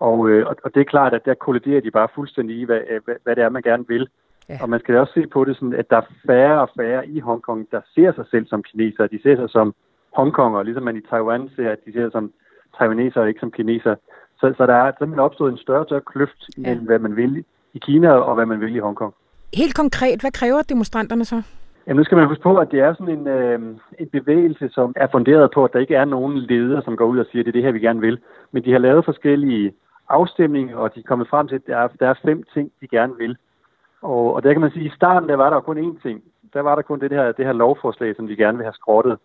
Og, 0.00 0.28
øh, 0.28 0.46
og 0.64 0.74
det 0.74 0.80
er 0.80 0.92
klart, 0.94 1.14
at 1.14 1.24
der 1.24 1.34
kolliderer 1.34 1.80
de 1.80 1.90
bare 1.90 2.08
fuldstændig 2.14 2.54
i, 2.60 2.64
hvad, 2.64 2.80
hvad, 3.04 3.14
hvad 3.24 3.36
det 3.36 3.44
er, 3.44 3.48
man 3.48 3.62
gerne 3.62 3.84
vil. 3.88 4.08
Ja. 4.48 4.58
Og 4.62 4.68
man 4.70 4.80
skal 4.80 4.96
også 4.96 5.12
se 5.14 5.26
på 5.26 5.44
det 5.44 5.56
sådan, 5.56 5.74
at 5.74 5.90
der 5.90 5.96
er 5.96 6.08
færre 6.26 6.60
og 6.60 6.70
færre 6.76 7.08
i 7.08 7.20
Hongkong, 7.20 7.68
der 7.70 7.80
ser 7.94 8.12
sig 8.12 8.24
selv 8.30 8.46
som 8.46 8.62
kinesere. 8.62 9.06
De 9.06 9.22
ser 9.22 9.36
sig 9.36 9.50
som 9.50 9.74
Hongkonger, 10.16 10.62
ligesom 10.62 10.82
man 10.82 10.96
i 10.96 11.00
Taiwan 11.10 11.50
ser, 11.56 11.70
at 11.70 11.78
de 11.86 11.92
ser 11.92 12.04
sig 12.04 12.12
som 12.12 12.32
taiwaneser 12.78 13.20
og 13.20 13.28
ikke 13.28 13.40
som 13.40 13.50
kinesere. 13.50 13.96
Så, 14.40 14.54
så 14.56 14.66
der 14.66 14.74
er 14.74 14.92
simpelthen 14.92 15.26
opstået 15.28 15.52
en 15.52 15.58
større 15.58 15.84
større 15.84 16.00
kløft 16.00 16.40
mellem, 16.56 16.82
ja. 16.82 16.86
hvad 16.86 16.98
man 16.98 17.16
vil 17.16 17.44
i 17.74 17.78
Kina 17.78 18.10
og 18.10 18.34
hvad 18.34 18.46
man 18.46 18.60
vil 18.60 18.76
i 18.76 18.78
Hongkong. 18.78 19.14
Helt 19.54 19.76
konkret, 19.76 20.20
hvad 20.20 20.30
kræver 20.30 20.62
demonstranterne 20.62 21.24
så? 21.24 21.42
Jamen, 21.86 21.96
nu 21.96 22.04
skal 22.04 22.16
man 22.18 22.26
huske 22.28 22.42
på, 22.42 22.56
at 22.56 22.70
det 22.70 22.80
er 22.80 22.94
sådan 22.94 23.18
en, 23.18 23.26
øh, 23.26 23.60
en 23.98 24.08
bevægelse, 24.12 24.68
som 24.68 24.92
er 24.96 25.06
funderet 25.12 25.50
på, 25.54 25.64
at 25.64 25.72
der 25.72 25.78
ikke 25.78 25.94
er 25.94 26.04
nogen 26.04 26.38
leder, 26.38 26.80
som 26.80 26.96
går 26.96 27.04
ud 27.04 27.18
og 27.18 27.26
siger, 27.30 27.42
at 27.42 27.46
det 27.46 27.50
er 27.50 27.52
det 27.52 27.62
her, 27.62 27.72
vi 27.72 27.80
gerne 27.80 28.00
vil. 28.00 28.18
Men 28.52 28.64
de 28.64 28.72
har 28.72 28.78
lavet 28.78 29.04
forskellige 29.04 29.72
afstemninger, 30.08 30.76
og 30.76 30.94
de 30.94 31.00
er 31.00 31.08
kommet 31.08 31.28
frem 31.28 31.48
til, 31.48 31.54
at 31.54 31.66
der 31.66 31.76
er, 31.76 31.88
der 31.88 32.08
er 32.08 32.14
fem 32.24 32.42
ting, 32.54 32.72
de 32.80 32.88
gerne 32.88 33.14
vil. 33.18 33.36
Og, 34.02 34.34
og 34.34 34.42
der 34.42 34.52
kan 34.52 34.60
man 34.60 34.70
sige, 34.70 34.84
at 34.84 34.92
i 34.92 34.96
starten 34.96 35.28
der 35.28 35.36
var 35.36 35.50
der 35.50 35.60
kun 35.60 35.78
én 35.78 36.02
ting. 36.02 36.22
Der 36.54 36.60
var 36.60 36.74
der 36.74 36.82
kun 36.82 37.00
det 37.00 37.10
her, 37.10 37.32
det 37.32 37.44
her 37.44 37.52
lovforslag, 37.52 38.16
som 38.16 38.26
de 38.26 38.36
gerne 38.36 38.58
vil 38.58 38.64
have 38.64 38.74
skrottet. 38.74 39.18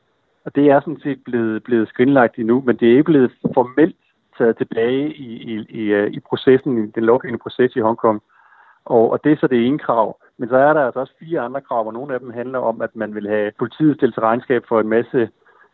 Og 0.45 0.55
det 0.55 0.69
er 0.69 0.79
sådan 0.79 0.99
set 1.03 1.19
blevet, 1.25 1.63
blevet 1.63 1.87
skrinlagt 1.87 2.37
endnu, 2.37 2.63
men 2.65 2.75
det 2.75 2.87
er 2.87 2.91
ikke 2.91 3.03
blevet 3.03 3.31
formelt 3.53 3.95
taget 4.37 4.57
tilbage 4.57 5.13
i, 5.13 5.29
i, 5.51 5.65
i, 5.69 5.83
øh, 5.83 6.11
i 6.11 6.19
processen, 6.19 6.83
i 6.83 6.91
den 6.91 7.03
lovgivende 7.03 7.39
proces 7.39 7.75
i 7.75 7.79
Hongkong. 7.79 8.21
Og, 8.95 9.11
og 9.11 9.23
det 9.23 9.31
er 9.31 9.37
så 9.39 9.47
det 9.47 9.65
ene 9.67 9.79
krav. 9.79 10.17
Men 10.37 10.49
så 10.49 10.57
er 10.57 10.73
der 10.73 10.81
altså 10.85 10.99
også 10.99 11.13
fire 11.19 11.39
andre 11.39 11.61
krav, 11.61 11.87
og 11.87 11.93
nogle 11.93 12.13
af 12.13 12.19
dem 12.19 12.31
handler 12.31 12.59
om, 12.59 12.81
at 12.81 12.95
man 12.95 13.15
vil 13.15 13.27
have 13.27 13.51
politiet 13.59 13.95
stillet 13.95 14.13
til 14.13 14.21
regnskab 14.21 14.63
for 14.67 14.79
en 14.79 14.87
masse 14.87 15.29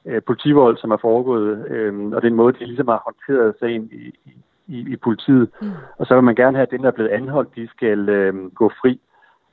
øh, 0.05 0.21
politivold, 0.27 0.77
som 0.77 0.91
er 0.91 0.97
foregået, 1.01 1.67
øh, 1.67 2.11
og 2.11 2.21
den 2.21 2.33
måde, 2.33 2.53
de 2.53 2.65
ligesom 2.65 2.87
har 2.87 3.01
håndteret 3.05 3.55
sagen 3.59 3.89
i, 3.91 4.03
i, 4.67 4.93
i 4.93 4.95
politiet. 4.95 5.49
Mm. 5.61 5.71
Og 5.97 6.05
så 6.05 6.13
vil 6.13 6.23
man 6.23 6.35
gerne 6.35 6.57
have, 6.57 6.67
at 6.67 6.71
den, 6.71 6.81
der 6.81 6.87
er 6.87 6.97
blevet 6.97 7.09
anholdt, 7.09 7.55
de 7.55 7.67
skal 7.67 8.09
øh, 8.09 8.51
gå 8.51 8.71
fri. 8.81 8.99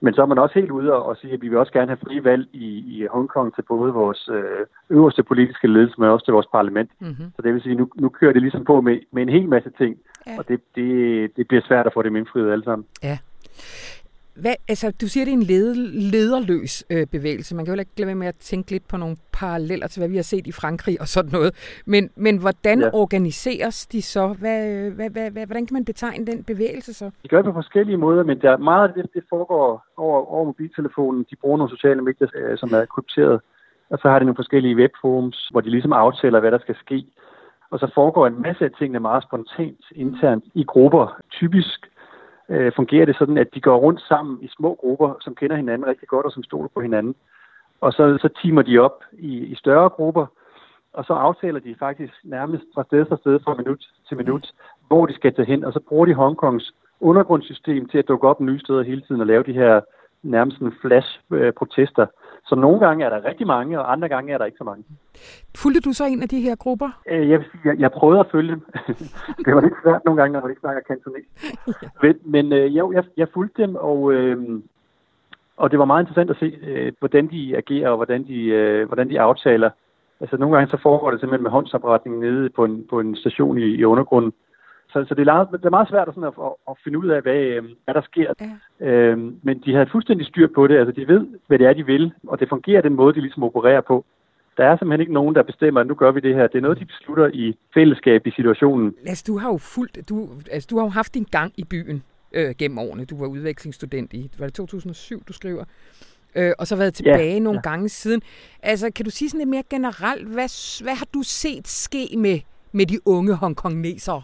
Men 0.03 0.15
så 0.15 0.23
er 0.23 0.27
man 0.27 0.39
også 0.39 0.55
helt 0.55 0.71
ude 0.71 0.93
og 0.93 1.17
sige, 1.17 1.33
at 1.33 1.43
vi 1.43 1.49
vil 1.49 1.59
også 1.59 1.73
gerne 1.73 1.91
have 1.91 2.05
fri 2.07 2.25
valg 2.25 2.49
i, 2.53 2.69
i 2.95 3.07
Hongkong 3.11 3.55
til 3.55 3.63
både 3.63 3.93
vores 3.93 4.29
øh, 4.33 4.67
øverste 4.91 5.23
politiske 5.23 5.67
ledelse, 5.67 5.95
men 5.99 6.09
også 6.09 6.25
til 6.25 6.35
vores 6.35 6.47
parlament. 6.53 6.91
Mm-hmm. 7.01 7.33
Så 7.37 7.43
det 7.43 7.55
vil 7.55 7.63
sige, 7.63 7.75
nu, 7.75 7.89
nu 7.95 8.09
kører 8.09 8.33
det 8.33 8.43
ligesom 8.43 8.65
på 8.65 8.81
med, 8.81 8.99
med 9.13 9.23
en 9.23 9.29
hel 9.29 9.49
masse 9.49 9.71
ting, 9.71 9.99
ja. 10.27 10.39
og 10.39 10.49
det, 10.49 10.61
det, 10.75 11.37
det 11.37 11.49
bliver 11.49 11.63
svært 11.69 11.87
at 11.87 11.93
få 11.93 12.03
dem 12.03 12.17
indfriet 12.17 12.53
alle 12.53 12.65
sammen. 12.65 12.87
Ja. 13.03 13.19
Hvad, 14.35 14.55
altså, 14.69 14.93
du 15.01 15.07
siger, 15.09 15.25
det 15.25 15.33
er 15.33 15.37
en 15.37 15.43
led, 15.43 15.75
lederløs 16.13 16.85
øh, 16.91 17.07
bevægelse. 17.07 17.57
Man 17.57 17.65
kan 17.65 17.75
jo 17.75 17.81
ikke 17.81 17.91
lade 17.97 18.07
være 18.07 18.15
med 18.15 18.27
at 18.27 18.37
tænke 18.37 18.71
lidt 18.71 18.89
på 18.89 18.97
nogle 18.97 19.17
paralleller 19.33 19.87
til, 19.89 20.01
hvad 20.01 20.09
vi 20.09 20.17
har 20.17 20.23
set 20.23 20.47
i 20.47 20.53
Frankrig 20.53 21.01
og 21.01 21.09
sådan 21.09 21.31
noget. 21.33 21.81
Men, 21.87 22.11
men 22.17 22.37
hvordan 22.37 22.81
ja. 22.81 22.91
organiseres 22.93 23.87
de 23.87 24.03
så? 24.03 24.27
Hvad, 24.43 24.91
hvad, 24.91 25.11
hvad, 25.11 25.31
hvad, 25.31 25.47
hvordan 25.47 25.67
kan 25.67 25.75
man 25.75 25.85
betegne 25.85 26.27
den 26.27 26.45
bevægelse 26.45 26.95
så? 26.95 27.11
De 27.23 27.29
gør 27.29 27.37
det 27.37 27.45
på 27.45 27.53
forskellige 27.53 27.97
måder, 27.97 28.25
men 28.25 28.41
der, 28.41 28.57
meget 28.57 28.89
af 28.89 28.95
det, 28.95 29.07
det 29.15 29.23
foregår 29.31 29.85
over, 29.97 30.33
over 30.35 30.45
mobiltelefonen. 30.45 31.27
De 31.31 31.37
bruger 31.37 31.59
nogle 31.59 31.77
sociale 31.77 32.03
medier, 32.03 32.29
øh, 32.35 32.59
som 32.59 32.69
er 32.75 32.85
krypteret. 32.85 33.41
Og 33.91 33.99
så 34.03 34.09
har 34.09 34.19
de 34.19 34.25
nogle 34.25 34.43
forskellige 34.43 34.77
webforums, 34.77 35.49
hvor 35.51 35.61
de 35.61 35.71
ligesom 35.71 35.93
aftaler, 35.93 36.41
hvad 36.41 36.51
der 36.51 36.59
skal 36.59 36.77
ske. 36.85 37.07
Og 37.71 37.79
så 37.79 37.91
foregår 37.95 38.27
en 38.27 38.43
masse 38.43 38.65
af 38.65 38.71
tingene 38.79 39.01
meget 39.01 39.23
spontant 39.23 39.81
internt 39.95 40.45
i 40.55 40.65
grupper. 40.65 41.21
Typisk 41.31 41.90
øh, 42.51 42.73
fungerer 42.77 43.07
det 43.07 43.17
sådan, 43.17 43.39
at 43.39 43.55
de 43.55 43.61
går 43.61 43.77
rundt 43.77 44.01
sammen 44.01 44.39
i 44.43 44.49
små 44.49 44.75
grupper, 44.75 45.15
som 45.21 45.35
kender 45.35 45.57
hinanden 45.57 45.87
rigtig 45.87 46.09
godt 46.09 46.27
og 46.27 46.33
som 46.33 46.43
stoler 46.43 46.69
på 46.75 46.81
hinanden. 46.81 47.15
Og 47.81 47.93
så, 47.93 48.19
så 48.21 48.29
timer 48.43 48.63
de 48.63 48.79
op 48.79 49.05
i, 49.13 49.39
i 49.39 49.55
større 49.55 49.89
grupper, 49.89 50.27
og 50.93 51.05
så 51.05 51.13
aftaler 51.13 51.61
de 51.61 51.77
faktisk 51.79 52.15
nærmest 52.25 52.65
fra 52.75 52.85
sted 52.85 53.07
for 53.09 53.17
sted 53.17 53.41
fra 53.45 53.55
minut 53.55 53.85
til 54.09 54.17
minut, 54.17 54.53
hvor 54.89 55.07
de 55.07 55.15
skal 55.15 55.35
tage 55.35 55.47
hen, 55.47 55.65
og 55.65 55.73
så 55.73 55.81
bruger 55.89 56.07
de 56.07 56.15
Hongkongs 56.15 56.75
undergrundssystem 57.01 57.89
til 57.89 57.99
at 57.99 58.09
dukke 58.09 58.29
op 58.29 58.41
nye 58.41 58.61
steder 58.61 58.83
hele 58.83 59.01
tiden 59.01 59.21
og 59.21 59.27
lave 59.27 59.43
de 59.43 59.53
her 59.53 59.81
nærmest 60.23 60.59
flash-protester, 60.81 62.07
så 62.45 62.55
nogle 62.55 62.81
gange 62.81 63.05
er 63.05 63.11
der 63.11 63.25
rigtig 63.25 63.47
mange, 63.47 63.81
og 63.81 63.93
andre 63.93 64.09
gange 64.09 64.33
er 64.33 64.39
der 64.39 64.45
ikke 64.45 64.59
så 64.59 64.65
mange. 64.65 64.85
Fulgte 65.57 65.81
du 65.81 65.93
så 65.93 66.05
en 66.05 66.23
af 66.23 66.29
de 66.29 66.41
her 66.41 66.57
grupper? 66.57 67.01
Øh, 67.11 67.31
jeg, 67.31 67.39
vil 67.39 67.47
sige, 67.51 67.61
jeg, 67.65 67.81
jeg 67.81 67.93
prøvede 67.93 68.21
at 68.21 68.31
følge 68.33 68.51
dem. 68.51 68.63
det 69.45 69.55
var 69.55 69.61
lidt 69.61 69.75
svært 69.83 70.05
nogle 70.05 70.21
gange, 70.21 70.33
når 70.33 70.41
man 70.41 70.51
ikke 70.51 70.61
snakker 70.61 70.83
kantonese. 70.83 71.29
ja. 71.83 71.89
Men, 72.03 72.17
men 72.25 72.53
øh, 72.53 72.77
jo, 72.77 72.93
jeg, 72.93 73.05
jeg 73.17 73.29
fulgte 73.35 73.63
dem, 73.63 73.77
og, 73.77 74.13
øh, 74.13 74.63
og 75.57 75.71
det 75.71 75.79
var 75.79 75.85
meget 75.85 76.03
interessant 76.03 76.31
at 76.31 76.37
se, 76.41 76.59
øh, 76.63 76.93
hvordan 76.99 77.31
de 77.31 77.57
agerer, 77.57 77.91
og 77.91 77.97
hvordan 77.97 78.27
de, 78.27 78.45
øh, 78.45 78.87
hvordan 78.87 79.09
de 79.11 79.21
aftaler. 79.21 79.71
Altså 80.21 80.37
nogle 80.37 80.57
gange 80.57 80.71
så 80.71 80.77
foregår 80.83 81.11
det 81.11 81.21
simpelthen 81.21 81.43
med 81.43 81.51
håndsopretning 81.51 82.19
nede 82.19 82.51
på 82.51 82.65
en, 82.65 82.87
på 82.91 83.01
en 83.01 83.17
station 83.17 83.59
i, 83.59 83.65
i 83.65 83.85
undergrunden. 83.85 84.33
Så, 84.93 85.05
så 85.09 85.15
det, 85.15 85.29
er, 85.29 85.45
det 85.45 85.65
er 85.65 85.79
meget 85.79 85.89
svært 85.89 86.09
at, 86.09 86.15
sådan 86.15 86.31
at, 86.33 86.35
at, 86.47 86.53
at 86.71 86.75
finde 86.85 86.99
ud 86.99 87.09
af, 87.09 87.23
hvad, 87.23 87.35
øh, 87.35 87.65
hvad 87.85 87.95
der 87.95 88.03
sker. 88.11 88.33
Ja. 88.41 88.87
Øhm, 88.87 89.37
men 89.43 89.63
de 89.65 89.75
har 89.75 89.89
fuldstændig 89.93 90.27
styr 90.27 90.49
på 90.55 90.67
det. 90.67 90.79
Altså, 90.79 90.93
de 90.93 91.09
ved, 91.09 91.27
hvad 91.47 91.59
det 91.59 91.67
er, 91.67 91.73
de 91.73 91.87
vil, 91.87 92.13
og 92.29 92.41
det 92.41 92.49
fungerer 92.49 92.83
den 92.83 92.95
måde, 92.95 93.15
de 93.15 93.21
ligesom 93.21 93.43
opererer 93.43 93.81
på. 93.81 94.05
Der 94.57 94.65
er 94.65 94.77
simpelthen 94.77 95.01
ikke 95.01 95.13
nogen, 95.13 95.35
der 95.35 95.43
bestemmer, 95.43 95.81
at 95.81 95.87
nu 95.87 95.95
gør 95.95 96.11
vi 96.11 96.21
det 96.21 96.35
her. 96.35 96.47
Det 96.47 96.59
er 96.59 96.63
noget, 96.63 96.79
de 96.79 96.85
beslutter 96.85 97.31
i 97.33 97.57
fællesskab 97.75 98.27
i 98.27 98.31
situationen. 98.31 98.95
Altså, 99.07 99.25
du 99.27 99.39
har 99.39 99.49
jo 99.49 99.59
fuldt, 99.59 100.09
du, 100.09 100.29
altså, 100.51 100.67
du 100.71 100.77
har 100.79 100.85
jo 100.85 100.91
haft 100.91 101.15
din 101.15 101.27
gang 101.31 101.53
i 101.57 101.65
byen 101.65 102.03
øh, 102.33 102.55
gennem 102.59 102.79
årene. 102.79 103.05
Du 103.05 103.19
var 103.19 103.27
udvekslingsstudent 103.27 104.13
i, 104.13 104.31
var 104.39 104.47
det 104.47 104.55
2007, 104.55 105.23
du 105.29 105.33
skriver? 105.33 105.65
Øh, 106.35 106.53
og 106.59 106.67
så 106.67 106.77
været 106.77 106.95
tilbage 106.95 107.33
ja, 107.33 107.39
nogle 107.39 107.61
ja. 107.65 107.71
gange 107.71 107.89
siden. 107.89 108.23
Altså, 108.63 108.91
kan 108.91 109.05
du 109.05 109.11
sige 109.11 109.29
sådan 109.31 109.39
lidt 109.39 109.49
mere 109.49 109.63
generelt, 109.71 110.29
hvad, 110.29 110.83
hvad 110.85 110.95
har 110.95 111.07
du 111.15 111.23
set 111.23 111.69
ske 111.69 112.09
med, 112.17 112.41
med 112.73 112.87
de 112.87 112.99
unge 113.05 113.35
hongkongnesere? 113.35 114.23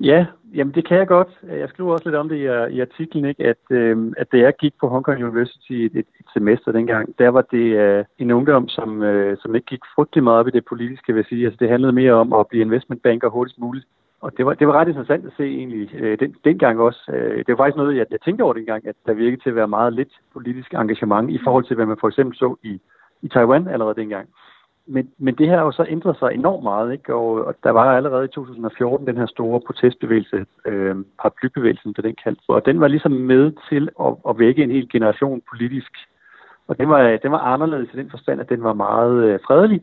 Ja, 0.00 0.26
jamen 0.54 0.74
det 0.74 0.88
kan 0.88 0.98
jeg 0.98 1.06
godt. 1.06 1.28
Jeg 1.42 1.68
skriver 1.68 1.92
også 1.92 2.04
lidt 2.04 2.16
om 2.16 2.28
det 2.28 2.36
i, 2.36 2.46
øh, 2.46 2.70
i 2.70 2.80
artiklen, 2.80 3.24
ikke? 3.24 3.44
At, 3.44 3.64
øh, 3.70 4.12
at 4.16 4.32
da 4.32 4.36
jeg 4.38 4.54
gik 4.56 4.74
på 4.80 4.88
Hong 4.88 5.04
Kong 5.04 5.24
University 5.24 5.72
et, 5.72 5.96
et, 5.96 6.06
semester 6.32 6.72
dengang, 6.72 7.18
der 7.18 7.28
var 7.28 7.42
det 7.42 7.66
øh, 7.82 8.04
en 8.18 8.30
ungdom, 8.30 8.68
som, 8.68 9.02
øh, 9.02 9.36
som 9.40 9.54
ikke 9.54 9.66
gik 9.66 9.80
frygtelig 9.94 10.24
meget 10.24 10.40
op 10.40 10.48
i 10.48 10.50
det 10.50 10.64
politiske, 10.64 11.12
vil 11.12 11.20
jeg 11.20 11.26
sige. 11.28 11.44
Altså 11.44 11.58
det 11.60 11.68
handlede 11.68 11.92
mere 11.92 12.12
om 12.12 12.32
at 12.32 12.46
blive 12.46 12.64
investmentbanker 12.64 13.28
hurtigst 13.28 13.58
muligt. 13.58 13.86
Og 14.20 14.36
det 14.36 14.46
var, 14.46 14.54
det 14.54 14.66
var 14.66 14.72
ret 14.72 14.88
interessant 14.88 15.26
at 15.26 15.32
se 15.36 15.44
egentlig 15.44 15.94
øh, 15.94 16.18
den, 16.20 16.34
dengang 16.44 16.80
også. 16.80 17.12
Øh, 17.12 17.38
det 17.38 17.48
var 17.48 17.56
faktisk 17.56 17.76
noget, 17.76 17.96
jeg, 17.96 18.06
jeg 18.10 18.20
tænkte 18.20 18.42
over 18.42 18.52
dengang, 18.52 18.86
at 18.86 18.96
der 19.06 19.12
virkede 19.12 19.42
til 19.42 19.50
at 19.50 19.56
være 19.56 19.68
meget 19.68 19.92
lidt 19.92 20.12
politisk 20.32 20.74
engagement 20.74 21.30
i 21.30 21.38
forhold 21.44 21.64
til, 21.64 21.76
hvad 21.76 21.86
man 21.86 21.96
for 22.00 22.08
eksempel 22.08 22.36
så 22.36 22.56
i, 22.62 22.80
i 23.22 23.28
Taiwan 23.28 23.68
allerede 23.68 24.00
dengang 24.00 24.28
men, 24.88 25.10
men 25.18 25.34
det 25.34 25.48
her 25.48 25.56
har 25.56 25.64
jo 25.64 25.72
så 25.72 25.86
ændret 25.88 26.16
sig 26.18 26.30
enormt 26.32 26.62
meget, 26.62 26.92
ikke? 26.92 27.14
Og, 27.14 27.44
og 27.46 27.54
der 27.64 27.70
var 27.70 27.96
allerede 27.96 28.24
i 28.24 28.28
2014 28.28 29.06
den 29.06 29.16
her 29.16 29.26
store 29.26 29.60
protestbevægelse, 29.60 30.46
øh, 30.66 30.96
paraplybevægelsen, 31.20 31.92
der 31.92 32.02
den 32.02 32.16
kaldte, 32.24 32.42
og 32.48 32.66
den 32.66 32.80
var 32.80 32.88
ligesom 32.88 33.12
med 33.12 33.52
til 33.68 33.88
at, 34.00 34.14
at 34.28 34.38
vække 34.38 34.62
en 34.62 34.70
hel 34.70 34.88
generation 34.88 35.42
politisk. 35.50 35.92
Og 36.68 36.78
den 36.78 36.88
var, 36.88 37.18
den 37.22 37.32
var 37.32 37.38
anderledes 37.38 37.94
i 37.94 37.96
den 37.96 38.10
forstand, 38.10 38.40
at 38.40 38.48
den 38.48 38.62
var 38.62 38.72
meget 38.72 39.24
øh, 39.24 39.38
fredelig. 39.46 39.82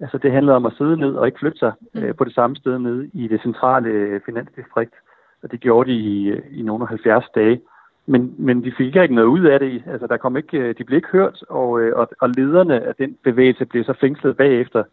Altså 0.00 0.18
det 0.18 0.32
handlede 0.32 0.56
om 0.56 0.66
at 0.66 0.72
sidde 0.78 0.96
ned 0.96 1.14
og 1.14 1.26
ikke 1.26 1.38
flytte 1.38 1.58
sig 1.58 1.72
mm. 1.94 2.02
øh, 2.02 2.14
på 2.14 2.24
det 2.24 2.34
samme 2.34 2.56
sted 2.56 2.78
nede 2.78 3.10
i 3.12 3.28
det 3.28 3.42
centrale 3.42 3.88
øh, 3.88 4.20
finansdistrikt. 4.26 4.94
Og 5.42 5.50
det 5.50 5.60
gjorde 5.60 5.90
de 5.90 5.96
i, 5.96 6.32
i 6.50 6.62
nogle 6.62 6.82
af 6.82 6.88
70 6.88 7.24
dage. 7.34 7.60
Men, 8.06 8.34
men 8.38 8.64
de 8.64 8.72
fik 8.78 8.96
ikke 8.96 9.14
noget 9.14 9.28
ud 9.28 9.44
af 9.44 9.60
det. 9.60 9.82
Altså, 9.86 10.06
der 10.06 10.16
kom 10.16 10.36
ikke, 10.36 10.58
øh, 10.58 10.74
de 10.78 10.84
blev 10.84 10.96
ikke 10.96 11.08
hørt, 11.12 11.44
og, 11.48 11.80
øh, 11.80 11.96
og, 11.96 12.08
og 12.20 12.28
lederne 12.28 12.80
af 12.80 12.94
den 12.94 13.16
bevægelse 13.24 13.64
blev 13.66 13.84
så 13.84 13.94
fængslet 14.00 14.36
bagefter. 14.36 14.84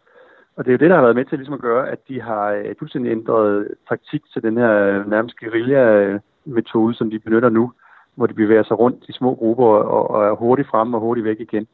Og 0.56 0.66
det 0.66 0.72
er 0.72 0.74
jo 0.74 0.78
det, 0.78 0.90
der 0.90 0.96
har 0.96 1.04
været 1.04 1.16
med 1.16 1.26
til 1.26 1.38
ligesom 1.38 1.54
at 1.54 1.62
gøre, 1.62 1.90
at 1.90 2.00
de 2.08 2.22
har 2.22 2.52
øh, 2.52 2.76
fuldstændig 2.80 3.12
ændret 3.12 3.68
taktik 3.90 4.22
til 4.34 4.44
den 4.44 4.58
her 4.58 5.06
nærmest 5.08 5.36
guerilla-metode, 5.40 6.96
som 6.96 7.10
de 7.10 7.20
benytter 7.20 7.50
nu, 7.50 7.72
hvor 8.16 8.28
de 8.28 8.34
bevæger 8.34 8.64
sig 8.64 8.80
rundt 8.80 9.06
i 9.10 9.12
små 9.12 9.36
grupper 9.36 9.66
og, 9.66 10.12
og 10.12 10.26
er 10.26 10.36
hurtigt 10.36 10.68
frem 10.68 10.94
og 10.94 11.00
hurtigt 11.00 11.26
væk 11.26 11.40
igen. 11.40 11.68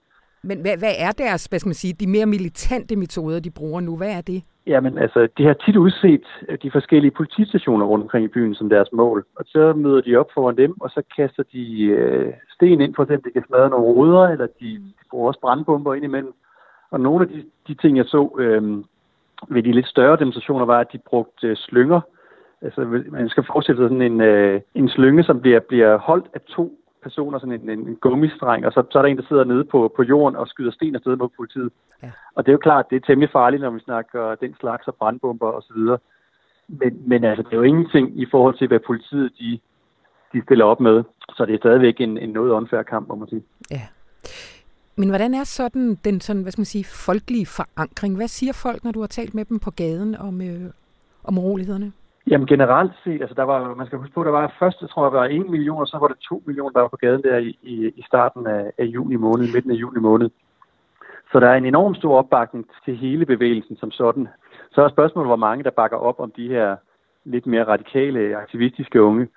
Men 0.43 0.61
hvad, 0.61 0.77
hvad 0.77 0.93
er 0.97 1.11
deres, 1.11 1.45
hvad 1.45 1.59
skal 1.59 1.69
man 1.69 1.73
sige, 1.73 1.93
de 1.93 2.07
mere 2.07 2.25
militante 2.25 2.95
metoder, 2.95 3.39
de 3.39 3.51
bruger 3.51 3.81
nu? 3.81 3.97
Hvad 3.97 4.11
er 4.17 4.21
det? 4.21 4.43
Jamen 4.69 4.97
altså, 4.97 5.27
de 5.37 5.45
har 5.45 5.53
tit 5.53 5.75
udset 5.75 6.25
øh, 6.49 6.57
de 6.63 6.71
forskellige 6.71 7.11
politistationer 7.11 7.85
rundt 7.85 8.03
omkring 8.03 8.25
i 8.25 8.33
byen 8.35 8.55
som 8.55 8.69
deres 8.69 8.91
mål. 8.91 9.25
Og 9.35 9.45
så 9.47 9.73
møder 9.73 10.01
de 10.01 10.15
op 10.15 10.29
foran 10.33 10.57
dem, 10.57 10.81
og 10.81 10.89
så 10.89 11.01
kaster 11.15 11.43
de 11.53 11.83
øh, 11.83 12.33
sten 12.53 12.81
ind, 12.81 12.95
for 12.95 13.03
eksempel, 13.03 13.29
de 13.29 13.33
kan 13.33 13.47
smadre 13.47 13.69
nogle 13.69 13.85
ruder, 13.85 14.27
eller 14.27 14.47
de, 14.59 14.69
de 14.99 15.05
bruger 15.09 15.27
også 15.27 15.39
brandbomber 15.39 15.93
ind 15.93 16.03
imellem. 16.03 16.33
Og 16.91 16.99
nogle 16.99 17.25
af 17.25 17.29
de, 17.29 17.43
de 17.67 17.73
ting, 17.73 17.97
jeg 17.97 18.05
så 18.05 18.35
øh, 18.39 18.83
ved 19.49 19.63
de 19.63 19.71
lidt 19.71 19.87
større 19.87 20.17
demonstrationer, 20.17 20.65
var, 20.65 20.79
at 20.79 20.93
de 20.93 20.97
brugte 20.97 21.47
øh, 21.47 21.55
slynger. 21.55 22.01
Altså, 22.61 22.81
man 23.11 23.29
skal 23.29 23.43
forestille 23.43 23.77
sig 23.77 23.85
sådan 23.85 24.11
en, 24.11 24.21
øh, 24.21 24.61
en 24.75 24.89
slynge, 24.89 25.23
som 25.23 25.41
bliver, 25.41 25.59
bliver 25.59 25.97
holdt 25.97 26.25
af 26.33 26.41
to 26.41 26.79
personer, 27.03 27.39
sådan 27.39 27.61
en, 27.61 27.69
en, 27.69 27.87
en 27.87 27.95
gummistreng, 27.95 28.65
og 28.65 28.71
så, 28.71 28.83
så 28.91 28.97
er 28.97 29.01
der 29.01 29.09
en, 29.09 29.17
der 29.17 29.23
sidder 29.27 29.43
nede 29.43 29.63
på, 29.63 29.93
på 29.95 30.03
jorden 30.03 30.35
og 30.35 30.47
skyder 30.47 30.71
sten 30.71 30.95
afsted 30.95 31.15
mod 31.15 31.29
politiet. 31.37 31.71
Ja. 32.03 32.11
Og 32.35 32.45
det 32.45 32.49
er 32.51 32.53
jo 32.53 32.67
klart, 32.67 32.89
det 32.89 32.95
er 32.95 32.99
temmelig 32.99 33.29
farligt, 33.31 33.61
når 33.61 33.69
vi 33.69 33.79
snakker 33.79 34.35
den 34.35 34.55
slags 34.59 34.87
og 34.87 34.95
brandbomber 34.95 35.51
osv. 35.51 35.81
Men, 36.67 37.01
men 37.09 37.23
altså, 37.23 37.43
det 37.43 37.53
er 37.53 37.57
jo 37.57 37.63
ingenting 37.63 38.21
i 38.21 38.25
forhold 38.31 38.57
til, 38.57 38.67
hvad 38.67 38.79
politiet 38.79 39.31
de, 39.39 39.59
de 40.33 40.43
stiller 40.43 40.65
op 40.65 40.79
med. 40.79 41.03
Så 41.35 41.45
det 41.45 41.53
er 41.53 41.57
stadigvæk 41.57 42.01
en, 42.01 42.17
en 42.17 42.29
noget 42.29 42.51
unfair 42.51 42.81
kamp, 42.81 43.07
må 43.07 43.15
man 43.15 43.29
sige. 43.29 43.43
Ja. 43.71 43.81
Men 44.95 45.09
hvordan 45.09 45.33
er 45.33 45.43
sådan 45.43 45.95
den 46.05 46.21
sådan, 46.21 46.41
hvad 46.41 46.51
skal 46.51 46.59
man 46.59 46.65
sige, 46.65 46.85
folkelige 46.85 47.45
forankring? 47.45 48.15
Hvad 48.15 48.27
siger 48.27 48.53
folk, 48.53 48.83
når 48.83 48.91
du 48.91 48.99
har 48.99 49.07
talt 49.07 49.33
med 49.33 49.45
dem 49.45 49.59
på 49.59 49.71
gaden 49.71 50.15
om, 50.15 50.41
øh, 50.41 50.71
om 51.23 51.37
urolighederne? 51.37 51.91
Jamen 52.29 52.47
generelt 52.47 52.91
set, 53.03 53.21
altså 53.21 53.35
der 53.35 53.43
var, 53.43 53.75
man 53.75 53.85
skal 53.85 53.99
huske 53.99 54.13
på, 54.13 54.23
der 54.23 54.31
var 54.31 54.55
først, 54.59 54.79
tror, 54.89 55.05
jeg, 55.05 55.13
var 55.13 55.25
1 55.25 55.49
million, 55.49 55.81
og 55.81 55.87
så 55.87 55.97
var 55.97 56.07
det 56.07 56.17
2 56.17 56.43
millioner, 56.45 56.71
der 56.71 56.81
var 56.81 56.87
på 56.87 56.97
gaden 56.97 57.23
der 57.23 57.37
i, 57.37 57.57
i, 57.61 57.75
i 57.95 58.03
starten 58.07 58.47
af, 58.47 58.71
af 58.77 58.85
juni 58.85 59.15
måned, 59.15 59.53
midten 59.53 59.71
af 59.71 59.75
juni 59.75 59.99
måned. 59.99 60.29
Så 61.31 61.39
der 61.39 61.47
er 61.47 61.55
en 61.55 61.65
enorm 61.65 61.95
stor 61.95 62.17
opbakning 62.17 62.65
til 62.85 62.95
hele 62.95 63.25
bevægelsen 63.25 63.77
som 63.77 63.91
sådan. 63.91 64.27
Så 64.71 64.81
er 64.81 64.89
spørgsmålet, 64.89 65.29
hvor 65.29 65.35
mange 65.47 65.63
der 65.63 65.69
bakker 65.69 65.97
op 65.97 66.19
om 66.19 66.31
de 66.31 66.47
her 66.47 66.75
lidt 67.23 67.45
mere 67.45 67.67
radikale, 67.67 68.37
aktivistiske 68.37 69.01
unge. 69.01 69.27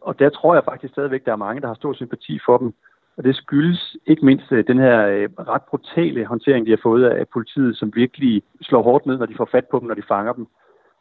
Og 0.00 0.18
der 0.18 0.28
tror 0.28 0.54
jeg 0.54 0.64
faktisk 0.64 0.92
stadigvæk, 0.92 1.24
der 1.24 1.32
er 1.32 1.36
mange, 1.46 1.60
der 1.60 1.66
har 1.66 1.74
stor 1.74 1.92
sympati 1.92 2.38
for 2.46 2.58
dem. 2.58 2.74
Og 3.16 3.24
det 3.24 3.36
skyldes 3.36 3.96
ikke 4.06 4.26
mindst 4.26 4.52
øh, 4.52 4.66
den 4.66 4.78
her 4.78 5.06
øh, 5.06 5.28
ret 5.38 5.62
brutale 5.62 6.26
håndtering, 6.26 6.66
de 6.66 6.70
har 6.70 6.80
fået 6.82 7.04
af 7.04 7.28
politiet, 7.28 7.76
som 7.76 7.92
virkelig 7.94 8.42
slår 8.62 8.82
hårdt 8.82 9.06
ned, 9.06 9.18
når 9.18 9.26
de 9.26 9.36
får 9.36 9.48
fat 9.52 9.66
på 9.70 9.78
dem, 9.78 9.88
når 9.88 9.94
de 9.94 10.02
fanger 10.08 10.32
dem. 10.32 10.46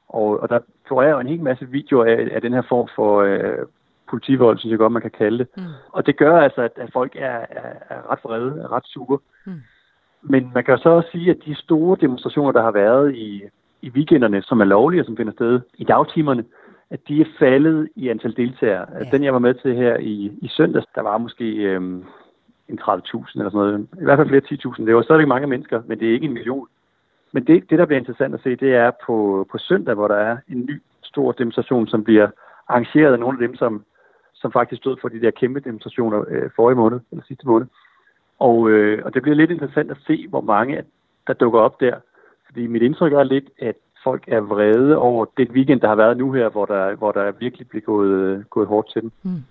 Og, 0.10 0.39
og 0.39 0.49
der 0.49 0.60
florerer 0.88 1.20
en 1.20 1.28
hel 1.28 1.41
masse 1.41 1.70
videoer 1.70 2.06
af, 2.06 2.30
af 2.32 2.41
den 2.41 2.54
her 2.54 2.62
form 2.70 2.88
for 2.95 3.22
øh, 3.22 3.66
politivold, 4.10 4.58
synes 4.58 4.72
jeg 4.72 4.80
godt, 4.80 4.93
man 4.93 5.01
kan 5.01 5.12
kalde 5.12 5.38
det. 5.38 5.47
Mm. 5.58 5.64
Og 5.91 6.06
det 6.06 6.18
gør 6.18 6.38
altså, 6.38 6.62
at, 6.62 6.72
at 6.76 6.89
folk 6.93 7.16
er, 7.16 7.39
er, 7.49 7.74
er 7.89 8.12
ret 8.12 8.20
vrede, 8.24 8.62
er 8.64 8.72
ret 8.72 8.86
sure. 8.86 9.20
Mm. 9.45 9.62
Men 10.22 10.51
man 10.54 10.64
kan 10.64 10.78
så 10.78 10.89
også 10.89 11.10
sige, 11.12 11.30
at 11.32 11.38
de 11.45 11.56
store 11.56 11.97
demonstrationer, 12.01 12.51
der 12.51 12.62
har 12.62 12.72
været 12.72 13.16
i, 13.16 13.43
i 13.82 13.89
weekenderne, 13.89 14.41
som 14.41 14.62
er 14.62 14.66
lovlige 14.66 15.01
og 15.01 15.06
som 15.06 15.18
finder 15.18 15.34
sted 15.34 15.62
i 15.78 15.84
dagtimerne, 15.84 16.43
at 16.89 16.99
de 17.08 17.22
er 17.22 17.26
faldet 17.39 17.89
i 17.95 18.10
antal 18.10 18.36
deltagere. 18.38 18.86
Ja. 18.93 19.10
Den, 19.12 19.24
jeg 19.24 19.34
var 19.34 19.39
med 19.39 19.54
til 19.54 19.76
her 19.76 19.97
i, 19.97 20.32
i 20.41 20.47
søndags, 20.47 20.86
der 20.95 21.01
var 21.01 21.18
måske 21.18 21.45
øhm, 21.45 22.06
en 22.70 22.80
30.000 22.80 22.91
eller 23.36 23.49
sådan 23.49 23.51
noget. 23.51 23.88
I 24.01 24.04
hvert 24.04 24.18
fald 24.18 24.28
flere 24.28 24.74
10.000. 24.80 24.86
Det 24.86 24.95
var 24.95 25.01
stadigvæk 25.01 25.28
mange 25.28 25.47
mennesker, 25.47 25.82
men 25.88 25.99
det 25.99 26.10
er 26.10 26.14
ikke 26.14 26.26
en 26.26 26.34
million. 26.34 26.68
Men 27.34 27.47
det, 27.47 27.69
det 27.69 27.79
der 27.79 27.86
bliver 27.86 27.99
interessant 27.99 28.34
at 28.34 28.43
se, 28.43 28.55
det 28.55 28.75
er 28.75 28.91
på, 29.05 29.47
på 29.51 29.57
søndag, 29.57 29.95
hvor 29.95 30.07
der 30.07 30.15
er 30.15 30.38
en 30.49 30.59
ny 30.59 30.81
stor 31.03 31.31
demonstration, 31.31 31.88
som 31.88 32.03
bliver 32.03 32.27
arrangeret 32.67 33.13
af 33.13 33.19
nogle 33.19 33.38
af 33.41 33.47
dem, 33.47 33.55
som, 33.55 33.84
som 34.34 34.51
faktisk 34.51 34.81
stod 34.81 34.97
for 35.01 35.09
de 35.09 35.21
der 35.21 35.31
kæmpe 35.31 35.59
demonstrationer 35.59 36.23
øh, 36.27 36.49
forrige 36.55 36.75
måned, 36.75 36.99
eller 37.11 37.23
sidste 37.27 37.47
måned. 37.47 37.67
Og, 38.39 38.69
øh, 38.69 39.05
og 39.05 39.13
det 39.13 39.21
bliver 39.21 39.36
lidt 39.36 39.51
interessant 39.51 39.91
at 39.91 39.97
se, 40.07 40.27
hvor 40.29 40.41
mange 40.41 40.84
der 41.27 41.34
dukker 41.34 41.59
op 41.59 41.79
der. 41.79 41.95
Fordi 42.45 42.67
mit 42.67 42.81
indtryk 42.81 43.13
er 43.13 43.23
lidt, 43.23 43.49
at 43.59 43.75
folk 44.03 44.23
er 44.27 44.39
vrede 44.39 44.97
over 44.97 45.25
det 45.38 45.49
weekend, 45.49 45.81
der 45.81 45.88
har 45.88 45.95
været 45.95 46.17
nu 46.17 46.31
her, 46.31 46.49
hvor 46.49 46.65
der, 46.65 46.95
hvor 46.95 47.11
der 47.11 47.31
virkelig 47.31 47.69
bliver 47.69 47.81
gået, 47.81 48.09
øh, 48.09 48.43
gået 48.43 48.67
hårdt 48.67 48.91
til 48.91 49.01
dem. 49.01 49.11
Mm. 49.23 49.43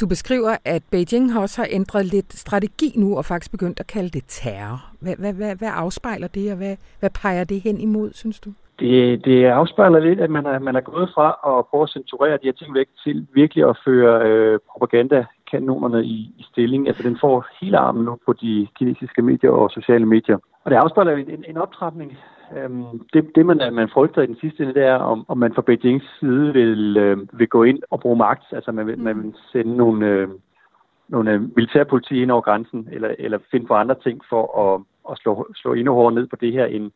Du 0.00 0.06
beskriver, 0.06 0.56
at 0.64 0.82
Beijing 0.90 1.38
også 1.38 1.60
har 1.62 1.68
ændret 1.70 2.04
lidt 2.06 2.32
strategi 2.32 2.92
nu, 2.96 3.16
og 3.16 3.24
faktisk 3.24 3.50
begyndt 3.50 3.80
at 3.80 3.86
kalde 3.86 4.08
det 4.08 4.24
terror. 4.28 4.78
Hvad, 5.00 5.16
hvad, 5.18 5.32
hvad, 5.32 5.56
hvad 5.56 5.70
afspejler 5.74 6.28
det, 6.28 6.52
og 6.52 6.56
hvad, 6.56 6.76
hvad 7.00 7.10
peger 7.22 7.44
det 7.44 7.60
hen 7.60 7.80
imod, 7.80 8.10
synes 8.12 8.40
du? 8.40 8.50
Det, 8.80 9.24
det 9.24 9.44
afspejler 9.44 9.98
lidt, 9.98 10.20
at 10.20 10.30
man 10.30 10.46
er, 10.46 10.58
man 10.58 10.76
er 10.76 10.80
gået 10.80 11.10
fra 11.14 11.28
at 11.28 11.66
prøve 11.66 11.82
at 11.82 11.90
censurere 11.90 12.32
de 12.32 12.48
her 12.48 12.52
ting 12.52 12.74
væk 12.74 12.88
til 13.04 13.26
virkelig 13.34 13.64
at 13.68 13.78
føre 13.84 14.28
øh, 14.28 14.58
propagandakanonerne 14.70 16.04
i, 16.04 16.18
i 16.38 16.44
stilling. 16.52 16.88
Altså 16.88 17.02
den 17.02 17.18
får 17.20 17.46
hele 17.60 17.78
armen 17.78 18.04
nu 18.04 18.18
på 18.26 18.32
de 18.32 18.68
kinesiske 18.78 19.22
medier 19.22 19.50
og 19.50 19.70
sociale 19.70 20.06
medier. 20.06 20.38
Og 20.64 20.70
det 20.70 20.76
afspejler 20.76 21.12
en, 21.12 21.44
en 21.48 21.56
optrapning 21.56 22.18
Øhm, 22.56 23.06
det, 23.12 23.30
det 23.34 23.46
man, 23.46 23.74
man 23.74 23.88
frygter 23.88 24.22
i 24.22 24.26
den 24.26 24.36
sidste 24.40 24.62
ende, 24.62 24.74
det 24.74 24.82
er, 24.82 24.94
om, 24.94 25.24
om 25.28 25.38
man 25.38 25.54
fra 25.54 25.62
Beijings 25.62 26.18
side 26.20 26.52
vil, 26.52 26.96
øh, 26.96 27.38
vil 27.38 27.48
gå 27.48 27.62
ind 27.62 27.78
og 27.90 28.00
bruge 28.00 28.16
magt. 28.16 28.44
Altså 28.52 28.72
man 28.72 28.86
vil, 28.86 28.96
mm. 28.96 29.04
man 29.04 29.22
vil 29.22 29.34
sende 29.52 29.76
nogle, 29.76 30.06
øh, 30.06 30.28
nogle 31.08 31.32
øh, 31.32 31.40
militærpoliti 31.56 32.22
ind 32.22 32.30
over 32.30 32.40
grænsen, 32.40 32.88
eller, 32.92 33.14
eller 33.18 33.38
finde 33.50 33.66
på 33.66 33.74
andre 33.74 33.94
ting 33.94 34.22
for 34.28 34.44
at, 34.64 34.82
at 35.10 35.18
slå, 35.18 35.46
slå 35.54 35.72
endnu 35.72 35.94
hårdere 35.94 36.14
ned 36.14 36.26
på 36.26 36.36
det 36.36 36.52
her, 36.52 36.66
end, 36.66 36.90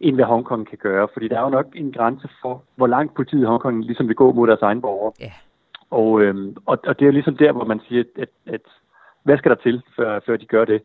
end 0.00 0.14
hvad 0.14 0.24
Hongkong 0.24 0.68
kan 0.68 0.78
gøre. 0.78 1.08
Fordi 1.12 1.28
der 1.28 1.38
er 1.38 1.42
jo 1.42 1.48
nok 1.48 1.66
en 1.74 1.92
grænse 1.92 2.28
for, 2.42 2.62
hvor 2.76 2.86
langt 2.86 3.14
politiet 3.14 3.42
i 3.42 3.44
Hongkong 3.44 3.84
ligesom 3.84 4.08
vil 4.08 4.16
gå 4.16 4.32
mod 4.32 4.46
deres 4.46 4.62
egen 4.62 4.80
borgere. 4.80 5.12
Yeah. 5.22 5.32
Og, 5.90 6.22
øhm, 6.22 6.56
og, 6.66 6.78
og 6.86 7.00
det 7.00 7.08
er 7.08 7.12
ligesom 7.12 7.36
der, 7.36 7.52
hvor 7.52 7.64
man 7.64 7.80
siger, 7.88 8.04
at, 8.16 8.28
at 8.46 8.60
hvad 9.22 9.38
skal 9.38 9.50
der 9.50 9.56
til, 9.56 9.82
før, 9.96 10.20
før 10.26 10.36
de 10.36 10.46
gør 10.46 10.64
det? 10.64 10.82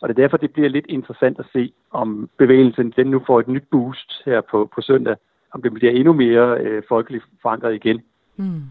Og 0.00 0.08
det 0.08 0.18
er 0.18 0.22
derfor, 0.22 0.36
det 0.36 0.52
bliver 0.52 0.68
lidt 0.68 0.86
interessant 0.88 1.38
at 1.38 1.46
se, 1.52 1.72
om 1.90 2.30
bevægelsen 2.38 2.92
den 2.96 3.06
nu 3.06 3.22
får 3.26 3.40
et 3.40 3.48
nyt 3.48 3.64
boost 3.70 4.22
her 4.24 4.40
på, 4.40 4.70
på 4.74 4.80
søndag, 4.80 5.16
om 5.52 5.62
det 5.62 5.72
bliver 5.72 5.92
endnu 5.92 6.12
mere 6.12 6.58
øh, 6.60 6.82
folkeligt 6.88 7.24
forankret 7.42 7.74
igen. 7.74 8.02
Mm. 8.36 8.62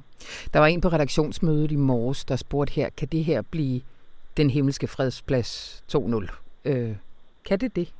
Der 0.54 0.60
var 0.60 0.66
en 0.66 0.82
på 0.82 0.88
redaktionsmødet 0.88 1.72
i 1.72 1.76
morges, 1.76 2.26
der 2.26 2.36
spurgte 2.36 2.74
her, 2.74 2.90
kan 2.98 3.08
det 3.08 3.24
her 3.24 3.42
blive 3.52 3.82
den 4.38 4.50
himmelske 4.50 4.88
fredsplads 4.88 5.84
2.0? 5.96 6.72
Øh, 6.72 6.96
kan 7.46 7.60
det 7.60 7.76
det? 7.76 7.94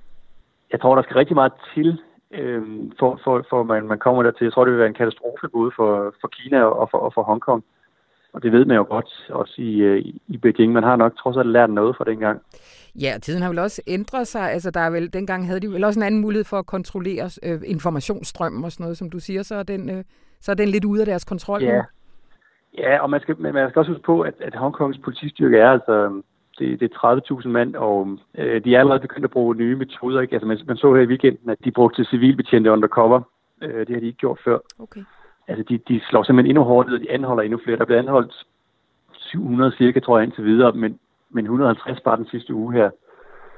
Jeg 0.72 0.82
tror, 0.82 0.96
der 0.96 1.04
skal 1.04 1.16
rigtig 1.16 1.36
meget 1.36 1.54
til, 1.74 2.00
øh, 2.32 2.64
for, 3.00 3.20
for, 3.24 3.46
for 3.50 3.64
man, 3.64 3.88
man 3.88 4.00
kommer 4.00 4.24
der 4.24 4.32
til. 4.32 4.46
Jeg 4.46 4.54
tror, 4.54 4.66
det 4.66 4.72
vil 4.72 4.80
være 4.80 4.88
en 4.88 5.02
katastrofe 5.04 5.48
både 5.54 5.72
for, 5.76 6.14
for 6.22 6.28
Kina 6.28 6.64
og 6.64 6.90
for, 6.92 6.98
og 6.98 7.14
for 7.14 7.24
Hongkong. 7.24 7.64
Og 8.34 8.44
det 8.44 8.52
ved 8.52 8.66
man 8.66 8.78
jo 8.78 8.86
godt 8.90 9.30
også 9.30 9.54
i, 9.58 9.76
øh, 9.76 10.06
i 10.28 10.38
Beijing. 10.38 10.74
Man 10.74 10.84
har 10.84 10.96
nok 10.96 11.18
trods 11.18 11.38
alt 11.38 11.48
lært 11.48 11.70
noget 11.70 11.96
fra 11.98 12.04
dengang. 12.04 12.42
Ja, 13.02 13.18
tiden 13.22 13.42
har 13.42 13.50
vel 13.50 13.60
også 13.60 13.82
ændret 13.88 14.28
sig. 14.28 14.52
Altså, 14.52 14.72
der 14.72 14.80
er 14.80 14.90
vel, 14.90 15.14
dengang 15.14 15.48
havde 15.48 15.60
de 15.60 15.68
vel 15.68 15.84
også 15.84 16.00
en 16.00 16.04
anden 16.04 16.22
mulighed 16.22 16.46
for 16.46 16.60
at 16.60 16.66
kontrollere 16.66 17.30
øh, 17.44 17.62
informationsstrømmen 17.66 18.64
og 18.64 18.72
sådan 18.72 18.84
noget, 18.84 18.98
som 18.98 19.10
du 19.10 19.20
siger, 19.20 19.44
så 19.44 19.56
er 19.56 19.64
den, 19.64 19.90
øh, 19.90 20.04
så 20.40 20.52
er 20.52 20.56
den 20.56 20.70
lidt 20.70 20.86
ude 20.86 21.02
af 21.02 21.06
deres 21.06 21.26
kontrol 21.26 21.64
ja. 21.64 21.82
Ja, 22.78 23.00
og 23.00 23.10
man 23.10 23.22
skal, 23.22 23.40
man 23.40 23.70
skal 23.70 23.80
også 23.80 23.92
huske 23.92 24.06
på, 24.06 24.22
at, 24.22 24.34
at 24.40 24.56
Hongkongs 24.56 24.98
politistyrke 24.98 25.58
er 25.58 25.70
altså 25.70 26.22
det, 26.60 26.80
det 26.80 26.92
er 26.92 27.42
30.000 27.42 27.48
mand, 27.48 27.76
og 27.76 28.18
øh, 28.38 28.64
de 28.64 28.76
er 28.76 28.80
allerede 28.80 29.00
begyndt 29.00 29.26
at 29.26 29.32
bruge 29.32 29.56
nye 29.56 29.76
metoder. 29.76 30.22
Ikke? 30.22 30.34
Altså, 30.34 30.48
man, 30.48 30.60
man 30.68 30.78
så 30.78 30.94
her 30.94 31.02
i 31.02 31.06
weekenden, 31.06 31.50
at 31.50 31.58
de 31.64 31.72
brugte 31.72 32.06
civilbetjente 32.06 32.72
undercover. 32.72 33.22
Øh, 33.62 33.88
det 33.88 33.90
har 33.90 34.00
de 34.00 34.06
ikke 34.06 34.18
gjort 34.18 34.40
før. 34.46 34.58
Okay. 34.80 35.02
Altså, 35.48 35.64
de, 35.70 35.78
de 35.88 36.02
slår 36.10 36.24
simpelthen 36.24 36.52
endnu 36.52 36.64
hårdere, 36.64 36.96
og 36.96 37.00
de 37.00 37.12
anholder 37.12 37.44
endnu 37.44 37.60
flere. 37.64 37.78
Der 37.78 37.86
bliver 37.86 38.00
anholdt 38.00 38.34
700 39.14 39.72
cirka, 39.78 40.00
tror 40.00 40.18
jeg, 40.18 40.26
indtil 40.26 40.46
videre, 40.46 40.72
men 40.72 41.00
men 41.36 41.46
150 41.46 42.02
bare 42.02 42.18
den 42.18 42.26
sidste 42.26 42.54
uge 42.54 42.74
her. 42.74 42.90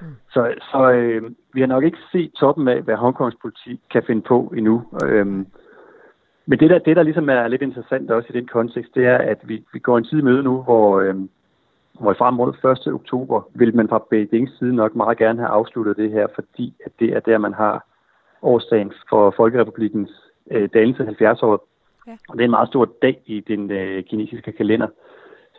Mm. 0.01 0.07
Så, 0.33 0.53
så 0.71 0.91
øh, 0.91 1.31
vi 1.53 1.59
har 1.59 1.67
nok 1.67 1.83
ikke 1.83 1.97
set 2.11 2.31
toppen 2.33 2.67
af, 2.67 2.81
hvad 2.81 2.95
Hongkongs 2.95 3.37
politik 3.41 3.79
kan 3.91 4.03
finde 4.07 4.21
på 4.21 4.53
endnu. 4.57 4.83
Øhm, 5.03 5.47
men 6.45 6.59
det 6.59 6.69
der, 6.69 6.79
det, 6.79 6.95
der 6.95 7.03
ligesom 7.03 7.29
er 7.29 7.47
lidt 7.47 7.61
interessant 7.61 8.11
også 8.11 8.29
i 8.29 8.37
den 8.37 8.47
kontekst, 8.47 8.95
det 8.95 9.05
er, 9.05 9.17
at 9.17 9.39
vi, 9.43 9.63
vi 9.73 9.79
går 9.79 9.97
en 9.97 10.03
tid 10.03 10.21
møde 10.21 10.43
nu, 10.43 10.61
hvor, 10.61 10.99
øhm, 11.01 11.29
hvor 11.99 12.13
frem 12.13 12.33
mod 12.33 12.53
1. 12.87 12.93
oktober 12.93 13.41
vil 13.53 13.75
man 13.75 13.89
fra 13.89 14.03
Beijings 14.09 14.57
side 14.57 14.75
nok 14.75 14.95
meget 14.95 15.17
gerne 15.17 15.39
have 15.39 15.49
afsluttet 15.49 15.97
det 15.97 16.11
her, 16.11 16.27
fordi 16.35 16.73
at 16.85 16.91
det 16.99 17.09
er 17.15 17.19
der, 17.19 17.37
man 17.37 17.53
har 17.53 17.85
årsdagen 18.41 18.93
for 19.09 19.33
Folkerepublikens 19.37 20.11
øh, 20.51 20.69
dannelse 20.73 21.05
70 21.05 21.43
år. 21.43 21.67
Ja. 22.07 22.17
Og 22.29 22.37
det 22.37 22.41
er 22.41 22.45
en 22.45 22.57
meget 22.57 22.67
stor 22.67 22.89
dag 23.01 23.21
i 23.25 23.39
den 23.39 23.71
øh, 23.71 24.03
kinesiske 24.03 24.51
kalender. 24.51 24.87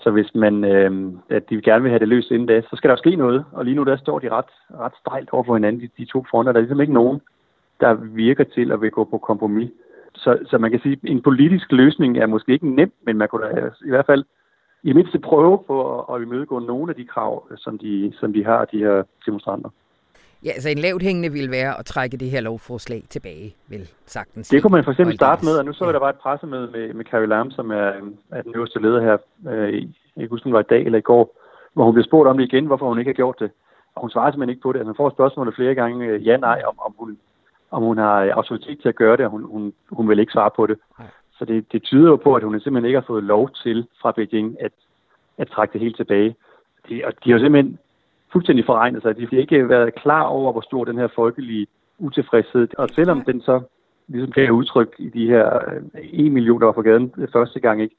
Så 0.03 0.11
hvis 0.11 0.35
man, 0.35 0.65
øh, 0.65 1.13
at 1.29 1.51
de 1.51 1.63
gerne 1.63 1.83
vil 1.83 1.91
have 1.91 1.99
det 1.99 2.09
løst 2.09 2.31
inden 2.31 2.49
da, 2.49 2.61
så 2.61 2.77
skal 2.77 2.91
der 2.91 2.97
ske 2.97 3.17
noget. 3.17 3.45
Og 3.53 3.65
lige 3.65 3.75
nu 3.75 3.85
der 3.85 3.97
står 3.97 4.19
de 4.19 4.29
ret, 4.31 4.53
ret 4.81 4.93
stejlt 5.01 5.31
over 5.33 5.45
for 5.45 5.55
hinanden, 5.55 5.81
de, 5.83 5.89
de 5.99 6.05
to 6.05 6.25
fronter. 6.31 6.53
Der 6.53 6.59
er 6.59 6.63
ligesom 6.63 6.81
ikke 6.81 6.93
nogen, 6.93 7.21
der 7.81 7.95
virker 7.95 8.45
til 8.45 8.73
at 8.73 8.81
vil 8.81 8.91
gå 8.91 9.05
på 9.05 9.19
kompromis. 9.19 9.71
Så, 10.15 10.39
så 10.47 10.59
man 10.59 10.71
kan 10.71 10.81
sige, 10.81 10.93
at 10.93 11.11
en 11.11 11.23
politisk 11.23 11.73
løsning 11.73 12.19
er 12.19 12.27
måske 12.27 12.53
ikke 12.53 12.69
nem, 12.69 12.93
men 13.07 13.19
man 13.19 13.29
kunne 13.29 13.47
da 13.47 13.71
i 13.87 13.91
hvert 13.91 14.07
fald 14.07 14.25
i 14.83 14.93
mindste 14.93 15.19
prøve 15.19 15.59
på 15.67 16.01
at, 16.01 16.15
at 16.15 16.23
imødegå 16.23 16.59
nogle 16.59 16.91
af 16.91 16.97
de 16.97 17.05
krav, 17.05 17.49
som 17.57 17.79
de, 17.79 18.13
som 18.21 18.33
de 18.33 18.45
har, 18.45 18.65
de 18.65 18.79
her 18.79 19.03
demonstranter. 19.27 19.71
Ja, 20.45 20.51
altså 20.51 20.69
en 20.69 20.79
lavt 20.79 21.03
hængende 21.03 21.33
vil 21.33 21.51
være 21.51 21.79
at 21.79 21.85
trække 21.87 22.17
det 22.17 22.31
her 22.31 22.41
lovforslag 22.41 23.03
tilbage, 23.09 23.55
vil 23.69 23.89
sagtens. 24.07 24.49
Det 24.49 24.63
kunne 24.63 24.73
man 24.73 24.85
for 24.85 24.91
eksempel 24.91 25.17
starte 25.17 25.45
med, 25.45 25.59
og 25.59 25.65
nu 25.65 25.73
så 25.73 25.85
ja. 25.85 25.93
der 25.93 25.99
var 25.99 26.09
et 26.09 26.17
pressemøde 26.17 26.71
med, 26.71 26.95
med 26.95 27.05
Carrie 27.05 27.27
Lam, 27.27 27.51
som 27.51 27.71
er, 27.71 27.93
er 28.31 28.43
den 28.43 28.53
øverste 28.55 28.83
leder 28.83 29.01
her, 29.01 29.17
øh, 29.53 29.75
jeg 30.19 30.23
kan 30.25 30.29
huske, 30.31 30.45
det 30.45 30.53
var 30.53 30.61
i 30.61 30.71
dag 30.71 30.83
eller 30.87 30.99
i 30.99 31.09
går, 31.13 31.37
hvor 31.73 31.85
hun 31.85 31.95
blev 31.95 32.05
spurgt 32.05 32.29
om 32.29 32.39
det 32.39 32.45
igen, 32.45 32.67
hvorfor 32.67 32.89
hun 32.89 32.99
ikke 32.99 33.09
har 33.09 33.15
gjort 33.23 33.41
det. 33.41 33.51
Og 33.95 34.01
hun 34.01 34.11
svarer 34.11 34.31
simpelthen 34.31 34.51
ikke 34.51 34.63
på 34.63 34.73
det. 34.73 34.79
Altså, 34.79 34.89
hun 34.89 34.97
får 34.97 35.11
spørgsmålet 35.11 35.55
flere 35.55 35.75
gange, 35.75 36.07
øh, 36.07 36.27
ja, 36.27 36.37
nej, 36.37 36.63
om, 36.67 36.79
om, 36.87 36.95
hun, 36.99 37.19
om 37.71 37.83
hun 37.83 37.99
har 37.99 38.31
autoritet 38.31 38.79
til 38.83 38.89
at 38.89 38.95
gøre 38.95 39.17
det, 39.17 39.25
og 39.25 39.31
hun, 39.31 39.45
hun, 39.45 39.73
hun 39.91 40.09
vil 40.09 40.19
ikke 40.19 40.33
svare 40.33 40.51
på 40.57 40.67
det. 40.67 40.79
Nej. 40.99 41.09
Så 41.39 41.45
det, 41.45 41.73
det 41.73 41.83
tyder 41.83 42.09
jo 42.09 42.17
på, 42.17 42.35
at 42.35 42.43
hun 42.43 42.61
simpelthen 42.61 42.85
ikke 42.85 43.01
har 43.01 43.07
fået 43.07 43.25
lov 43.25 43.51
til 43.63 43.87
fra 44.03 44.13
Beijing 44.13 44.57
at, 44.61 44.73
at 45.39 45.49
trække 45.49 45.73
det 45.73 45.81
helt 45.81 45.97
tilbage. 45.97 46.37
De, 46.89 47.03
og 47.05 47.13
de 47.25 47.31
har 47.31 47.39
simpelthen 47.39 47.79
fuldstændig 48.33 48.65
forregnet 48.67 49.03
sig. 49.03 49.17
De 49.17 49.27
har 49.31 49.39
ikke 49.39 49.69
været 49.69 49.95
klar 49.95 50.23
over, 50.23 50.53
hvor 50.53 50.61
stor 50.61 50.85
den 50.85 50.99
her 50.99 51.09
folkelige 51.15 51.67
utilfredshed. 51.99 52.69
Og 52.79 52.89
selvom 52.95 53.23
den 53.25 53.41
så 53.41 53.61
ligesom 54.09 54.33
kan 54.33 54.51
udtryk 54.51 54.95
i 54.99 55.09
de 55.09 55.27
her 55.27 55.47
1 55.95 56.27
øh, 56.27 56.33
million, 56.33 56.61
der 56.61 56.67
var 56.67 56.73
på 56.73 56.83
gaden 56.83 57.13
første 57.33 57.61
gang, 57.61 57.83
ikke? 57.83 57.97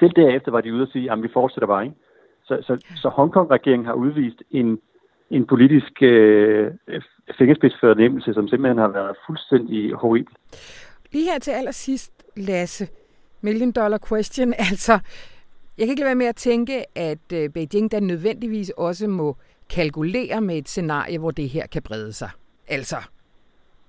Selv 0.00 0.12
derefter 0.16 0.50
var 0.50 0.60
de 0.60 0.74
ude 0.74 0.82
og 0.82 0.88
sige, 0.88 1.12
at 1.12 1.22
vi 1.22 1.28
fortsætter 1.32 1.66
bare, 1.66 1.84
ikke? 1.84 1.96
Så, 2.44 2.58
så, 2.62 2.84
så 2.96 3.08
Hongkong-regeringen 3.08 3.86
har 3.86 3.94
udvist 3.94 4.42
en, 4.50 4.78
en 5.30 5.46
politisk 5.46 6.02
øh, 6.02 6.70
fingerspidsfornemmelse, 7.38 8.34
som 8.34 8.48
simpelthen 8.48 8.78
har 8.78 8.88
været 8.88 9.16
fuldstændig 9.26 9.92
horribel. 9.92 10.34
Lige 11.12 11.30
her 11.32 11.38
til 11.38 11.50
allersidst, 11.50 12.12
Lasse, 12.36 12.88
million 13.40 13.72
dollar 13.72 13.98
question, 14.08 14.54
altså 14.70 14.98
jeg 15.78 15.86
kan 15.86 15.90
ikke 15.90 16.00
lade 16.00 16.08
være 16.08 16.14
med 16.14 16.26
at 16.26 16.36
tænke, 16.36 16.98
at 16.98 17.32
øh, 17.34 17.48
Beijing 17.48 17.92
der 17.92 18.00
nødvendigvis 18.00 18.70
også 18.70 19.08
må 19.08 19.36
kalkulere 19.70 20.40
med 20.40 20.58
et 20.58 20.68
scenarie, 20.68 21.18
hvor 21.18 21.30
det 21.30 21.48
her 21.48 21.66
kan 21.66 21.82
brede 21.82 22.12
sig. 22.12 22.30
Altså, 22.68 22.96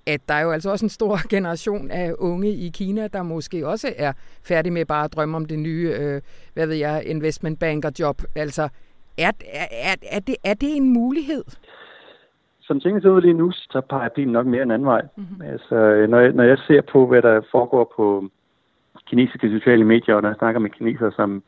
at 0.07 0.21
der 0.27 0.33
er 0.33 0.41
jo 0.41 0.51
altså 0.51 0.71
også 0.71 0.85
en 0.85 0.89
stor 0.89 1.17
generation 1.35 1.91
af 1.91 2.13
unge 2.19 2.49
i 2.49 2.69
Kina, 2.73 3.07
der 3.07 3.23
måske 3.23 3.67
også 3.67 3.93
er 3.97 4.13
færdige 4.47 4.73
med 4.73 4.85
bare 4.85 5.03
at 5.03 5.13
drømme 5.13 5.37
om 5.37 5.45
det 5.45 5.59
nye, 5.59 5.95
øh, 5.99 6.21
hvad 6.53 6.67
ved 6.67 6.75
jeg, 6.75 7.03
investment 7.05 7.59
banker 7.59 7.91
job. 7.99 8.21
Altså, 8.35 8.69
er, 9.17 9.31
er, 9.71 9.95
er, 10.11 10.19
det, 10.19 10.35
er 10.43 10.53
det 10.53 10.75
en 10.75 10.93
mulighed? 10.93 11.43
Som 12.59 12.79
tingene 12.79 13.01
ser 13.01 13.09
ud 13.09 13.21
lige 13.21 13.33
nu, 13.33 13.51
så 13.51 13.81
peger 13.89 14.09
pilen 14.09 14.33
nok 14.33 14.45
mere 14.45 14.63
en 14.63 14.71
anden 14.71 14.85
vej. 14.85 15.01
Mm-hmm. 15.17 15.41
Altså, 15.41 16.05
når 16.09 16.19
jeg, 16.19 16.31
når 16.31 16.43
jeg 16.43 16.57
ser 16.57 16.81
på, 16.91 17.07
hvad 17.07 17.21
der 17.21 17.41
foregår 17.51 17.93
på 17.95 18.29
kinesiske 19.05 19.49
sociale 19.49 19.85
medier, 19.85 20.15
og 20.15 20.21
når 20.21 20.29
jeg 20.29 20.35
snakker 20.39 20.59
med 20.59 20.69
kinesere, 20.69 21.11
som 21.11 21.43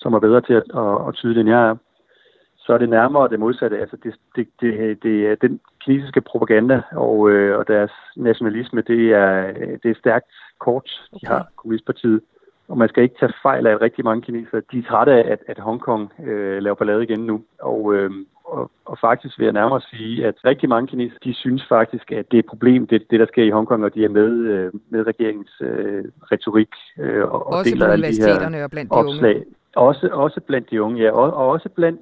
som 0.00 0.14
er 0.14 0.18
bedre 0.18 0.40
til 0.40 0.52
at, 0.52 0.66
at, 0.74 1.08
at 1.08 1.14
tyde 1.14 1.40
end 1.40 1.48
jeg 1.48 1.68
er, 1.68 1.76
så 2.58 2.74
er 2.74 2.78
det 2.78 2.88
nærmere 2.88 3.28
det 3.28 3.40
modsatte. 3.40 3.78
Altså 3.78 3.96
det, 4.04 4.14
det, 4.36 4.48
det, 4.60 5.02
det 5.02 5.26
er 5.26 5.34
den 5.34 5.60
kinesiske 5.84 6.20
propaganda 6.20 6.82
og, 6.92 7.30
øh, 7.30 7.58
og 7.58 7.68
deres 7.68 7.92
nationalisme, 8.16 8.80
det 8.80 9.12
er, 9.12 9.52
det 9.82 9.90
er 9.90 9.94
stærkt 9.98 10.32
kort, 10.58 11.08
de 11.14 11.26
har, 11.26 11.46
Kommunistpartiet. 11.56 12.20
Og 12.68 12.78
man 12.78 12.88
skal 12.88 13.02
ikke 13.02 13.14
tage 13.20 13.32
fejl 13.42 13.66
af, 13.66 13.72
at 13.72 13.80
rigtig 13.80 14.04
mange 14.04 14.22
kinesere, 14.22 14.62
de 14.72 14.78
er 14.78 14.82
trætte 14.82 15.12
af, 15.12 15.32
at, 15.32 15.40
at 15.46 15.58
Hongkong 15.58 16.12
øh, 16.26 16.62
laver 16.62 16.74
ballade 16.74 17.02
igen 17.02 17.20
nu. 17.20 17.42
Og, 17.58 17.94
øh, 17.94 18.10
og, 18.44 18.70
og 18.84 18.98
faktisk 19.00 19.38
vil 19.38 19.44
jeg 19.44 19.52
nærmere 19.52 19.80
sige, 19.80 20.26
at 20.26 20.34
rigtig 20.44 20.68
mange 20.68 20.86
kinesere, 20.86 21.18
de 21.24 21.34
synes 21.34 21.66
faktisk, 21.68 22.12
at 22.12 22.30
det 22.30 22.36
er 22.36 22.42
et 22.42 22.46
problem, 22.46 22.86
det, 22.86 23.10
det 23.10 23.20
der 23.20 23.26
sker 23.26 23.44
i 23.44 23.50
Hongkong, 23.50 23.84
og 23.84 23.94
de 23.94 24.04
er 24.04 24.08
med, 24.08 24.30
øh, 24.30 24.72
med 24.90 25.06
regeringens 25.06 25.54
øh, 25.60 26.04
retorik. 26.32 26.74
Øh, 26.98 27.22
og 27.22 27.46
også 27.46 27.70
deler 27.70 27.86
på 27.86 27.92
universiteterne 27.92 28.58
de 28.58 28.64
og 28.64 28.70
blandt 28.70 28.90
de 28.92 28.96
opslag. 28.96 29.36
unge. 29.36 29.59
Også, 29.76 30.08
også 30.12 30.40
blandt 30.40 30.70
de 30.70 30.82
unge, 30.82 31.02
ja. 31.02 31.10
Og, 31.10 31.32
og 31.32 31.48
også 31.48 31.68
blandt 31.68 32.00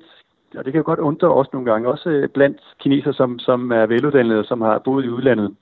og 0.56 0.64
det 0.64 0.72
kan 0.72 0.78
jo 0.78 0.86
godt 0.86 0.98
undre 0.98 1.34
os 1.34 1.52
nogle 1.52 1.70
gange, 1.70 1.88
også 1.88 2.28
blandt 2.34 2.60
kinesere, 2.78 3.14
som, 3.14 3.38
som 3.38 3.72
er 3.72 3.86
veluddannede 3.86 4.44
som 4.44 4.60
har 4.60 4.78
boet 4.78 5.04
i 5.04 5.08
udlandet. 5.08 5.56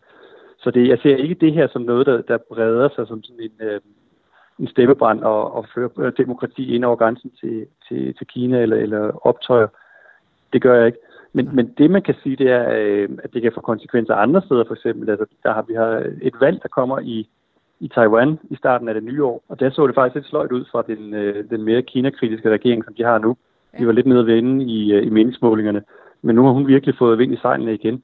Så 0.58 0.70
det, 0.70 0.88
jeg 0.88 0.98
ser 1.02 1.16
ikke 1.16 1.34
det 1.34 1.52
her 1.52 1.68
som 1.68 1.82
noget, 1.82 2.06
der, 2.06 2.22
der 2.22 2.38
breder 2.38 2.88
sig 2.88 3.06
som 3.06 3.22
sådan 3.22 3.40
en, 3.40 3.66
øh, 3.66 3.80
en 4.58 4.68
stemmebrand 4.68 5.20
og, 5.20 5.54
og 5.54 5.66
fører 5.74 6.10
demokrati 6.10 6.74
ind 6.74 6.84
over 6.84 6.96
grænsen 6.96 7.30
til, 7.40 7.66
til, 7.88 8.14
til 8.14 8.26
Kina 8.26 8.62
eller, 8.62 8.76
eller 8.76 9.26
optøjer. 9.26 9.68
Det 10.52 10.62
gør 10.62 10.74
jeg 10.76 10.86
ikke. 10.86 10.98
Men, 11.32 11.56
men 11.56 11.74
det, 11.78 11.90
man 11.90 12.02
kan 12.02 12.14
sige, 12.22 12.36
det 12.36 12.50
er, 12.50 12.70
øh, 12.78 13.08
at 13.24 13.32
det 13.32 13.42
kan 13.42 13.52
få 13.54 13.60
konsekvenser 13.60 14.14
andre 14.14 14.42
steder. 14.42 14.64
For 14.66 14.74
eksempel, 14.74 15.10
altså, 15.10 15.26
der 15.42 15.52
har, 15.52 15.62
vi 15.62 15.74
har 15.74 16.12
et 16.22 16.34
valg, 16.40 16.62
der 16.62 16.68
kommer 16.68 16.98
i, 16.98 17.28
i 17.80 17.88
Taiwan 17.88 18.38
i 18.50 18.56
starten 18.56 18.88
af 18.88 18.94
det 18.94 19.04
nye 19.04 19.24
år. 19.24 19.44
Og 19.48 19.60
der 19.60 19.70
så 19.70 19.86
det 19.86 19.94
faktisk 19.94 20.14
lidt 20.14 20.26
sløjt 20.26 20.52
ud 20.52 20.64
fra 20.72 20.82
den, 20.86 21.14
øh, 21.14 21.50
den 21.50 21.62
mere 21.62 21.82
kinakritiske 21.82 22.50
regering, 22.50 22.84
som 22.84 22.94
de 22.94 23.02
har 23.02 23.18
nu. 23.18 23.36
De 23.78 23.86
var 23.86 23.92
lidt 23.92 24.06
nede 24.06 24.26
ved 24.26 24.38
ende 24.38 24.64
i, 24.64 24.92
øh, 24.92 25.06
i 25.06 25.10
meningsmålingerne. 25.10 25.82
Men 26.22 26.36
nu 26.36 26.44
har 26.44 26.52
hun 26.52 26.66
virkelig 26.66 26.94
fået 26.98 27.18
vind 27.18 27.32
i 27.32 27.36
sejlene 27.42 27.74
igen, 27.74 28.02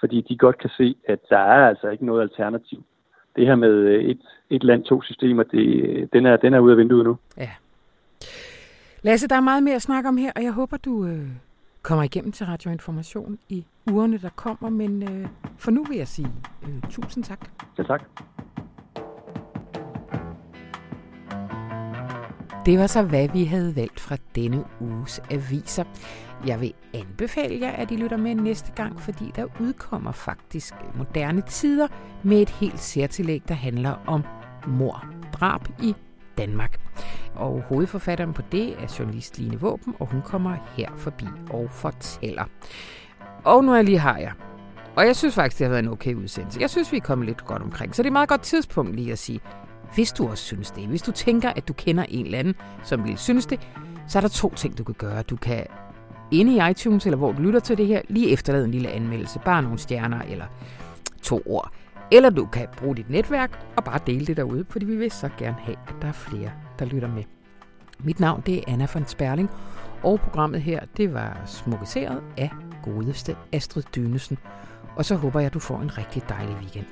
fordi 0.00 0.20
de 0.28 0.36
godt 0.36 0.58
kan 0.58 0.70
se, 0.76 0.96
at 1.08 1.18
der 1.30 1.38
er 1.38 1.68
altså 1.68 1.88
ikke 1.88 2.06
noget 2.06 2.22
alternativ. 2.22 2.84
Det 3.36 3.46
her 3.46 3.54
med 3.54 3.70
øh, 3.70 4.04
et, 4.04 4.20
et 4.50 4.64
land, 4.64 4.84
to 4.84 5.02
systemer, 5.02 5.42
det, 5.42 6.12
den, 6.12 6.26
er, 6.26 6.36
den 6.36 6.54
er 6.54 6.58
ude 6.58 6.72
af 6.72 6.78
vinduet 6.78 7.04
nu. 7.04 7.16
Ja. 7.36 7.50
Lasse, 9.02 9.28
der 9.28 9.36
er 9.36 9.40
meget 9.40 9.62
mere 9.62 9.74
at 9.74 9.82
snakke 9.82 10.08
om 10.08 10.16
her, 10.16 10.32
og 10.36 10.42
jeg 10.42 10.52
håber, 10.52 10.76
du 10.76 11.06
øh, 11.06 11.26
kommer 11.82 12.04
igennem 12.04 12.32
til 12.32 12.46
Radioinformation 12.46 13.38
i 13.48 13.64
ugerne, 13.92 14.18
der 14.18 14.28
kommer. 14.36 14.68
Men 14.68 15.02
øh, 15.02 15.28
for 15.58 15.70
nu 15.70 15.84
vil 15.84 15.96
jeg 15.96 16.08
sige 16.08 16.28
øh, 16.62 16.90
tusind 16.90 17.24
tak. 17.24 17.48
Ja, 17.78 17.82
tak. 17.82 18.02
Det 22.66 22.78
var 22.78 22.86
så, 22.86 23.02
hvad 23.02 23.28
vi 23.28 23.44
havde 23.44 23.76
valgt 23.76 24.00
fra 24.00 24.16
denne 24.34 24.64
uges 24.80 25.20
aviser. 25.30 25.84
Jeg 26.46 26.60
vil 26.60 26.74
anbefale 26.94 27.60
jer, 27.60 27.70
at 27.70 27.90
I 27.90 27.96
lytter 27.96 28.16
med 28.16 28.34
næste 28.34 28.72
gang, 28.72 29.00
fordi 29.00 29.32
der 29.36 29.46
udkommer 29.60 30.12
faktisk 30.12 30.74
moderne 30.94 31.40
tider 31.40 31.88
med 32.22 32.42
et 32.42 32.50
helt 32.50 32.80
særtillæg, 32.80 33.42
der 33.48 33.54
handler 33.54 33.94
om 34.06 34.22
mor, 34.66 35.04
drab 35.32 35.60
i 35.82 35.94
Danmark. 36.38 36.80
Og 37.34 37.62
hovedforfatteren 37.68 38.32
på 38.32 38.42
det 38.52 38.82
er 38.82 38.96
journalist 38.98 39.38
Line 39.38 39.60
Våben, 39.60 39.94
og 39.98 40.06
hun 40.06 40.22
kommer 40.22 40.56
her 40.76 40.88
forbi 40.96 41.26
og 41.50 41.70
fortæller. 41.70 42.44
Og 43.44 43.64
nu 43.64 43.72
er 43.72 43.76
jeg 43.76 43.84
lige 43.84 43.98
har 43.98 44.18
jeg. 44.18 44.32
Og 44.96 45.06
jeg 45.06 45.16
synes 45.16 45.34
faktisk, 45.34 45.58
det 45.58 45.64
har 45.64 45.70
været 45.70 45.84
en 45.84 45.90
okay 45.90 46.14
udsendelse. 46.14 46.60
Jeg 46.60 46.70
synes, 46.70 46.92
vi 46.92 46.96
er 46.96 47.00
kommet 47.00 47.26
lidt 47.26 47.44
godt 47.44 47.62
omkring. 47.62 47.94
Så 47.94 48.02
det 48.02 48.06
er 48.06 48.10
et 48.10 48.12
meget 48.12 48.28
godt 48.28 48.42
tidspunkt 48.42 48.96
lige 48.96 49.12
at 49.12 49.18
sige, 49.18 49.40
hvis 49.94 50.12
du 50.12 50.28
også 50.28 50.44
synes 50.44 50.70
det, 50.70 50.86
hvis 50.86 51.02
du 51.02 51.12
tænker, 51.12 51.50
at 51.50 51.68
du 51.68 51.72
kender 51.72 52.04
en 52.08 52.24
eller 52.24 52.38
anden, 52.38 52.54
som 52.84 53.04
vil 53.04 53.18
synes 53.18 53.46
det, 53.46 53.60
så 54.08 54.18
er 54.18 54.20
der 54.20 54.28
to 54.28 54.54
ting, 54.54 54.78
du 54.78 54.84
kan 54.84 54.94
gøre. 54.98 55.22
Du 55.22 55.36
kan 55.36 55.66
inde 56.30 56.54
i 56.56 56.70
iTunes, 56.70 57.06
eller 57.06 57.16
hvor 57.16 57.32
du 57.32 57.42
lytter 57.42 57.60
til 57.60 57.78
det 57.78 57.86
her, 57.86 58.02
lige 58.08 58.30
efterlade 58.30 58.64
en 58.64 58.70
lille 58.70 58.90
anmeldelse. 58.90 59.40
Bare 59.44 59.62
nogle 59.62 59.78
stjerner 59.78 60.22
eller 60.22 60.46
to 61.22 61.42
ord. 61.46 61.72
Eller 62.12 62.30
du 62.30 62.46
kan 62.46 62.66
bruge 62.76 62.96
dit 62.96 63.10
netværk 63.10 63.64
og 63.76 63.84
bare 63.84 64.00
dele 64.06 64.26
det 64.26 64.36
derude, 64.36 64.64
fordi 64.70 64.86
vi 64.86 64.96
vil 64.96 65.10
så 65.10 65.30
gerne 65.38 65.56
have, 65.58 65.76
at 65.88 65.94
der 66.02 66.08
er 66.08 66.12
flere, 66.12 66.50
der 66.78 66.84
lytter 66.84 67.08
med. 67.08 67.24
Mit 67.98 68.20
navn 68.20 68.42
det 68.46 68.58
er 68.58 68.62
Anna 68.66 68.86
von 68.94 69.06
Sperling, 69.06 69.50
og 70.02 70.20
programmet 70.20 70.62
her 70.62 70.80
det 70.96 71.14
var 71.14 71.42
smukkeseret 71.46 72.22
af 72.36 72.50
godeste 72.82 73.36
Astrid 73.52 73.82
Dynesen. 73.96 74.38
Og 74.96 75.04
så 75.04 75.14
håber 75.14 75.40
jeg, 75.40 75.46
at 75.46 75.54
du 75.54 75.58
får 75.58 75.80
en 75.80 75.98
rigtig 75.98 76.22
dejlig 76.28 76.56
weekend. 76.56 76.86